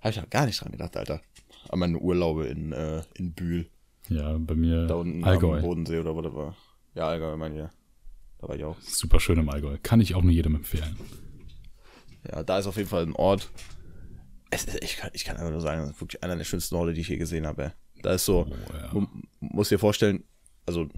Habe 0.00 0.10
ich 0.10 0.16
ja 0.16 0.24
gar 0.28 0.46
nicht 0.46 0.60
dran 0.60 0.72
gedacht, 0.72 0.96
Alter. 0.96 1.20
An 1.68 1.78
meine 1.78 1.98
Urlaube 1.98 2.46
in, 2.46 2.72
äh, 2.72 3.02
in 3.14 3.32
Bühl. 3.32 3.68
ja, 4.08 4.36
bei 4.38 4.54
mir 4.54 4.86
Da 4.86 4.94
unten 4.94 5.22
am 5.24 5.28
Allgäu. 5.30 5.60
Bodensee 5.60 5.98
oder 5.98 6.14
whatever. 6.14 6.54
Ja, 6.94 7.08
Allgäu, 7.08 7.36
meine 7.36 7.54
ich. 7.54 7.60
ja. 7.62 7.70
Da 8.38 8.48
war 8.48 8.56
ich 8.56 8.64
auch. 8.64 8.78
Super 8.80 9.18
schön 9.20 9.38
im 9.38 9.48
Allgäu. 9.48 9.78
Kann 9.82 10.00
ich 10.00 10.14
auch 10.14 10.22
nur 10.22 10.32
jedem 10.32 10.54
empfehlen. 10.56 10.96
Ja, 12.30 12.42
da 12.42 12.58
ist 12.58 12.66
auf 12.66 12.76
jeden 12.76 12.88
Fall 12.88 13.02
ein 13.02 13.14
Ort. 13.14 13.50
Es 14.50 14.66
ich, 14.82 14.96
kann, 14.98 15.10
ich 15.14 15.24
kann 15.24 15.36
einfach 15.36 15.50
nur 15.50 15.60
sagen, 15.60 15.80
das 15.82 15.90
ist 15.90 16.00
wirklich 16.00 16.22
einer 16.22 16.36
der 16.36 16.44
schönsten 16.44 16.74
Orte, 16.76 16.92
die 16.94 17.00
ich 17.00 17.08
je 17.08 17.16
gesehen 17.16 17.46
habe. 17.46 17.64
ey. 17.64 17.70
Da 18.02 18.12
ist 18.14 18.24
so, 18.26 18.46
Oh, 18.48 18.72
ja. 18.76 18.88
du 18.92 19.08
musst 19.40 19.70
dir 19.70 19.78
vorstellen, 19.78 20.22
also, 20.66 20.88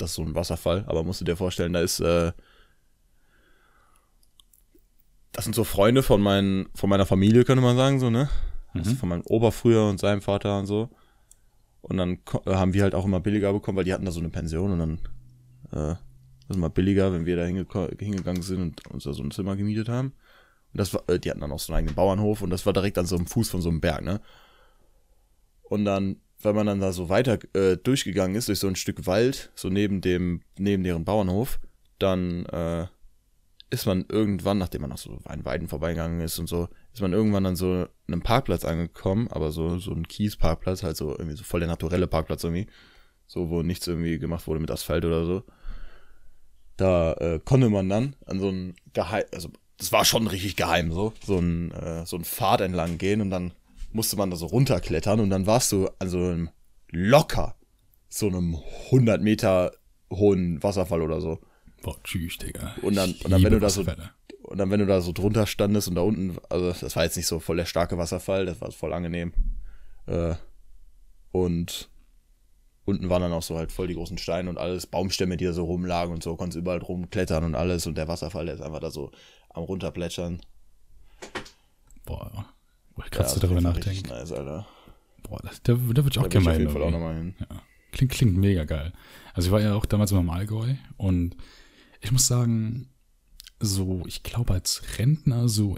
das 0.00 0.10
ist 0.10 0.16
so 0.16 0.22
ein 0.22 0.34
Wasserfall, 0.34 0.84
aber 0.86 1.02
musst 1.02 1.20
du 1.20 1.24
dir 1.24 1.36
vorstellen, 1.36 1.72
da 1.72 1.80
ist, 1.80 2.00
äh, 2.00 2.32
das 5.32 5.44
sind 5.44 5.54
so 5.54 5.64
Freunde 5.64 6.02
von, 6.02 6.20
meinen, 6.20 6.68
von 6.74 6.90
meiner 6.90 7.06
Familie, 7.06 7.44
könnte 7.44 7.62
man 7.62 7.76
sagen, 7.76 8.00
so, 8.00 8.10
ne? 8.10 8.28
Also 8.72 8.94
von 8.94 9.08
meinem 9.08 9.22
Opa 9.26 9.50
früher 9.50 9.84
und 9.88 9.98
seinem 9.98 10.22
Vater 10.22 10.58
und 10.58 10.66
so. 10.66 10.90
Und 11.82 11.96
dann 11.96 12.18
äh, 12.46 12.54
haben 12.54 12.72
wir 12.72 12.82
halt 12.82 12.94
auch 12.94 13.04
immer 13.04 13.20
billiger 13.20 13.52
bekommen, 13.52 13.76
weil 13.76 13.84
die 13.84 13.92
hatten 13.92 14.04
da 14.04 14.12
so 14.12 14.20
eine 14.20 14.30
Pension 14.30 14.72
und 14.72 14.78
dann, 14.78 14.98
äh, 15.72 15.96
das 15.96 16.50
ist 16.50 16.56
immer 16.56 16.70
billiger, 16.70 17.12
wenn 17.12 17.26
wir 17.26 17.36
da 17.36 17.42
hingeko- 17.42 17.98
hingegangen 17.98 18.42
sind 18.42 18.60
und 18.60 18.94
uns 18.94 19.04
da 19.04 19.12
so 19.12 19.22
ein 19.22 19.30
Zimmer 19.30 19.56
gemietet 19.56 19.88
haben. 19.88 20.12
Und 20.72 20.78
das 20.78 20.94
war, 20.94 21.02
äh, 21.08 21.18
die 21.18 21.30
hatten 21.30 21.40
dann 21.40 21.52
auch 21.52 21.58
so 21.58 21.72
einen 21.72 21.78
eigenen 21.78 21.94
Bauernhof 21.96 22.42
und 22.42 22.50
das 22.50 22.64
war 22.66 22.72
direkt 22.72 22.98
an 22.98 23.06
so 23.06 23.16
einem 23.16 23.26
Fuß 23.26 23.50
von 23.50 23.60
so 23.60 23.70
einem 23.70 23.80
Berg, 23.80 24.04
ne? 24.04 24.20
Und 25.62 25.84
dann, 25.84 26.16
wenn 26.42 26.56
man 26.56 26.66
dann 26.66 26.80
da 26.80 26.92
so 26.92 27.08
weiter 27.08 27.38
äh, 27.54 27.76
durchgegangen 27.76 28.36
ist, 28.36 28.48
durch 28.48 28.58
so 28.58 28.68
ein 28.68 28.76
Stück 28.76 29.06
Wald, 29.06 29.50
so 29.54 29.68
neben 29.68 30.00
dem, 30.00 30.42
neben 30.58 30.82
deren 30.82 31.04
Bauernhof, 31.04 31.60
dann 31.98 32.46
äh, 32.46 32.86
ist 33.70 33.86
man 33.86 34.04
irgendwann, 34.08 34.58
nachdem 34.58 34.82
man 34.82 34.90
nach 34.90 34.98
so 34.98 35.18
einen 35.24 35.44
Weiden 35.44 35.68
vorbeigegangen 35.68 36.20
ist 36.20 36.38
und 36.38 36.48
so, 36.48 36.68
ist 36.92 37.02
man 37.02 37.12
irgendwann 37.12 37.46
an 37.46 37.56
so 37.56 37.86
einem 38.08 38.22
Parkplatz 38.22 38.64
angekommen, 38.64 39.28
aber 39.30 39.52
so, 39.52 39.78
so 39.78 39.92
ein 39.92 40.08
Kiesparkplatz, 40.08 40.82
halt 40.82 40.96
so 40.96 41.10
irgendwie 41.10 41.36
so 41.36 41.44
voll 41.44 41.60
der 41.60 41.68
naturelle 41.68 42.08
Parkplatz 42.08 42.42
irgendwie. 42.42 42.66
So, 43.26 43.48
wo 43.48 43.62
nichts 43.62 43.86
irgendwie 43.86 44.18
gemacht 44.18 44.48
wurde 44.48 44.58
mit 44.58 44.72
Asphalt 44.72 45.04
oder 45.04 45.24
so. 45.24 45.44
Da 46.76 47.12
äh, 47.12 47.38
konnte 47.44 47.68
man 47.68 47.88
dann 47.88 48.16
an 48.26 48.40
so 48.40 48.48
ein 48.48 48.74
geheim, 48.92 49.22
also 49.32 49.50
das 49.76 49.92
war 49.92 50.04
schon 50.04 50.26
richtig 50.26 50.56
geheim 50.56 50.90
so, 50.90 51.12
so 51.24 51.38
ein, 51.38 51.70
äh, 51.70 52.04
so 52.06 52.16
ein 52.16 52.24
Pfad 52.24 52.60
entlang 52.60 52.98
gehen 52.98 53.20
und 53.20 53.30
dann 53.30 53.52
musste 53.92 54.16
man 54.16 54.30
da 54.30 54.36
so 54.36 54.46
runterklettern 54.46 55.20
und 55.20 55.30
dann 55.30 55.46
warst 55.46 55.72
du 55.72 55.88
an 55.98 56.08
so 56.08 56.18
einem 56.18 56.50
locker 56.90 57.56
so 58.08 58.26
einem 58.26 58.56
100 58.86 59.22
Meter 59.22 59.70
hohen 60.12 60.60
Wasserfall 60.62 61.00
oder 61.02 61.20
so. 61.20 61.38
Boah, 61.82 61.96
tschüss, 62.02 62.38
Digga. 62.38 62.74
Und 62.82 62.96
dann- 62.96 63.12
und 63.24 63.30
dann, 63.30 63.42
wenn 63.42 63.52
du 63.52 63.60
da 63.60 63.70
so-. 63.70 63.82
Und 64.42 64.58
dann, 64.58 64.70
wenn 64.70 64.80
du 64.80 64.86
da 64.86 65.00
so 65.00 65.12
drunter 65.12 65.46
standest 65.46 65.86
und 65.86 65.94
da 65.94 66.00
unten, 66.00 66.36
also 66.48 66.72
das 66.72 66.96
war 66.96 67.04
jetzt 67.04 67.16
nicht 67.16 67.26
so 67.28 67.38
voll 67.38 67.56
der 67.56 67.66
starke 67.66 67.96
Wasserfall, 67.98 68.46
das 68.46 68.60
war 68.60 68.72
voll 68.72 68.92
angenehm. 68.92 69.32
Äh, 70.06 70.34
und 71.30 71.88
unten 72.84 73.08
waren 73.08 73.22
dann 73.22 73.32
auch 73.32 73.42
so 73.44 73.56
halt 73.56 73.70
voll 73.70 73.86
die 73.86 73.94
großen 73.94 74.18
Steine 74.18 74.50
und 74.50 74.58
alles, 74.58 74.86
Baumstämme, 74.88 75.36
die 75.36 75.44
da 75.44 75.52
so 75.52 75.64
rumlagen 75.64 76.12
und 76.12 76.22
so, 76.24 76.34
konntest 76.34 76.58
überall 76.58 76.78
rumklettern 76.78 77.44
und 77.44 77.54
alles 77.54 77.86
und 77.86 77.96
der 77.96 78.08
Wasserfall, 78.08 78.46
der 78.46 78.56
ist 78.56 78.60
einfach 78.60 78.80
da 78.80 78.90
so 78.90 79.12
am 79.50 79.62
runterplätschern. 79.62 80.40
Ich 83.26 83.32
Ja, 83.34 83.38
darüber 83.40 83.56
einfach 83.58 83.74
nachdenke. 83.74 83.90
richtig 83.90 84.10
Nice, 84.10 84.32
Alter. 84.32 84.66
Boah, 85.22 85.40
das, 85.42 85.62
da, 85.62 85.74
da 85.74 85.80
würde 85.86 86.10
ich 86.10 86.18
auch 86.18 86.28
gerne 86.28 86.38
auf 86.38 86.44
mal 86.44 86.52
hin. 86.52 86.60
jeden 86.62 86.72
Fall 86.72 86.82
auch 86.82 86.90
nochmal 86.90 87.14
hin. 87.16 87.34
Ja. 87.38 87.62
Klingt, 87.92 88.12
klingt 88.12 88.36
mega 88.36 88.64
geil. 88.64 88.92
Also 89.34 89.48
ich 89.48 89.52
war 89.52 89.60
ja 89.60 89.74
auch 89.74 89.86
damals 89.86 90.12
mal 90.12 90.20
im 90.20 90.30
Allgäu 90.30 90.74
und 90.96 91.36
ich 92.00 92.12
muss 92.12 92.26
sagen, 92.26 92.88
so, 93.60 94.02
ich 94.06 94.22
glaube 94.22 94.54
als 94.54 94.82
Rentner 94.98 95.48
so 95.48 95.76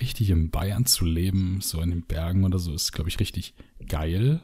richtig 0.00 0.30
in 0.30 0.50
Bayern 0.50 0.86
zu 0.86 1.04
leben, 1.04 1.60
so 1.60 1.80
in 1.80 1.90
den 1.90 2.02
Bergen 2.02 2.44
oder 2.44 2.58
so, 2.58 2.72
ist, 2.72 2.92
glaube 2.92 3.08
ich, 3.08 3.18
richtig 3.20 3.54
geil. 3.86 4.40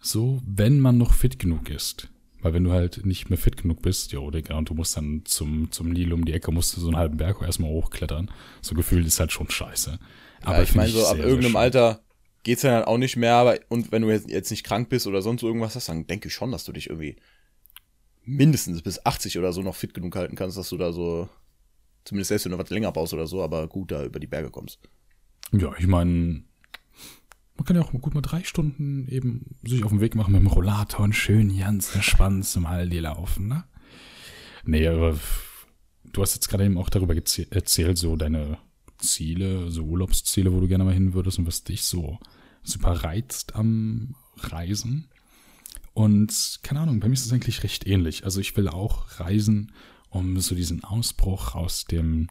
So, 0.00 0.42
wenn 0.44 0.80
man 0.80 0.98
noch 0.98 1.12
fit 1.14 1.38
genug 1.38 1.70
ist. 1.70 2.08
Weil 2.42 2.52
wenn 2.52 2.64
du 2.64 2.72
halt 2.72 3.06
nicht 3.06 3.30
mehr 3.30 3.38
fit 3.38 3.56
genug 3.56 3.80
bist, 3.80 4.12
jo, 4.12 4.30
Digga, 4.30 4.56
und 4.58 4.68
du 4.68 4.74
musst 4.74 4.96
dann 4.98 5.22
zum, 5.24 5.70
zum 5.70 5.88
Nil 5.88 6.12
um 6.12 6.26
die 6.26 6.34
Ecke, 6.34 6.52
musst 6.52 6.76
du 6.76 6.80
so 6.82 6.88
einen 6.88 6.96
halben 6.98 7.16
Berg 7.16 7.40
erstmal 7.40 7.70
hochklettern. 7.70 8.30
So 8.60 8.74
gefühlt 8.74 9.06
ist 9.06 9.18
halt 9.18 9.32
schon 9.32 9.48
scheiße. 9.48 9.98
Aber 10.46 10.62
ich 10.62 10.70
find 10.70 10.76
meine, 10.76 10.90
so 10.90 11.00
ab 11.00 11.06
sehr, 11.06 11.16
sehr 11.16 11.26
irgendeinem 11.26 11.52
schön. 11.52 11.60
Alter 11.60 12.00
geht's 12.42 12.62
dann 12.62 12.72
halt 12.72 12.86
auch 12.86 12.98
nicht 12.98 13.16
mehr, 13.16 13.34
aber 13.34 13.58
und 13.68 13.90
wenn 13.90 14.02
du 14.02 14.10
jetzt, 14.10 14.28
jetzt 14.28 14.50
nicht 14.50 14.64
krank 14.64 14.88
bist 14.88 15.06
oder 15.06 15.22
sonst 15.22 15.42
irgendwas 15.42 15.74
hast, 15.74 15.88
dann 15.88 16.06
denke 16.06 16.28
ich 16.28 16.34
schon, 16.34 16.52
dass 16.52 16.64
du 16.64 16.72
dich 16.72 16.90
irgendwie 16.90 17.16
mindestens 18.24 18.82
bis 18.82 19.04
80 19.04 19.38
oder 19.38 19.52
so 19.52 19.62
noch 19.62 19.74
fit 19.74 19.94
genug 19.94 20.14
halten 20.16 20.36
kannst, 20.36 20.56
dass 20.56 20.68
du 20.68 20.76
da 20.76 20.92
so, 20.92 21.28
zumindest 22.04 22.28
selbst 22.28 22.44
wenn 22.44 22.52
du 22.52 22.58
was 22.58 22.70
länger 22.70 22.92
baust 22.92 23.14
oder 23.14 23.26
so, 23.26 23.42
aber 23.42 23.66
gut 23.68 23.90
da 23.90 24.04
über 24.04 24.20
die 24.20 24.26
Berge 24.26 24.50
kommst. 24.50 24.78
Ja, 25.52 25.72
ich 25.78 25.86
meine, 25.86 26.44
man 27.56 27.64
kann 27.64 27.76
ja 27.76 27.82
auch 27.82 27.92
gut 27.92 28.14
mal 28.14 28.20
drei 28.20 28.42
Stunden 28.42 29.08
eben 29.08 29.56
sich 29.62 29.84
auf 29.84 29.90
den 29.90 30.00
Weg 30.00 30.14
machen 30.14 30.32
mit 30.32 30.40
dem 30.40 30.48
Rollator 30.48 31.04
und 31.04 31.14
schön 31.14 31.56
ganz 31.58 31.94
entspannt 31.94 32.44
zum 32.46 32.66
Aldi 32.66 32.98
laufen, 33.00 33.48
ne? 33.48 33.64
Nee, 34.64 34.88
aber 34.88 35.18
du 36.04 36.22
hast 36.22 36.34
jetzt 36.34 36.48
gerade 36.48 36.64
eben 36.64 36.78
auch 36.78 36.88
darüber 36.88 37.14
erzählt, 37.14 37.98
so 37.98 38.16
deine 38.16 38.58
Ziele, 39.04 39.70
so 39.70 39.84
Urlaubsziele, 39.84 40.52
wo 40.52 40.60
du 40.60 40.68
gerne 40.68 40.84
mal 40.84 40.94
hin 40.94 41.14
würdest 41.14 41.38
und 41.38 41.46
was 41.46 41.64
dich 41.64 41.82
so 41.82 42.18
super 42.62 43.04
reizt 43.04 43.54
am 43.54 44.14
Reisen. 44.36 45.08
Und 45.92 46.58
keine 46.62 46.80
Ahnung, 46.80 47.00
bei 47.00 47.08
mir 47.08 47.14
ist 47.14 47.26
es 47.26 47.32
eigentlich 47.32 47.62
recht 47.62 47.86
ähnlich. 47.86 48.24
Also 48.24 48.40
ich 48.40 48.56
will 48.56 48.68
auch 48.68 49.20
reisen, 49.20 49.72
um 50.10 50.40
so 50.40 50.54
diesen 50.54 50.82
Ausbruch 50.82 51.54
aus 51.54 51.84
dem 51.84 52.28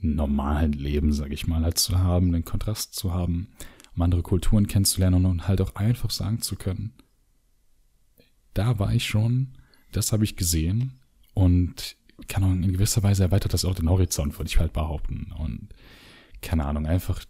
normalen 0.00 0.72
Leben, 0.72 1.12
sage 1.12 1.34
ich 1.34 1.46
mal, 1.46 1.64
halt 1.64 1.78
zu 1.78 1.98
haben, 1.98 2.32
den 2.32 2.44
Kontrast 2.44 2.94
zu 2.94 3.14
haben, 3.14 3.48
um 3.94 4.02
andere 4.02 4.22
Kulturen 4.22 4.66
kennenzulernen 4.66 5.24
und 5.24 5.48
halt 5.48 5.60
auch 5.60 5.74
einfach 5.76 6.10
sagen 6.10 6.42
zu 6.42 6.56
können, 6.56 6.92
da 8.52 8.78
war 8.78 8.92
ich 8.94 9.06
schon, 9.06 9.56
das 9.92 10.12
habe 10.12 10.24
ich 10.24 10.36
gesehen 10.36 11.00
und 11.32 11.96
Ahnung, 12.34 12.62
in 12.62 12.72
gewisser 12.72 13.02
Weise 13.02 13.24
erweitert 13.24 13.52
das 13.54 13.64
auch 13.64 13.74
den 13.74 13.90
Horizont, 13.90 14.38
würde 14.38 14.48
ich 14.48 14.58
halt 14.58 14.72
behaupten. 14.72 15.32
Und 15.38 15.68
keine 16.46 16.64
Ahnung, 16.64 16.86
einfach 16.86 17.24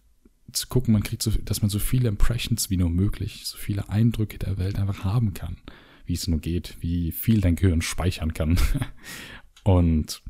zu 0.53 0.69
gucken, 0.69 0.93
man 0.93 1.03
kriegt 1.03 1.23
so, 1.23 1.31
dass 1.31 1.63
man 1.63 1.71
so 1.71 1.79
viele 1.79 2.09
Impressions 2.09 2.71
wie 2.71 2.77
nur 2.77 2.91
möglich, 2.91 3.43
so 3.47 3.57
viele 3.57 3.89
Eindrücke 3.89 4.39
der 4.39 4.59
Welt 4.59 4.79
einfach 4.79 5.05
haben 5.05 5.33
kann, 5.33 5.57
wie 6.05 6.13
es 6.13 6.29
nur 6.29 6.39
geht, 6.39 6.77
wie 6.81 7.13
viel 7.13 7.41
dein 7.41 7.57
Gehirn 7.57 7.83
speichern 7.83 8.35
kann. 8.35 8.59
Und 9.65 10.23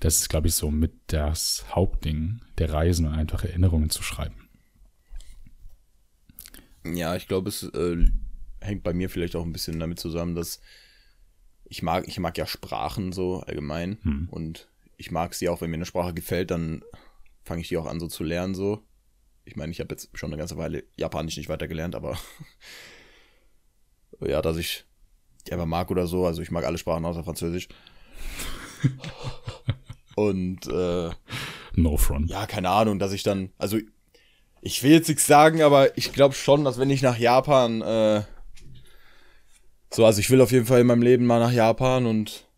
das 0.00 0.18
ist, 0.18 0.28
glaube 0.28 0.46
ich, 0.46 0.54
so 0.54 0.70
mit 0.70 0.92
das 1.08 1.66
Hauptding 1.70 2.40
der 2.58 2.72
Reisen 2.72 3.06
und 3.06 3.14
einfach 3.14 3.44
Erinnerungen 3.44 3.90
zu 3.90 4.02
schreiben. 4.02 4.48
Ja, 6.84 7.16
ich 7.16 7.28
glaube, 7.28 7.48
es 7.48 7.62
äh, 7.62 8.06
hängt 8.60 8.82
bei 8.82 8.94
mir 8.94 9.10
vielleicht 9.10 9.36
auch 9.36 9.44
ein 9.44 9.52
bisschen 9.52 9.80
damit 9.80 9.98
zusammen, 9.98 10.34
dass 10.34 10.60
ich 11.64 11.82
mag, 11.82 12.06
ich 12.06 12.18
mag 12.18 12.38
ja 12.38 12.46
Sprachen 12.46 13.12
so 13.12 13.40
allgemein 13.40 13.98
Hm. 14.02 14.28
und 14.30 14.68
ich 14.96 15.10
mag 15.10 15.34
sie 15.34 15.48
auch, 15.48 15.60
wenn 15.60 15.70
mir 15.70 15.76
eine 15.76 15.86
Sprache 15.86 16.14
gefällt, 16.14 16.50
dann 16.50 16.82
fange 17.46 17.62
ich 17.62 17.68
die 17.68 17.76
auch 17.76 17.86
an 17.86 18.00
so 18.00 18.08
zu 18.08 18.24
lernen 18.24 18.54
so. 18.54 18.82
Ich 19.44 19.54
meine, 19.54 19.70
ich 19.70 19.78
habe 19.78 19.94
jetzt 19.94 20.10
schon 20.14 20.30
eine 20.30 20.36
ganze 20.36 20.56
Weile 20.56 20.82
Japanisch 20.96 21.36
nicht 21.36 21.48
weitergelernt, 21.48 21.94
aber 21.94 22.18
ja, 24.20 24.42
dass 24.42 24.56
ich 24.56 24.84
die 25.46 25.52
einfach 25.52 25.66
mag 25.66 25.90
oder 25.90 26.08
so. 26.08 26.26
Also 26.26 26.42
ich 26.42 26.50
mag 26.50 26.64
alle 26.64 26.78
Sprachen 26.78 27.04
außer 27.04 27.22
Französisch. 27.22 27.68
und 30.16 30.66
äh, 30.66 31.10
No 31.76 31.96
front. 31.96 32.30
ja, 32.30 32.46
keine 32.46 32.70
Ahnung, 32.70 32.98
dass 32.98 33.12
ich 33.12 33.22
dann, 33.22 33.52
also 33.58 33.78
ich 34.60 34.82
will 34.82 34.90
jetzt 34.90 35.08
nichts 35.08 35.26
sagen, 35.26 35.62
aber 35.62 35.96
ich 35.96 36.12
glaube 36.12 36.34
schon, 36.34 36.64
dass 36.64 36.78
wenn 36.78 36.90
ich 36.90 37.02
nach 37.02 37.18
Japan, 37.18 37.82
äh, 37.82 38.22
so, 39.92 40.04
also 40.04 40.18
ich 40.18 40.30
will 40.30 40.40
auf 40.40 40.50
jeden 40.50 40.66
Fall 40.66 40.80
in 40.80 40.86
meinem 40.86 41.02
Leben 41.02 41.26
mal 41.26 41.38
nach 41.38 41.52
Japan 41.52 42.06
und 42.06 42.48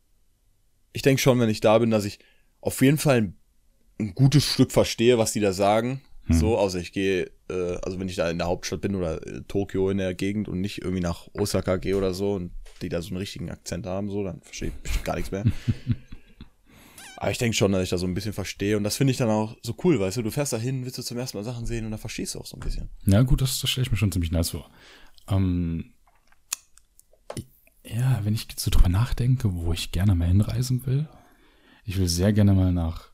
ich 0.92 1.02
denke 1.02 1.20
schon, 1.20 1.38
wenn 1.40 1.50
ich 1.50 1.60
da 1.60 1.78
bin, 1.78 1.90
dass 1.90 2.04
ich 2.04 2.18
auf 2.60 2.80
jeden 2.80 2.98
Fall 2.98 3.16
ein, 3.18 3.37
ein 3.98 4.14
gutes 4.14 4.44
Stück 4.44 4.72
verstehe, 4.72 5.18
was 5.18 5.32
die 5.32 5.40
da 5.40 5.52
sagen. 5.52 6.02
So, 6.30 6.58
außer 6.58 6.78
ich 6.78 6.92
gehe, 6.92 7.30
äh, 7.48 7.78
also 7.82 7.98
wenn 7.98 8.08
ich 8.08 8.16
da 8.16 8.28
in 8.28 8.38
der 8.38 8.48
Hauptstadt 8.48 8.82
bin 8.82 8.94
oder 8.94 9.26
äh, 9.26 9.40
Tokio 9.48 9.88
in 9.88 9.98
der 9.98 10.14
Gegend 10.14 10.46
und 10.48 10.60
nicht 10.60 10.82
irgendwie 10.82 11.00
nach 11.00 11.26
Osaka 11.32 11.76
gehe 11.76 11.96
oder 11.96 12.12
so 12.12 12.34
und 12.34 12.52
die 12.82 12.90
da 12.90 13.00
so 13.00 13.08
einen 13.08 13.16
richtigen 13.16 13.50
Akzent 13.50 13.86
haben, 13.86 14.10
so, 14.10 14.22
dann 14.22 14.42
verstehe 14.42 14.68
ich 14.68 14.74
bestimmt 14.74 15.04
gar 15.04 15.16
nichts 15.16 15.30
mehr. 15.30 15.44
Aber 17.16 17.30
ich 17.30 17.38
denke 17.38 17.56
schon, 17.56 17.72
dass 17.72 17.82
ich 17.82 17.88
da 17.88 17.98
so 17.98 18.06
ein 18.06 18.14
bisschen 18.14 18.32
verstehe. 18.32 18.76
Und 18.76 18.84
das 18.84 18.96
finde 18.96 19.10
ich 19.10 19.16
dann 19.16 19.30
auch 19.30 19.56
so 19.62 19.74
cool, 19.82 19.98
weißt 19.98 20.18
du, 20.18 20.22
du 20.22 20.30
fährst 20.30 20.52
da 20.52 20.58
hin, 20.58 20.84
willst 20.84 20.98
du 20.98 21.02
zum 21.02 21.18
ersten 21.18 21.36
Mal 21.36 21.44
Sachen 21.44 21.66
sehen 21.66 21.84
und 21.84 21.90
dann 21.90 21.98
verstehst 21.98 22.34
du 22.34 22.40
auch 22.40 22.46
so 22.46 22.56
ein 22.56 22.60
bisschen. 22.60 22.90
Ja, 23.06 23.22
gut, 23.22 23.40
das, 23.40 23.58
das 23.60 23.70
stelle 23.70 23.86
ich 23.86 23.90
mir 23.90 23.96
schon 23.96 24.12
ziemlich 24.12 24.30
nice 24.30 24.50
vor. 24.50 24.70
Ähm, 25.28 25.94
ja, 27.84 28.20
wenn 28.22 28.34
ich 28.34 28.46
so 28.56 28.70
drüber 28.70 28.88
nachdenke, 28.90 29.52
wo 29.54 29.72
ich 29.72 29.92
gerne 29.92 30.14
mal 30.14 30.28
hinreisen 30.28 30.86
will, 30.86 31.08
ich 31.84 31.98
will 31.98 32.06
sehr 32.06 32.32
gerne 32.32 32.52
mal 32.52 32.70
nach 32.70 33.10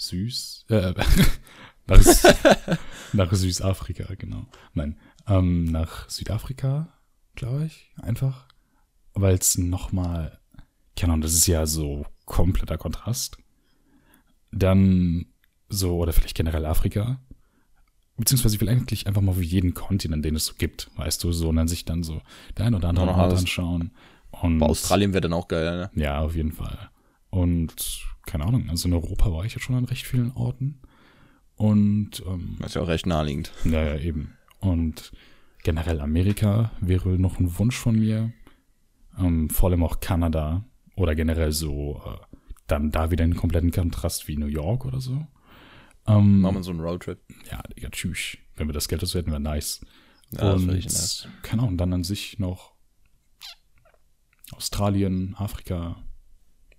Süß, 0.00 0.66
äh, 0.70 0.94
nach, 1.86 2.00
nach 3.12 3.32
Südafrika, 3.34 4.14
genau. 4.16 4.46
Nein, 4.74 4.96
ähm, 5.26 5.64
nach 5.64 6.08
Südafrika, 6.08 6.88
glaube 7.34 7.66
ich, 7.66 7.90
einfach, 8.00 8.46
weil 9.12 9.34
es 9.34 9.58
nochmal, 9.58 10.38
keine 10.96 11.12
Ahnung, 11.12 11.22
das 11.22 11.34
ist 11.34 11.46
ja 11.46 11.66
so 11.66 12.06
kompletter 12.24 12.78
Kontrast. 12.78 13.36
Dann 14.52 15.26
so, 15.68 15.98
oder 15.98 16.12
vielleicht 16.12 16.36
generell 16.36 16.66
Afrika, 16.66 17.20
beziehungsweise 18.16 18.54
ich 18.56 18.60
will 18.60 18.68
eigentlich 18.68 19.06
einfach 19.06 19.22
mal 19.22 19.34
für 19.34 19.42
jeden 19.42 19.74
Kontinent, 19.74 20.24
den 20.24 20.36
es 20.36 20.46
so 20.46 20.54
gibt, 20.56 20.90
weißt 20.96 21.22
du, 21.22 21.32
so, 21.32 21.48
und 21.50 21.56
dann 21.56 21.68
sich 21.68 21.84
dann 21.84 22.02
so 22.02 22.22
der 22.56 22.66
ein 22.66 22.74
oder 22.74 22.88
andere 22.88 23.14
alles. 23.14 23.40
anschauen. 23.40 23.92
Und 24.30 24.62
Aber 24.62 24.70
Australien 24.70 25.12
wäre 25.12 25.22
dann 25.22 25.32
auch 25.32 25.48
geil, 25.48 25.90
ne? 25.94 26.02
ja, 26.02 26.20
auf 26.20 26.34
jeden 26.34 26.52
Fall. 26.52 26.90
Und 27.30 28.04
keine 28.26 28.44
Ahnung, 28.44 28.68
also 28.70 28.88
in 28.88 28.94
Europa 28.94 29.30
war 29.32 29.44
ich 29.44 29.54
jetzt 29.54 29.64
schon 29.64 29.76
an 29.76 29.84
recht 29.84 30.06
vielen 30.06 30.32
Orten. 30.32 30.80
Und 31.56 32.22
ähm, 32.26 32.56
Das 32.58 32.68
ist 32.70 32.74
ja 32.76 32.82
auch 32.82 32.88
recht 32.88 33.06
naheliegend. 33.06 33.52
ja, 33.64 33.82
ja, 33.84 33.96
eben. 33.98 34.36
Und 34.60 35.12
generell 35.62 36.00
Amerika 36.00 36.72
wäre 36.80 37.18
noch 37.18 37.38
ein 37.38 37.58
Wunsch 37.58 37.76
von 37.76 37.98
mir. 37.98 38.32
Ähm, 39.18 39.50
vor 39.50 39.68
allem 39.70 39.82
auch 39.82 40.00
Kanada 40.00 40.64
oder 40.96 41.14
generell 41.14 41.52
so 41.52 42.00
äh, 42.06 42.36
dann 42.66 42.90
da 42.90 43.10
wieder 43.10 43.24
einen 43.24 43.36
kompletten 43.36 43.72
Kontrast 43.72 44.28
wie 44.28 44.36
New 44.36 44.46
York 44.46 44.84
oder 44.84 45.00
so. 45.00 45.26
Ähm, 46.06 46.40
Machen 46.40 46.56
wir 46.56 46.62
so 46.62 46.70
einen 46.70 46.80
Roadtrip. 46.80 47.18
ja, 47.50 47.60
Digga, 47.76 47.90
tschüss. 47.90 48.38
Wenn 48.56 48.68
wir 48.68 48.72
das 48.72 48.88
Geld 48.88 49.02
dazu 49.02 49.18
hätten, 49.18 49.30
wäre 49.30 49.40
nice. 49.40 49.80
Ja, 50.32 50.52
und 50.52 50.66
nice. 50.66 51.28
keine 51.42 51.62
Ahnung, 51.62 51.76
dann 51.76 51.92
an 51.92 52.04
sich 52.04 52.38
noch 52.38 52.72
Australien, 54.52 55.34
Afrika. 55.36 55.96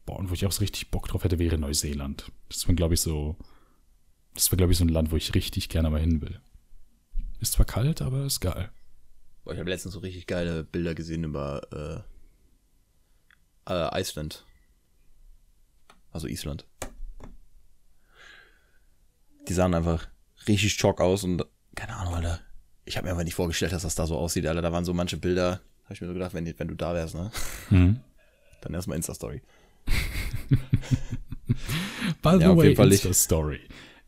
Boah, 0.06 0.18
und 0.18 0.30
wo 0.30 0.34
ich 0.34 0.46
auch 0.46 0.52
so 0.52 0.62
richtig 0.62 0.92
Bock 0.92 1.08
drauf 1.08 1.24
hätte, 1.24 1.40
wäre 1.40 1.58
Neuseeland. 1.58 2.32
Das 2.50 2.68
wäre, 2.68 2.76
glaube 2.76 2.96
ich, 2.96 3.02
so. 3.02 3.38
Das 4.34 4.50
wäre, 4.50 4.58
glaube 4.58 4.72
ich, 4.72 4.78
so 4.78 4.86
ein 4.86 4.90
Land, 4.90 5.12
wo 5.12 5.18
ich 5.18 5.36
richtig 5.36 5.70
gerne 5.70 5.90
mal 5.90 6.00
hin 6.00 6.22
will. 6.22 6.40
Ist 7.40 7.54
zwar 7.54 7.66
kalt, 7.66 8.02
aber 8.02 8.26
ist 8.26 8.40
geil. 8.40 8.72
Boah, 9.44 9.54
ich 9.54 9.60
habe 9.60 9.70
letztens 9.70 9.94
so 9.94 10.00
richtig 10.00 10.28
geile 10.28 10.64
Bilder 10.64 10.96
gesehen 10.96 11.24
über 11.24 12.06
äh, 13.68 13.74
äh, 13.74 14.02
Iceland. 14.02 14.46
Also 16.12 16.28
Island. 16.28 16.66
Die 19.48 19.54
sahen 19.54 19.74
einfach 19.74 20.08
richtig 20.48 20.74
schock 20.74 21.02
aus 21.02 21.24
und 21.24 21.44
keine 21.76 21.96
Ahnung, 21.96 22.16
Alter. 22.16 22.40
Ich 22.86 22.98
habe 22.98 23.08
mir 23.08 23.14
aber 23.14 23.24
nicht 23.24 23.36
vorgestellt, 23.36 23.72
dass 23.72 23.84
das 23.84 23.96
da 23.96 24.06
so 24.06 24.18
aussieht, 24.18 24.46
Alter. 24.46 24.62
Da 24.62 24.72
waren 24.72 24.86
so 24.86 24.94
manche 24.94 25.18
Bilder, 25.18 25.62
habe 25.86 25.94
ich 25.94 26.02
mir 26.02 26.08
so 26.08 26.14
gedacht, 26.14 26.34
wenn, 26.34 26.60
wenn 26.60 26.68
du 26.68 26.76
da 26.76 26.94
wärst, 26.94 27.16
ne? 27.16 27.32
Mhm. 27.70 28.02
Dann 28.62 28.74
erstmal 28.74 28.98
Insta-Story. 28.98 29.42
By 32.22 32.38
the 32.38 32.44
Ja, 32.44 32.56
way. 32.56 32.74
Insta-Story. 32.74 33.60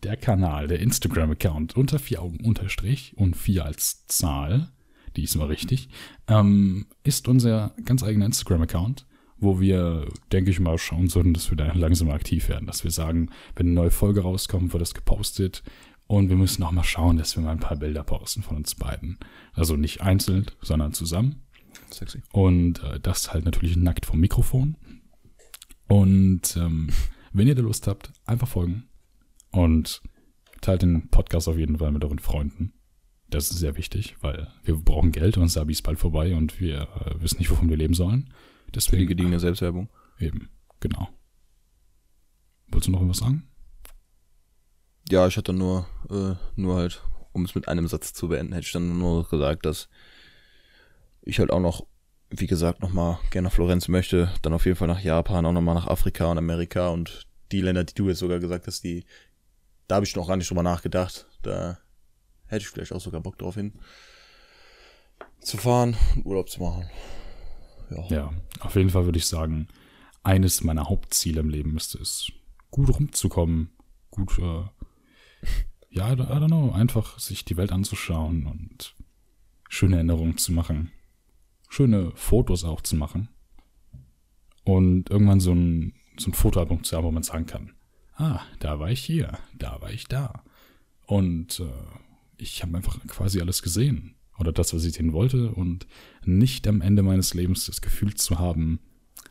Der 0.04 0.18
Kanal, 0.18 0.68
der 0.68 0.80
Instagram-Account 0.80 1.78
unter 1.78 2.00
vier 2.00 2.22
Augen 2.22 2.46
unterstrich 2.46 3.14
und 3.16 3.38
vier 3.38 3.66
als 3.66 4.06
Zahl, 4.08 4.70
die 5.16 5.24
ist 5.24 5.36
mal 5.36 5.48
richtig, 5.48 5.90
ähm, 6.28 6.88
ist 7.04 7.28
unser 7.28 7.74
ganz 7.86 8.04
eigener 8.04 8.26
Instagram-Account, 8.26 9.06
wo 9.38 9.62
wir, 9.62 10.08
denke 10.32 10.52
ich 10.52 10.60
mal, 10.60 10.78
schauen 10.78 11.08
sollten, 11.08 11.34
dass 11.34 11.50
wir 11.50 11.58
da 11.58 11.72
langsam 11.74 12.10
aktiv 12.10 12.50
werden, 12.50 12.68
dass 12.68 12.84
wir 12.84 12.92
sagen, 12.92 13.30
wenn 13.56 13.68
eine 13.68 13.76
neue 13.76 13.92
Folge 13.92 14.22
rauskommt, 14.22 14.74
wird 14.74 14.82
das 14.82 14.94
gepostet 14.94 15.64
und 16.08 16.30
wir 16.30 16.36
müssen 16.36 16.64
auch 16.64 16.72
mal 16.72 16.84
schauen, 16.84 17.18
dass 17.18 17.36
wir 17.38 17.44
mal 17.44 17.52
ein 17.52 17.60
paar 17.60 17.78
Bilder 17.78 18.04
posten 18.04 18.44
von 18.44 18.58
uns 18.58 18.76
beiden. 18.76 19.18
Also 19.54 19.76
nicht 19.78 20.02
einzeln, 20.02 20.46
sondern 20.62 20.94
zusammen. 20.94 21.44
Sexy. 21.90 22.22
Und 22.32 22.84
äh, 22.84 23.00
das 23.00 23.34
halt 23.34 23.46
natürlich 23.46 23.78
nackt 23.78 24.06
vom 24.06 24.20
Mikrofon. 24.20 24.76
Und 25.94 26.58
ähm, 26.58 26.90
wenn 27.34 27.48
ihr 27.48 27.54
da 27.54 27.62
Lust 27.62 27.86
habt, 27.86 28.12
einfach 28.26 28.48
folgen. 28.48 28.90
Und 29.52 30.02
teilt 30.60 30.82
den 30.82 31.10
Podcast 31.10 31.48
auf 31.48 31.58
jeden 31.58 31.78
Fall 31.78 31.92
mit 31.92 32.04
euren 32.04 32.18
Freunden. 32.18 32.74
Das 33.30 33.52
ist 33.52 33.60
sehr 33.60 33.78
wichtig, 33.78 34.16
weil 34.22 34.48
wir 34.64 34.76
brauchen 34.76 35.12
Geld 35.12 35.38
und 35.38 35.50
Sabi 35.50 35.74
ist 35.74 35.84
bald 35.84 36.00
vorbei 36.00 36.36
und 36.36 36.60
wir 36.60 36.88
äh, 37.06 37.22
wissen 37.22 37.38
nicht, 37.38 37.52
wovon 37.52 37.70
wir 37.70 37.78
leben 37.78 37.94
sollen. 37.94 38.34
Für 38.66 38.72
die 38.72 38.72
Deswegen 38.72 39.08
gediegene 39.08 39.40
Selbstwerbung. 39.40 39.90
eben, 40.18 40.50
genau. 40.80 41.10
Wolltest 42.70 42.88
du 42.88 42.92
noch 42.92 43.08
was 43.08 43.18
sagen? 43.18 43.48
Ja, 45.10 45.28
ich 45.28 45.38
hatte 45.38 45.54
nur, 45.54 45.86
äh, 46.10 46.34
nur 46.56 46.76
halt, 46.76 47.04
um 47.34 47.46
es 47.46 47.54
mit 47.54 47.68
einem 47.68 47.88
Satz 47.88 48.14
zu 48.14 48.30
beenden, 48.30 48.54
hätte 48.54 48.66
ich 48.66 48.72
dann 48.72 48.98
nur 48.98 49.30
gesagt, 49.30 49.68
dass 49.68 49.90
ich 51.22 51.38
halt 51.38 51.52
auch 51.52 51.60
noch, 51.60 51.86
wie 52.36 52.48
gesagt, 52.48 52.82
nochmal 52.82 53.20
gerne 53.30 53.48
nach 53.48 53.54
Florenz 53.54 53.88
möchte, 53.88 54.32
dann 54.42 54.54
auf 54.54 54.66
jeden 54.66 54.78
Fall 54.78 54.88
nach 54.88 55.02
Japan, 55.02 55.46
auch 55.46 55.52
nochmal 55.52 55.76
nach 55.76 55.88
Afrika 55.88 56.26
und 56.26 56.38
Amerika 56.38 56.90
und 56.90 57.28
die 57.52 57.62
Länder, 57.62 57.84
die 57.84 57.94
du 57.94 58.08
jetzt 58.08 58.20
sogar 58.20 58.40
gesagt 58.40 58.66
hast, 58.68 58.84
die, 58.84 59.06
da 59.88 59.96
habe 59.96 60.06
ich 60.06 60.16
noch 60.16 60.28
gar 60.28 60.38
nicht 60.38 60.50
drüber 60.50 60.64
nachgedacht, 60.64 61.28
da 61.44 61.78
hätte 62.48 62.64
ich 62.64 62.70
vielleicht 62.70 62.92
auch 62.92 63.02
sogar 63.02 63.22
Bock 63.22 63.38
drauf 63.38 63.56
hin, 63.56 63.74
zu 65.42 65.58
fahren 65.58 65.96
und 66.16 66.26
Urlaub 66.26 66.50
zu 66.50 66.62
machen. 66.62 66.90
Ja. 67.92 68.08
Ja, 68.10 68.34
auf 68.62 68.76
jeden 68.76 68.90
Fall 68.90 69.06
würde 69.06 69.20
ich 69.20 69.28
sagen, 69.28 69.68
eines 70.24 70.64
meiner 70.64 70.90
Hauptziele 70.90 71.42
im 71.42 71.50
Leben 71.50 71.78
ist 71.78 71.94
es, 71.96 72.32
gut 72.72 72.90
rumzukommen, 72.90 73.70
gut, 74.10 74.40
äh, 74.40 74.64
ja, 75.92 76.12
I 76.12 76.16
don't 76.16 76.48
know, 76.48 76.72
einfach 76.72 77.20
sich 77.20 77.46
die 77.46 77.58
Welt 77.58 77.72
anzuschauen 77.72 78.48
und 78.48 78.96
schöne 79.70 79.98
Erinnerungen 79.98 80.38
zu 80.38 80.52
machen, 80.52 80.92
schöne 81.74 82.12
Fotos 82.14 82.64
auch 82.64 82.82
zu 82.82 82.96
machen 82.96 83.30
und 84.64 85.10
irgendwann 85.10 85.40
so 85.40 85.54
ein, 85.54 85.94
so 86.18 86.30
ein 86.30 86.34
Fotoalbum 86.34 86.84
zu 86.84 86.96
haben, 86.96 87.06
wo 87.06 87.12
man 87.12 87.24
sagen 87.24 87.48
kann, 87.48 87.74
ah, 88.16 88.42
da 88.60 88.80
war 88.80 88.92
ich 88.92 89.04
hier, 89.04 89.40
da 89.58 89.82
war 89.82 89.92
ich 89.92 90.06
da 90.06 90.44
und 91.08 91.60
äh, 91.60 91.64
ich 92.38 92.62
habe 92.62 92.78
einfach 92.78 93.00
quasi 93.08 93.42
alles 93.42 93.64
gesehen 93.64 94.14
oder 94.38 94.52
das, 94.52 94.74
was 94.76 94.86
ich 94.86 94.94
sehen 94.94 95.14
wollte 95.14 95.52
und 95.52 95.88
nicht 96.24 96.68
am 96.68 96.82
Ende 96.82 97.02
meines 97.02 97.34
Lebens 97.34 97.66
das 97.66 97.82
Gefühl 97.82 98.14
zu 98.14 98.38
haben, 98.38 98.80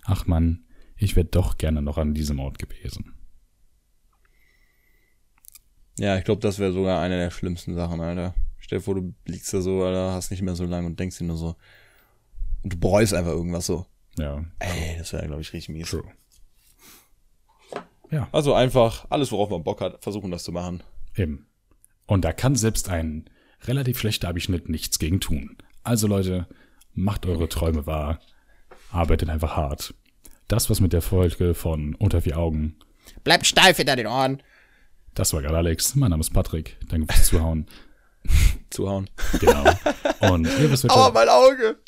ach 0.02 0.26
man, 0.26 0.64
ich 0.96 1.14
wäre 1.14 1.26
doch 1.26 1.58
gerne 1.58 1.80
noch 1.80 1.96
an 1.96 2.12
diesem 2.12 2.40
Ort 2.40 2.58
gewesen. 2.58 3.12
Ja, 5.96 6.18
ich 6.18 6.24
glaube, 6.24 6.40
das 6.40 6.58
wäre 6.58 6.72
sogar 6.72 7.00
eine 7.00 7.18
der 7.18 7.30
schlimmsten 7.30 7.74
Sachen, 7.74 8.00
Alter. 8.00 8.34
Stell 8.58 8.78
dir 8.78 8.84
vor, 8.84 8.96
du 8.96 9.14
liegst 9.26 9.52
da 9.54 9.60
so, 9.60 9.84
Alter, 9.84 10.12
hast 10.12 10.32
nicht 10.32 10.42
mehr 10.42 10.56
so 10.56 10.64
lange 10.64 10.88
und 10.88 10.98
denkst 10.98 11.18
dir 11.18 11.24
nur 11.24 11.36
so. 11.36 11.54
Und 12.62 12.72
du 12.74 12.78
bereust 12.78 13.14
einfach 13.14 13.32
irgendwas 13.32 13.66
so. 13.66 13.86
Ja, 14.18 14.44
Ey, 14.58 14.96
das 14.98 15.12
wäre, 15.12 15.26
glaube 15.26 15.40
ich, 15.42 15.52
richtig 15.52 15.70
mies. 15.74 15.90
true. 15.90 16.04
Ja, 18.10 18.28
Also 18.32 18.52
einfach 18.54 19.06
alles, 19.10 19.32
worauf 19.32 19.48
man 19.50 19.64
Bock 19.64 19.80
hat, 19.80 20.02
versuchen 20.02 20.30
das 20.30 20.44
zu 20.44 20.52
machen. 20.52 20.82
eben. 21.16 21.46
Und 22.06 22.24
da 22.24 22.32
kann 22.32 22.56
selbst 22.56 22.88
ein 22.90 23.30
relativ 23.62 23.98
schlechter 23.98 24.28
Abschnitt 24.28 24.68
nichts 24.68 24.98
gegen 24.98 25.20
tun. 25.20 25.56
Also 25.82 26.06
Leute, 26.08 26.46
macht 26.94 27.24
eure 27.26 27.48
Träume 27.48 27.86
wahr, 27.86 28.20
arbeitet 28.90 29.30
einfach 29.30 29.56
hart. 29.56 29.94
Das, 30.48 30.68
was 30.68 30.80
mit 30.80 30.92
der 30.92 31.00
Folge 31.00 31.54
von 31.54 31.94
Unter 31.94 32.20
vier 32.20 32.36
Augen, 32.38 32.76
Bleib 33.24 33.46
steif 33.46 33.78
hinter 33.78 33.96
den 33.96 34.06
Ohren. 34.06 34.42
das 35.14 35.32
war 35.32 35.40
gerade 35.42 35.56
Alex, 35.56 35.94
mein 35.94 36.10
Name 36.10 36.20
ist 36.20 36.32
Patrick, 36.34 36.76
danke 36.88 37.12
fürs 37.12 37.26
Zuhauen. 37.28 37.66
zuhauen. 38.70 39.08
Genau. 39.40 39.64
Und 40.32 40.46
hier, 40.48 40.70
was 40.70 40.82
wird 40.82 40.92
Aua, 40.92 41.10
mein 41.10 41.28
Auge! 41.28 41.78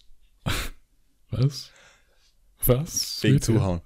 Was? 1.39 1.71
Was? 2.65 3.23
Wegen 3.23 3.41
zuhauen. 3.43 3.81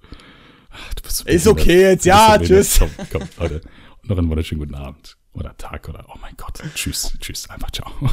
Ach, 0.69 0.93
du 0.93 1.01
bist 1.03 1.17
so 1.17 1.25
Ist 1.25 1.43
behindert. 1.43 1.65
okay 1.65 1.81
jetzt, 1.81 2.05
ja, 2.05 2.37
tschüss. 2.37 2.79
Komm, 2.79 2.91
komm, 3.11 3.29
Leute. 3.37 3.61
Noch 4.03 4.17
einen 4.17 4.29
wunderschönen 4.29 4.59
guten 4.59 4.75
Abend. 4.75 5.17
Oder 5.33 5.55
Tag 5.57 5.87
oder, 5.89 6.05
oh 6.09 6.17
mein 6.21 6.35
Gott. 6.37 6.61
Tschüss, 6.75 7.13
tschüss. 7.19 7.49
Einfach 7.49 7.71
ciao. 7.71 7.91